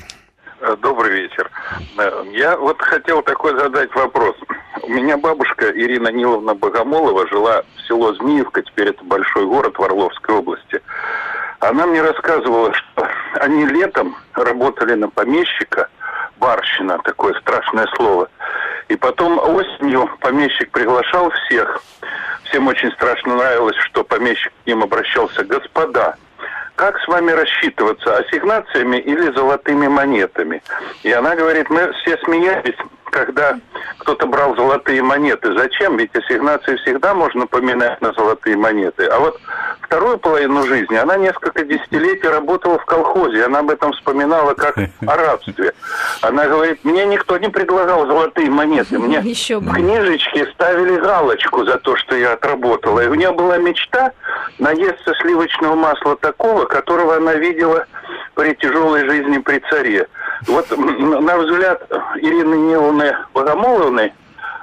Э, 0.61 0.77
добрый 0.81 1.23
вечер. 1.23 1.51
Э, 1.97 2.23
я 2.31 2.55
вот 2.55 2.81
хотел 2.81 3.21
такой 3.21 3.59
задать 3.59 3.93
вопрос. 3.93 4.33
У 4.83 4.89
меня 4.89 5.17
бабушка 5.17 5.69
Ирина 5.71 6.07
Ниловна 6.07 6.55
Богомолова 6.55 7.27
жила 7.27 7.63
в 7.75 7.81
село 7.85 8.13
Змеевка, 8.13 8.61
теперь 8.61 8.89
это 8.89 9.03
большой 9.03 9.45
город 9.45 9.77
в 9.77 9.83
Орловской 9.83 10.35
области. 10.35 10.81
Она 11.59 11.85
мне 11.85 12.01
рассказывала, 12.01 12.71
что 12.73 13.09
они 13.41 13.65
летом 13.65 14.15
работали 14.35 14.93
на 14.93 15.09
помещика, 15.09 15.89
барщина, 16.39 16.99
такое 17.03 17.33
страшное 17.41 17.87
слово. 17.97 18.29
И 18.87 18.95
потом 18.95 19.37
осенью 19.37 20.09
помещик 20.21 20.71
приглашал 20.71 21.29
всех. 21.31 21.83
Всем 22.45 22.67
очень 22.67 22.89
страшно 22.93 23.35
нравилось, 23.35 23.75
что 23.79 24.05
помещик 24.05 24.53
к 24.63 24.67
ним 24.67 24.83
обращался 24.83 25.43
«господа» 25.43 26.15
как 26.77 26.99
с 26.99 27.07
вами 27.07 27.31
рассчитываться, 27.31 28.17
ассигнациями 28.17 28.97
или 28.97 29.33
золотыми 29.33 29.87
монетами? 29.87 30.61
И 31.03 31.11
она 31.11 31.35
говорит, 31.35 31.69
мы 31.69 31.91
все 31.93 32.17
смеялись, 32.19 32.77
когда 33.11 33.59
кто-то 33.99 34.27
брал 34.27 34.55
золотые 34.55 35.01
монеты. 35.01 35.53
Зачем? 35.57 35.97
Ведь 35.97 36.15
ассигнации 36.15 36.75
всегда 36.77 37.13
можно 37.13 37.47
поменять 37.47 38.01
на 38.01 38.13
золотые 38.13 38.55
монеты. 38.55 39.05
А 39.05 39.19
вот 39.19 39.39
вторую 39.81 40.17
половину 40.17 40.63
жизни 40.65 40.95
она 40.95 41.17
несколько 41.17 41.63
десятилетий 41.63 42.27
работала 42.27 42.77
в 42.79 42.85
колхозе. 42.85 43.45
Она 43.45 43.59
об 43.59 43.69
этом 43.69 43.91
вспоминала 43.93 44.53
как 44.53 44.77
о 44.77 45.15
рабстве. 45.15 45.73
Она 46.21 46.47
говорит, 46.47 46.83
мне 46.83 47.05
никто 47.05 47.37
не 47.37 47.49
предлагал 47.49 48.05
золотые 48.05 48.49
монеты. 48.49 48.97
Мне 49.07 49.19
Еще 49.23 49.59
в 49.59 49.73
книжечке 49.73 50.47
ставили 50.53 50.99
галочку 50.99 51.65
за 51.65 51.77
то, 51.77 51.95
что 51.95 52.15
я 52.15 52.33
отработала. 52.33 53.01
И 53.01 53.07
у 53.07 53.13
нее 53.13 53.31
была 53.31 53.57
мечта 53.57 54.11
наесться 54.59 55.13
сливочного 55.21 55.75
масла 55.75 56.15
такого, 56.17 56.65
которого 56.65 57.15
она 57.15 57.35
видела 57.35 57.85
при 58.35 58.53
тяжелой 58.53 59.05
жизни 59.05 59.37
при 59.39 59.59
царе. 59.69 60.07
Вот, 60.45 60.65
на 60.77 61.37
взгляд 61.37 61.81
Ирины 62.17 62.55
Ниловны 62.55 62.96
Богомоловны, 63.33 64.13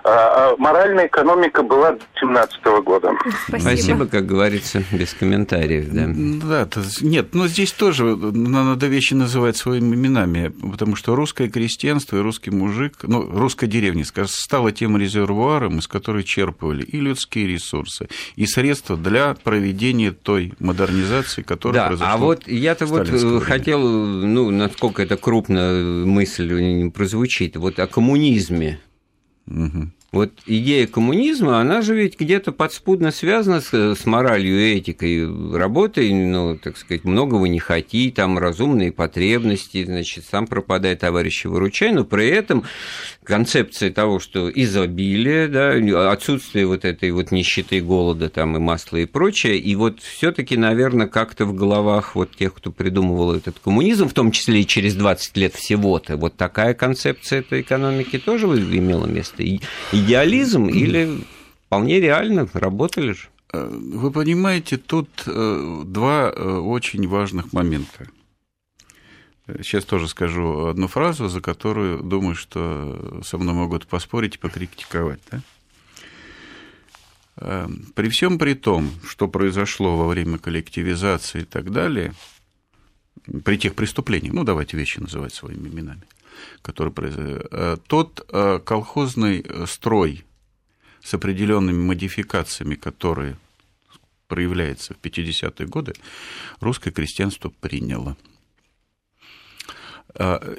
а, 0.07 0.53
а 0.53 0.57
моральная 0.59 1.07
экономика 1.07 1.63
была 1.63 1.93
до 1.93 2.01
17 2.21 2.63
года. 2.85 3.13
Спасибо. 3.49 3.69
Спасибо, 3.69 4.07
как 4.07 4.27
говорится, 4.27 4.83
без 4.93 5.15
комментариев. 5.15 5.89
Да, 5.91 6.67
да 6.67 6.83
нет, 7.01 7.35
но 7.35 7.49
здесь 7.49 7.73
тоже 7.73 8.05
надо 8.05 8.87
вещи 8.87 9.15
называть 9.15 9.57
своими 9.57 9.95
именами, 9.95 10.49
потому 10.49 10.95
что 10.95 11.15
русское 11.15 11.49
крестьянство 11.49 12.19
и 12.19 12.21
русский 12.21 12.51
мужик, 12.51 12.97
ну, 13.03 13.23
русская 13.23 13.67
деревня, 13.67 14.05
стала 14.27 14.73
тем 14.73 14.99
резервуаром, 14.99 15.79
из 15.79 15.89
которой 15.89 16.23
черпывали 16.23 16.83
и 16.83 17.01
людские 17.01 17.47
ресурсы, 17.47 18.09
и 18.37 18.45
средства 18.45 18.99
для 18.99 19.35
проведения 19.43 20.13
той 20.13 20.53
модернизации, 20.59 21.41
которая 21.41 21.83
да, 21.83 21.87
произошла. 21.89 22.13
А 22.13 22.17
вот 22.19 22.47
я-то 22.47 22.85
вот 22.85 23.09
э, 23.09 23.41
хотел, 23.41 23.81
ну, 23.81 24.51
насколько 24.51 25.03
это 25.03 25.17
крупно 25.17 26.05
мысль 26.05 26.91
прозвучит, 26.91 27.57
вот 27.57 27.79
о 27.79 27.87
коммунизме 27.87 28.81
Угу. 29.47 29.91
Вот 30.15 30.31
идея 30.47 30.87
коммунизма, 30.87 31.59
она 31.59 31.83
же 31.83 31.97
ведь 31.97 32.21
где-то 32.21 32.53
подспудно 32.53 33.11
связана 33.11 33.61
с, 33.61 33.75
с 33.75 34.07
моралью 34.07 34.57
этикой 34.79 35.27
работы, 35.57 36.15
ну, 36.15 36.57
так 36.57 36.77
сказать, 36.77 37.03
многого 37.03 37.49
не 37.49 37.59
хоти, 37.59 38.13
там 38.15 38.39
разумные 38.39 38.93
потребности, 38.93 39.85
значит, 39.85 40.25
сам 40.25 40.47
пропадай, 40.47 40.95
товарищи, 40.95 41.49
выручай, 41.49 41.91
но 41.91 42.05
при 42.05 42.29
этом 42.29 42.63
концепция 43.25 43.91
того, 43.91 44.21
что 44.21 44.51
изобилие, 44.51 45.49
да, 45.49 46.13
отсутствие 46.13 46.67
вот 46.67 46.85
этой 46.85 47.11
вот 47.11 47.31
нищеты, 47.31 47.81
голода 47.81 48.29
там 48.29 48.57
и 48.57 48.61
масла 48.61 48.99
и 48.99 49.07
прочее, 49.07 49.59
и 49.59 49.75
вот 49.75 50.01
все 50.01 50.33
таки 50.33 50.57
наверное, 50.57 51.07
как-то 51.07 51.47
в 51.47 51.55
головах 51.55 52.15
вот 52.15 52.37
тех, 52.37 52.55
кто 52.55 52.71
придумывал 52.71 53.35
этот 53.35 53.59
коммунизм, 53.59 54.09
в 54.09 54.13
том 54.13 54.31
числе 54.31 54.61
и 54.61 54.67
через 54.67 54.95
20 54.95 55.37
лет 55.37 55.55
всего-то, 55.55 56.17
вот 56.17 56.37
такая 56.37 56.75
концепция 56.75 57.41
этой 57.41 57.63
экономики 57.63 58.19
тоже 58.19 58.47
имела 58.47 59.07
место. 59.07 59.45
Идеализм 59.93 60.67
или 60.67 61.19
вполне 61.67 62.01
реально 62.01 62.49
работали 62.53 63.13
же? 63.13 63.29
Э, 63.53 63.69
вы 63.69 64.11
понимаете, 64.11 64.77
тут 64.77 65.09
э, 65.27 65.83
два 65.87 66.33
э, 66.35 66.57
очень 66.59 67.07
важных 67.09 67.53
момента. 67.53 68.09
Сейчас 69.47 69.85
тоже 69.85 70.09
скажу 70.09 70.67
одну 70.67 70.89
фразу, 70.89 71.29
за 71.29 71.41
которую 71.41 72.03
думаю, 72.03 72.35
что 72.35 73.21
со 73.25 73.37
мной 73.37 73.55
могут 73.55 73.87
поспорить 73.87 74.37
и 74.37 74.39
покритиковать. 74.39 75.21
Да? 75.31 75.43
При 77.95 78.09
всем 78.09 78.39
при 78.39 78.55
том, 78.55 78.91
что 79.07 79.29
произошло 79.29 79.97
во 79.99 80.07
время 80.07 80.39
коллективизации 80.39 81.43
и 81.43 81.45
так 81.45 81.73
далее, 81.73 82.15
при 83.45 83.57
тех 83.57 83.75
преступлениях, 83.75 84.35
ну 84.35 84.45
давайте 84.45 84.77
вещи 84.77 84.99
называть 84.99 85.35
своими 85.35 85.69
именами, 85.69 86.03
который 86.63 86.93
произошел, 86.93 87.41
э, 87.51 87.77
тот 87.87 88.27
э, 88.31 88.61
колхозный 88.65 89.41
э, 89.41 89.67
строй 89.67 90.25
с 91.03 91.15
определенными 91.15 91.83
модификациями, 91.83 92.75
которые 92.75 93.39
проявляется 94.29 94.95
в 94.95 94.99
50-е 94.99 95.67
годы, 95.67 95.95
русское 96.61 96.91
крестьянство 96.91 97.51
приняло. 97.51 98.17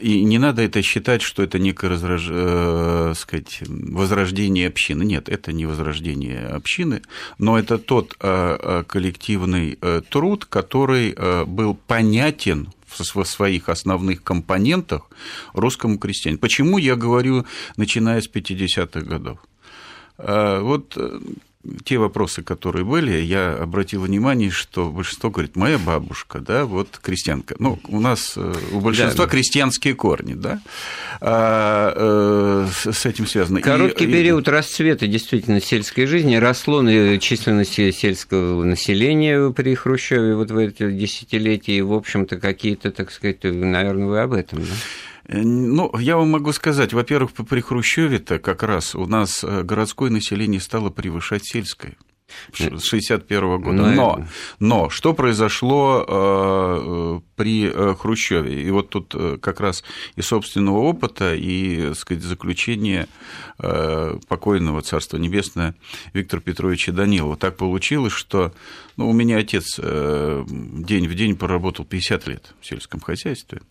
И 0.02 0.24
не 0.26 0.38
надо 0.38 0.64
это 0.64 0.82
считать, 0.82 1.22
что 1.22 1.42
это 1.42 1.60
некое 1.60 1.90
разраж... 1.90 2.28
э, 2.30 3.14
сказать, 3.16 3.62
возрождение 3.68 4.68
общины. 4.68 5.04
Нет, 5.04 5.30
это 5.30 5.54
не 5.54 5.66
возрождение 5.66 6.48
общины, 6.48 7.02
но 7.38 7.58
это 7.58 7.78
тот 7.78 8.16
коллективный 8.18 9.80
труд, 10.10 10.46
который 10.46 11.16
был 11.46 11.76
понятен 11.88 12.70
в 12.88 13.24
своих 13.26 13.70
основных 13.70 14.24
компонентах 14.24 15.10
русскому 15.54 15.98
крестьянину. 15.98 16.40
Почему 16.40 16.78
я 16.78 16.96
говорю, 16.96 17.46
начиная 17.78 18.22
с 18.22 18.30
50-х 18.30 19.02
годов? 19.02 19.40
А, 20.18 20.62
вот 20.62 20.94
э, 20.98 21.20
те 21.84 21.98
вопросы, 21.98 22.44
которые 22.44 22.86
были, 22.86 23.22
я 23.22 23.54
обратил 23.54 24.02
внимание, 24.02 24.50
что 24.50 24.90
большинство 24.90 25.30
говорит, 25.30 25.56
моя 25.56 25.78
бабушка, 25.78 26.40
да, 26.40 26.66
вот 26.66 27.00
крестьянка. 27.02 27.56
Ну, 27.60 27.80
у 27.88 28.00
нас 28.00 28.34
э, 28.36 28.54
у 28.72 28.80
большинства 28.80 29.26
да, 29.26 29.32
крестьянские 29.32 29.96
корни, 29.96 30.34
да, 30.34 30.62
а, 31.22 32.66
э, 32.86 32.92
с 32.92 33.06
этим 33.06 33.28
связано. 33.28 33.62
Короткий 33.62 34.06
и, 34.06 34.12
период 34.12 34.48
и... 34.48 34.52
расцвета 34.52 35.08
действительно 35.08 35.62
сельской 35.62 36.06
жизни, 36.06 36.36
росло 36.36 36.84
численность 37.18 37.74
сельского 37.74 38.64
населения 38.64 39.52
при 39.52 39.76
Хрущеве 39.76 40.36
вот 40.36 40.52
в 40.52 40.58
эти 40.58 40.92
десятилетия, 40.92 41.78
и, 41.78 41.82
в 41.82 41.94
общем-то, 41.94 42.38
какие-то, 42.38 42.92
так 42.92 43.12
сказать, 43.12 43.44
наверное, 43.44 44.08
вы 44.08 44.20
об 44.20 44.34
этом, 44.34 44.60
да? 44.60 44.74
Э, 45.28 45.42
ну, 45.42 45.92
я 45.98 46.18
вам 46.18 46.32
могу 46.32 46.52
сказать, 46.52 46.94
во-первых, 46.94 47.34
при 47.34 47.62
Хрущеве-то 47.62 48.40
как 48.40 48.64
раз 48.64 48.96
у 48.96 49.06
нас 49.06 49.44
э, 49.44 49.64
городское 49.64 50.10
население 50.10 50.62
стало 50.62 50.90
превышать 50.90 51.46
сельское. 51.46 51.98
С 52.54 52.84
61 52.84 53.62
года. 53.62 53.72
Но, 53.72 53.92
но, 53.92 54.28
но 54.60 54.90
что 54.90 55.14
произошло 55.14 56.06
э, 56.08 57.20
при 57.36 57.70
э, 57.72 57.96
Хрущеве? 57.96 58.64
И 58.64 58.72
вот 58.72 58.90
тут 58.90 59.14
э, 59.16 59.38
как 59.42 59.60
раз 59.60 59.84
и 60.16 60.22
собственного 60.22 60.80
опыта, 60.80 61.36
и 61.36 61.94
сказать, 61.96 62.24
заключение 62.24 63.08
покойного 63.58 64.82
Царства 64.82 65.16
Небесное 65.16 65.76
Виктора 66.14 66.42
Петровича 66.42 66.92
Данилова. 66.92 67.38
Так 67.38 67.56
получилось, 67.56 68.12
что 68.12 68.54
ну, 68.98 69.10
у 69.10 69.14
меня 69.14 69.38
отец 69.38 69.80
день 69.80 71.08
в 71.08 71.16
день 71.16 71.38
проработал 71.38 71.86
50 71.86 72.28
лет 72.28 72.54
в 72.60 72.66
сельском 72.66 73.00
хозяйстве, 73.00 73.62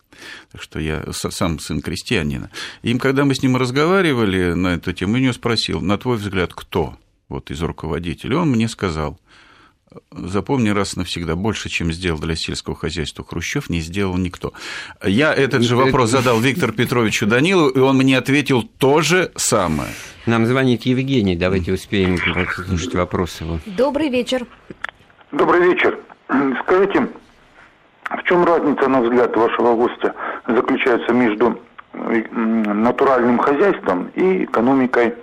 так 0.51 0.61
что 0.61 0.79
я 0.79 1.03
сам 1.11 1.59
сын 1.59 1.81
крестьянина. 1.81 2.49
И 2.81 2.97
когда 2.97 3.25
мы 3.25 3.35
с 3.35 3.43
ним 3.43 3.57
разговаривали 3.57 4.53
на 4.53 4.75
эту 4.75 4.91
тему, 4.93 5.17
я 5.17 5.19
у 5.19 5.23
него 5.23 5.33
спросил, 5.33 5.81
на 5.81 5.97
твой 5.97 6.17
взгляд, 6.17 6.53
кто? 6.53 6.97
Вот 7.29 7.51
из 7.51 7.61
руководителей, 7.61 8.35
он 8.35 8.51
мне 8.51 8.67
сказал, 8.67 9.17
запомни 10.11 10.69
раз 10.69 10.95
навсегда, 10.95 11.35
больше, 11.35 11.69
чем 11.69 11.91
сделал 11.91 12.19
для 12.19 12.35
сельского 12.35 12.75
хозяйства 12.75 13.25
Хрущев, 13.25 13.69
не 13.69 13.79
сделал 13.79 14.17
никто. 14.17 14.53
Я 15.03 15.33
этот 15.33 15.63
же 15.63 15.75
вопрос 15.75 16.09
задал 16.09 16.39
Виктору 16.39 16.73
Петровичу 16.73 17.25
Данилову, 17.25 17.69
и 17.69 17.79
он 17.79 17.97
мне 17.97 18.17
ответил 18.17 18.63
то 18.63 19.01
же 19.01 19.31
самое. 19.35 19.89
Нам 20.25 20.45
звонит 20.45 20.83
Евгений, 20.83 21.35
давайте 21.35 21.73
успеем 21.73 22.17
послушать 22.17 22.95
вопрос 22.95 23.39
его. 23.41 23.59
Добрый 23.65 24.09
вечер. 24.09 24.45
Добрый 25.31 25.61
вечер. 25.71 25.99
Скажите, 26.63 27.07
в 28.03 28.23
чем 28.23 28.43
разница, 28.43 28.87
на 28.87 29.01
взгляд 29.01 29.35
вашего 29.35 29.75
гостя, 29.75 30.15
заключается 30.47 31.13
между 31.13 31.59
натуральным 31.93 33.37
хозяйством 33.37 34.11
и 34.15 34.43
экономикой 34.43 35.13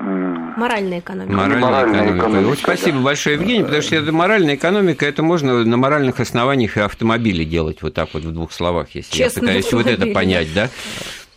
Моральная 0.00 1.00
экономика. 1.00 1.32
Моральная, 1.32 1.60
моральная 1.60 1.94
экономика. 2.00 2.24
экономика. 2.24 2.48
Вот 2.48 2.58
спасибо 2.58 2.98
да. 2.98 3.04
большое, 3.04 3.36
Евгений, 3.36 3.62
потому 3.64 3.82
что 3.82 3.96
это 3.96 4.12
моральная 4.12 4.54
экономика, 4.54 5.06
это 5.06 5.22
можно 5.22 5.64
на 5.64 5.76
моральных 5.76 6.20
основаниях 6.20 6.76
и 6.76 6.80
автомобили 6.80 7.44
делать 7.44 7.82
вот 7.82 7.94
так 7.94 8.08
вот 8.14 8.24
в 8.24 8.32
двух 8.32 8.52
словах, 8.52 8.88
если 8.94 9.14
Честно, 9.14 9.40
я 9.40 9.46
пытаюсь 9.46 9.72
вот 9.72 9.86
это 9.86 10.06
понять, 10.06 10.52
да? 10.54 10.70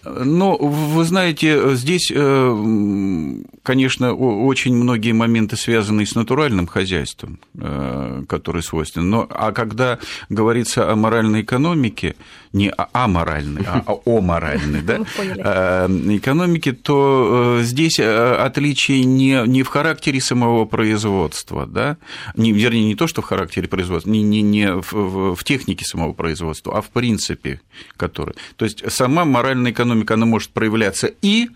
Но 0.05 0.57
вы 0.57 1.03
знаете, 1.05 1.75
здесь, 1.75 2.11
э, 2.13 3.35
конечно, 3.63 4.13
очень 4.13 4.75
многие 4.75 5.13
моменты 5.13 5.55
связаны 5.55 6.05
с 6.05 6.15
натуральным 6.15 6.67
хозяйством, 6.67 7.39
э, 7.55 8.23
которые 8.27 8.63
свойственны. 8.63 9.05
Но, 9.05 9.27
а 9.29 9.51
когда 9.53 9.99
говорится 10.29 10.91
о 10.91 10.95
моральной 10.95 11.41
экономике, 11.41 12.15
не 12.51 12.71
аморальной, 12.91 13.63
а 13.65 13.83
о 14.05 14.21
моральной 14.21 14.81
да, 14.81 14.99
э, 15.17 15.87
экономике, 16.17 16.73
то 16.73 17.59
здесь 17.61 17.99
отличие 17.99 19.05
не, 19.05 19.41
не 19.47 19.63
в 19.63 19.69
характере 19.69 20.19
самого 20.19 20.65
производства, 20.65 21.65
да, 21.65 21.97
не, 22.35 22.51
вернее, 22.51 22.85
не 22.85 22.95
то, 22.95 23.07
что 23.07 23.21
в 23.21 23.25
характере 23.25 23.69
производства, 23.69 24.09
не, 24.09 24.21
не, 24.21 24.41
не 24.41 24.73
в, 24.73 25.35
в 25.35 25.43
технике 25.45 25.85
самого 25.85 26.11
производства, 26.11 26.77
а 26.77 26.81
в 26.81 26.89
принципе, 26.89 27.61
который. 27.95 28.35
То 28.57 28.65
есть 28.65 28.83
сама 28.91 29.23
моральная 29.23 29.71
экономика 29.71 29.92
экономика, 29.93 30.13
она 30.15 30.25
может 30.25 30.49
проявляться 30.49 31.07
и 31.21 31.49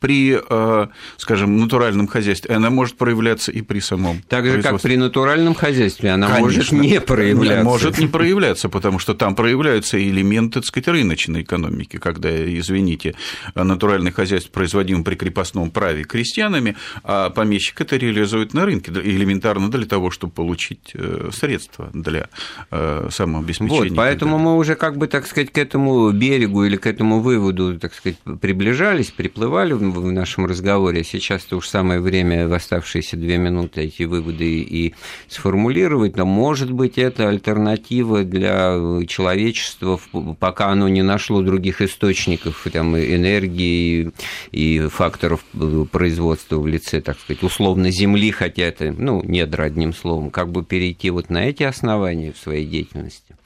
при, 0.00 0.38
э, 0.48 0.86
скажем, 1.16 1.58
натуральном 1.58 2.08
хозяйстве, 2.08 2.54
она 2.54 2.70
может 2.70 2.96
проявляться 2.96 3.52
и 3.52 3.62
при 3.62 3.80
самом 3.80 4.22
Так 4.28 4.46
же, 4.46 4.62
как 4.62 4.80
при 4.80 4.96
натуральном 4.96 5.54
хозяйстве, 5.54 6.10
она 6.10 6.28
Конечно. 6.28 6.46
может 6.46 6.72
не 6.72 7.00
проявляться. 7.00 7.58
Не, 7.58 7.62
может 7.64 7.98
не 7.98 8.06
проявляться, 8.08 8.68
потому 8.68 8.98
что 8.98 9.14
там 9.14 9.34
проявляются 9.34 10.02
элементы, 10.02 10.60
так 10.60 10.66
сказать, 10.66 10.88
рыночной 10.88 11.42
экономики, 11.42 11.98
когда, 11.98 12.30
извините, 12.30 13.14
натуральное 13.54 14.12
хозяйство 14.12 14.50
производимо 14.52 15.04
при 15.04 15.14
крепостном 15.14 15.70
праве 15.70 16.04
крестьянами, 16.04 16.76
а 17.04 17.30
помещик 17.30 17.80
это 17.80 17.96
реализует 17.96 18.54
на 18.54 18.64
рынке 18.64 18.92
элементарно 18.92 19.70
для 19.70 19.86
того, 19.86 20.10
чтобы 20.10 20.32
получить 20.32 20.92
э, 20.94 21.30
средства 21.32 21.90
для 21.92 22.28
э, 22.70 23.08
самообеспечения. 23.10 23.90
Вот, 23.90 23.96
поэтому 23.96 24.38
мы 24.38 24.56
уже 24.56 24.74
как 24.74 24.96
бы, 24.96 25.06
так 25.06 25.26
сказать, 25.26 25.52
к 25.52 25.58
этому 25.58 26.10
берегу 26.10 26.64
или 26.64 26.76
к 26.76 26.86
этому 26.86 27.20
выводу, 27.20 27.78
так 27.78 27.94
сказать, 27.94 28.18
приближались, 28.40 29.10
приплывали 29.10 29.71
в 29.74 30.12
нашем 30.12 30.46
разговоре. 30.46 31.04
Сейчас-то 31.04 31.56
уж 31.56 31.68
самое 31.68 32.00
время 32.00 32.48
в 32.48 32.52
оставшиеся 32.52 33.16
две 33.16 33.38
минуты 33.38 33.82
эти 33.82 34.04
выводы 34.04 34.60
и 34.60 34.94
сформулировать, 35.28 36.16
но, 36.16 36.24
может 36.24 36.70
быть, 36.70 36.98
это 36.98 37.28
альтернатива 37.28 38.24
для 38.24 38.76
человечества, 39.06 40.00
пока 40.38 40.68
оно 40.68 40.88
не 40.88 41.02
нашло 41.02 41.42
других 41.42 41.80
источников 41.80 42.66
там, 42.72 42.96
энергии 42.96 44.12
и 44.50 44.80
факторов 44.88 45.44
производства 45.90 46.58
в 46.58 46.66
лице, 46.66 47.00
так 47.00 47.18
сказать, 47.18 47.42
условно 47.42 47.90
земли, 47.90 48.30
хотя 48.30 48.64
это, 48.64 48.92
ну, 48.92 49.22
недра 49.22 49.64
одним 49.64 49.92
словом, 49.92 50.30
как 50.30 50.50
бы 50.50 50.64
перейти 50.64 51.10
вот 51.10 51.30
на 51.30 51.44
эти 51.44 51.62
основания 51.62 52.32
в 52.32 52.38
своей 52.38 52.66
деятельности. 52.66 53.36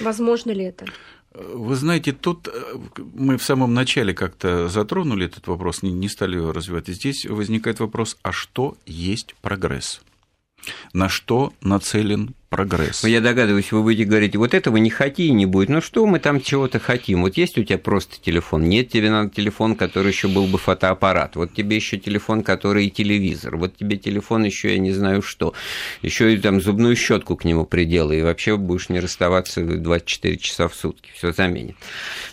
Возможно 0.00 0.50
ли 0.50 0.64
это? 0.64 0.86
Вы 1.34 1.76
знаете, 1.76 2.12
тут 2.12 2.48
э, 2.48 2.52
мы 3.14 3.38
в 3.38 3.42
самом 3.42 3.72
начале 3.72 4.12
как-то 4.12 4.68
затронули 4.68 5.26
этот 5.26 5.46
вопрос, 5.46 5.82
не 5.82 6.08
стали 6.08 6.36
его 6.36 6.52
развивать. 6.52 6.88
И 6.88 6.92
здесь 6.92 7.24
возникает 7.24 7.80
вопрос, 7.80 8.18
а 8.22 8.32
что 8.32 8.76
есть 8.84 9.34
прогресс? 9.40 10.02
На 10.92 11.08
что 11.08 11.54
нацелен 11.62 12.34
прогресс. 12.52 13.02
Я 13.02 13.22
догадываюсь, 13.22 13.72
вы 13.72 13.82
будете 13.82 14.04
говорить, 14.04 14.36
вот 14.36 14.52
этого 14.52 14.76
не 14.76 14.90
хоти 14.90 15.22
и 15.22 15.32
не 15.32 15.46
будет. 15.46 15.70
Ну 15.70 15.80
что 15.80 16.04
мы 16.06 16.18
там 16.18 16.40
чего-то 16.40 16.78
хотим? 16.78 17.22
Вот 17.22 17.38
есть 17.38 17.56
у 17.56 17.64
тебя 17.64 17.78
просто 17.78 18.16
телефон, 18.20 18.68
нет 18.68 18.90
тебе 18.90 19.10
надо 19.10 19.30
телефон, 19.30 19.74
который 19.74 20.08
еще 20.12 20.28
был 20.28 20.46
бы 20.46 20.58
фотоаппарат, 20.58 21.34
вот 21.36 21.54
тебе 21.54 21.76
еще 21.76 21.96
телефон, 21.96 22.42
который 22.42 22.86
и 22.86 22.90
телевизор, 22.90 23.56
вот 23.56 23.74
тебе 23.76 23.96
телефон 23.96 24.44
еще 24.44 24.72
я 24.72 24.78
не 24.78 24.92
знаю 24.92 25.22
что, 25.22 25.54
еще 26.02 26.34
и 26.34 26.36
там 26.36 26.60
зубную 26.60 26.94
щетку 26.94 27.36
к 27.36 27.44
нему 27.44 27.64
приделай, 27.64 28.18
и 28.18 28.22
вообще 28.22 28.58
будешь 28.58 28.90
не 28.90 29.00
расставаться 29.00 29.62
24 29.62 30.36
часа 30.36 30.68
в 30.68 30.74
сутки, 30.74 31.10
все 31.14 31.32
заменит. 31.32 31.76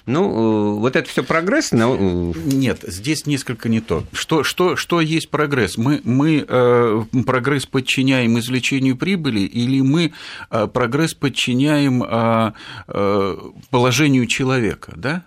Ну, 0.06 0.24
э, 0.24 0.80
вот 0.80 0.98
это 0.98 1.08
все 1.08 1.24
прогресс, 1.24 1.72
но... 1.72 1.96
Э, 1.96 2.34
нет, 2.36 2.80
здесь 2.84 3.26
несколько 3.26 3.70
не 3.70 3.80
то. 3.80 4.04
Что, 4.12 4.44
что, 4.44 4.76
что 4.76 5.00
есть 5.00 5.30
прогресс? 5.30 5.78
Мы, 5.78 6.02
мы 6.04 6.44
э, 6.46 7.04
прогресс 7.26 7.66
подчиняем 7.66 8.38
извлечению 8.38 8.98
прибыли 8.98 9.42
или 9.42 9.80
мы 9.80 10.09
Э, 10.49 10.68
прогресс 10.68 11.14
подчиняем 11.14 12.03
э, 12.03 12.53
э, 12.88 13.38
положению 13.70 14.26
человека, 14.28 14.93
да? 14.95 15.24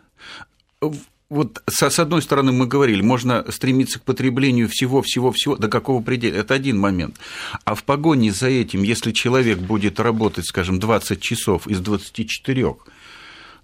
вот 1.30 1.62
с 1.66 1.98
одной 1.98 2.20
стороны 2.20 2.52
мы 2.52 2.66
говорили, 2.66 3.00
можно 3.00 3.50
стремиться 3.50 3.98
к 3.98 4.02
потреблению 4.02 4.68
всего-всего-всего, 4.68 5.56
до 5.56 5.68
какого 5.68 6.02
предела, 6.02 6.34
это 6.34 6.52
один 6.52 6.78
момент. 6.78 7.16
А 7.64 7.74
в 7.74 7.84
погоне 7.84 8.32
за 8.32 8.48
этим, 8.48 8.82
если 8.82 9.12
человек 9.12 9.58
будет 9.58 9.98
работать, 9.98 10.44
скажем, 10.46 10.78
20 10.78 11.22
часов 11.22 11.66
из 11.66 11.80
24, 11.80 12.66
Э, 12.66 12.74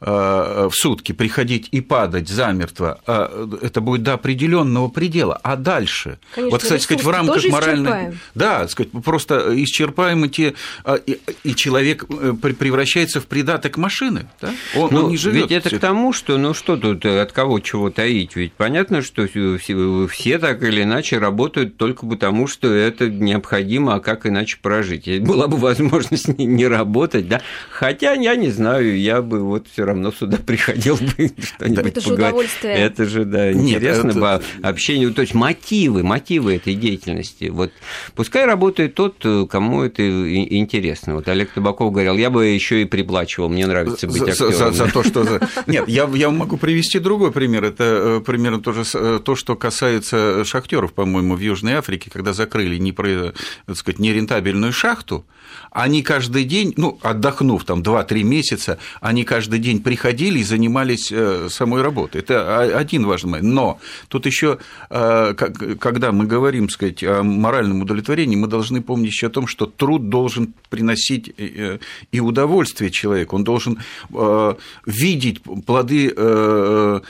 в 0.00 0.70
сутки 0.72 1.12
приходить 1.12 1.68
и 1.72 1.80
падать 1.80 2.28
замертво, 2.28 3.00
э, 3.06 3.48
это 3.62 3.80
будет 3.80 4.02
до 4.04 4.14
определенного 4.14 4.88
предела. 4.88 5.40
А 5.42 5.56
дальше? 5.56 6.18
Конечно, 6.34 6.52
вот, 6.52 6.62
кстати 6.62 6.82
сказать, 6.82 7.04
в 7.04 7.10
рамках 7.10 7.44
моральной... 7.46 8.18
Да, 8.34 8.68
сказать, 8.68 8.92
просто 9.04 9.52
исчерпаем 9.64 10.24
эти... 10.24 10.54
Э, 10.84 10.98
и, 11.04 11.18
и 11.42 11.54
человек 11.54 12.06
превращается 12.06 13.20
в 13.20 13.26
придаток 13.26 13.76
машины. 13.76 14.28
Да? 14.40 14.52
Он, 14.76 14.88
ну, 14.92 15.04
он 15.04 15.10
не 15.10 15.16
живет. 15.16 15.50
Ведь 15.50 15.66
это 15.66 15.76
к 15.76 15.80
тому, 15.80 16.12
что 16.12 16.38
ну 16.38 16.54
что 16.54 16.76
тут 16.76 17.04
от 17.04 17.32
кого 17.32 17.58
чего 17.60 17.90
таить? 17.90 18.36
Ведь 18.36 18.52
понятно, 18.52 19.02
что 19.02 19.26
все, 19.26 20.06
все 20.08 20.38
так 20.38 20.62
или 20.62 20.82
иначе 20.84 21.18
работают 21.18 21.76
только 21.76 22.06
потому, 22.06 22.46
что 22.46 22.72
это 22.72 23.08
необходимо, 23.08 23.96
а 23.96 24.00
как 24.00 24.26
иначе 24.26 24.58
прожить? 24.62 25.22
Была 25.22 25.48
бы 25.48 25.56
возможность 25.56 26.28
не, 26.38 26.46
не 26.46 26.66
работать, 26.66 27.28
да? 27.28 27.42
Хотя 27.70 28.12
я 28.12 28.36
не 28.36 28.50
знаю, 28.50 28.98
я 28.98 29.22
бы 29.22 29.40
вот 29.40 29.66
все 29.72 29.84
равно 29.88 30.12
сюда 30.12 30.38
приходил 30.46 30.96
бы 30.96 31.32
что-нибудь 31.42 31.86
Это 31.86 32.00
же 32.00 32.14
удовольствие. 32.14 32.74
Это 32.74 33.04
же, 33.04 33.24
да, 33.24 33.52
интересно 33.52 34.12
бы 34.12 34.42
общение, 34.62 35.10
то 35.10 35.22
есть 35.22 35.34
мотивы, 35.34 36.02
мотивы 36.02 36.56
этой 36.56 36.74
деятельности. 36.74 37.46
Вот 37.46 37.72
пускай 38.14 38.46
работает 38.46 38.94
тот, 38.94 39.24
кому 39.50 39.82
это 39.82 40.02
интересно. 40.02 41.16
Вот 41.16 41.28
Олег 41.28 41.50
Табаков 41.50 41.92
говорил, 41.92 42.16
я 42.16 42.30
бы 42.30 42.46
еще 42.46 42.82
и 42.82 42.84
приплачивал, 42.84 43.48
мне 43.48 43.66
нравится 43.66 44.06
быть 44.06 44.22
актером. 44.22 44.52
За, 44.52 44.70
за, 44.72 44.72
за 44.72 44.92
то, 44.92 45.02
что... 45.02 45.40
Нет, 45.66 45.88
я, 45.88 46.08
я 46.14 46.30
могу 46.30 46.56
привести 46.56 46.98
другой 46.98 47.32
пример. 47.32 47.64
Это 47.64 47.84
э, 47.84 48.20
примерно 48.24 48.60
то, 48.60 48.72
же, 48.72 48.84
э, 48.94 49.20
то 49.24 49.36
что 49.36 49.56
касается 49.56 50.44
шахтеров, 50.44 50.92
по-моему, 50.92 51.34
в 51.34 51.40
Южной 51.40 51.74
Африке, 51.74 52.10
когда 52.12 52.32
закрыли 52.32 52.76
не, 52.76 52.92
так 52.92 53.76
сказать, 53.76 53.98
нерентабельную 53.98 54.72
шахту, 54.72 55.24
они 55.70 56.02
каждый 56.02 56.44
день, 56.44 56.74
ну, 56.76 56.98
отдохнув 57.02 57.64
там 57.64 57.82
2-3 57.82 58.22
месяца, 58.22 58.78
они 59.00 59.24
каждый 59.24 59.58
день 59.58 59.77
приходили 59.80 60.40
и 60.40 60.44
занимались 60.44 61.10
э, 61.12 61.48
самой 61.50 61.82
работой. 61.82 62.20
Это 62.20 62.78
один 62.78 63.06
важный 63.06 63.30
момент. 63.30 63.54
Но 63.54 63.80
тут 64.08 64.26
еще, 64.26 64.58
э, 64.90 65.34
когда 65.34 66.12
мы 66.12 66.26
говорим, 66.26 66.68
сказать, 66.68 67.02
о 67.02 67.22
моральном 67.22 67.82
удовлетворении, 67.82 68.36
мы 68.36 68.46
должны 68.46 68.82
помнить 68.82 69.12
еще 69.12 69.26
о 69.26 69.30
том, 69.30 69.46
что 69.46 69.66
труд 69.66 70.08
должен 70.08 70.54
приносить 70.70 71.32
э, 71.36 71.78
и 72.12 72.20
удовольствие 72.20 72.90
человеку, 72.90 73.36
он 73.36 73.44
должен 73.44 73.78
видеть 74.86 75.42
плоды 75.42 76.10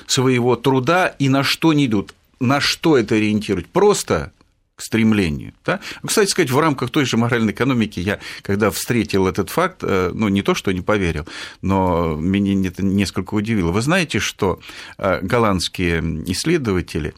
своего 0.06 0.56
труда 0.56 1.08
и 1.18 1.28
на 1.28 1.42
что 1.42 1.72
не 1.72 1.86
идут. 1.86 2.14
На 2.40 2.60
что 2.60 2.96
это 2.96 3.14
ориентировать? 3.14 3.66
Просто 3.66 4.32
к 4.78 4.82
стремлению. 4.82 5.54
Да? 5.66 5.80
Кстати 6.06 6.30
сказать, 6.30 6.52
в 6.52 6.58
рамках 6.58 6.90
той 6.90 7.04
же 7.04 7.16
моральной 7.16 7.52
экономики 7.52 7.98
я, 7.98 8.20
когда 8.42 8.70
встретил 8.70 9.26
этот 9.26 9.50
факт, 9.50 9.78
э, 9.82 10.12
ну, 10.14 10.28
не 10.28 10.42
то, 10.42 10.54
что 10.54 10.70
не 10.70 10.82
поверил, 10.82 11.26
но 11.62 12.14
меня 12.14 12.68
это 12.68 12.84
несколько 12.84 13.34
удивило. 13.34 13.72
Вы 13.72 13.82
знаете, 13.82 14.20
что 14.20 14.60
э, 14.96 15.18
голландские 15.20 16.22
исследователи 16.30 17.14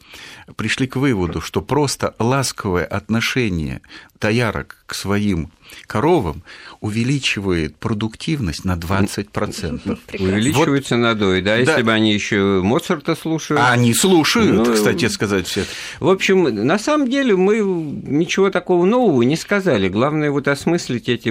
пришли 0.57 0.87
к 0.87 0.97
выводу, 0.97 1.43
что 1.43 1.61
просто 1.61 2.15
ласковое 2.19 2.87
отношение 2.87 3.83
доярок 4.19 4.80
к 4.91 4.95
своим 4.97 5.53
коровам 5.87 6.43
увеличивает 6.81 7.77
продуктивность 7.77 8.65
на 8.65 8.77
20%. 8.77 9.99
Увеличивается 10.19 10.97
вот, 10.97 11.03
надой, 11.03 11.43
да, 11.43 11.57
если 11.57 11.77
да. 11.77 11.85
бы 11.85 11.93
они 11.93 12.13
еще 12.13 12.61
Моцарта 12.63 13.15
слушают. 13.15 13.61
А 13.61 13.73
они 13.73 13.95
слушают, 13.95 14.67
ну, 14.67 14.75
кстати 14.75 15.07
сказать, 15.07 15.47
все. 15.47 15.65
В 16.01 16.09
общем, 16.09 16.43
на 16.43 16.79
самом 16.79 17.09
деле 17.09 17.37
мы 17.37 17.59
ничего 17.61 18.51
такого 18.51 18.85
нового 18.85 19.23
не 19.23 19.37
сказали. 19.37 19.89
Главное 19.89 20.31
вот 20.31 20.49
осмыслить 20.49 21.09
эти 21.09 21.31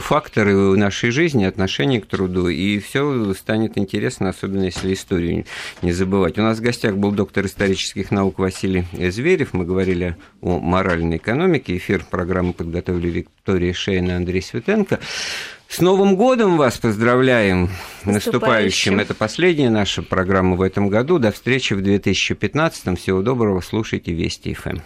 факторы 0.00 0.76
нашей 0.76 1.10
жизни, 1.10 1.44
отношения 1.44 2.00
к 2.00 2.06
труду, 2.06 2.48
и 2.48 2.78
все 2.78 3.34
станет 3.34 3.76
интересно, 3.76 4.28
особенно 4.28 4.64
если 4.64 4.92
историю 4.92 5.46
не 5.82 5.92
забывать. 5.92 6.38
У 6.38 6.42
нас 6.42 6.58
в 6.58 6.62
гостях 6.62 6.96
был 6.96 7.10
доктор 7.10 7.46
исторических 7.46 8.10
наук 8.10 8.38
Василий 8.38 8.84
Зверев. 8.92 9.52
Мы 9.52 9.64
говорили 9.64 10.16
о 10.42 10.60
моральной 10.60 11.16
экономике. 11.16 11.76
Эфир 11.76 12.04
программы 12.08 12.52
подготовили 12.84 13.10
Виктория 13.10 13.72
Шейна 13.72 14.12
и 14.12 14.14
Андрей 14.14 14.42
Светенко. 14.42 15.00
С 15.68 15.80
Новым 15.80 16.16
годом 16.16 16.56
вас 16.56 16.78
поздравляем, 16.78 17.70
наступающим. 18.04 19.00
Это 19.00 19.14
последняя 19.14 19.70
наша 19.70 20.02
программа 20.02 20.56
в 20.56 20.62
этом 20.62 20.88
году. 20.88 21.18
До 21.18 21.32
встречи 21.32 21.74
в 21.74 21.82
2015. 21.82 22.98
Всего 22.98 23.22
доброго. 23.22 23.60
Слушайте 23.60 24.12
Вести 24.12 24.54
ФМ. 24.54 24.78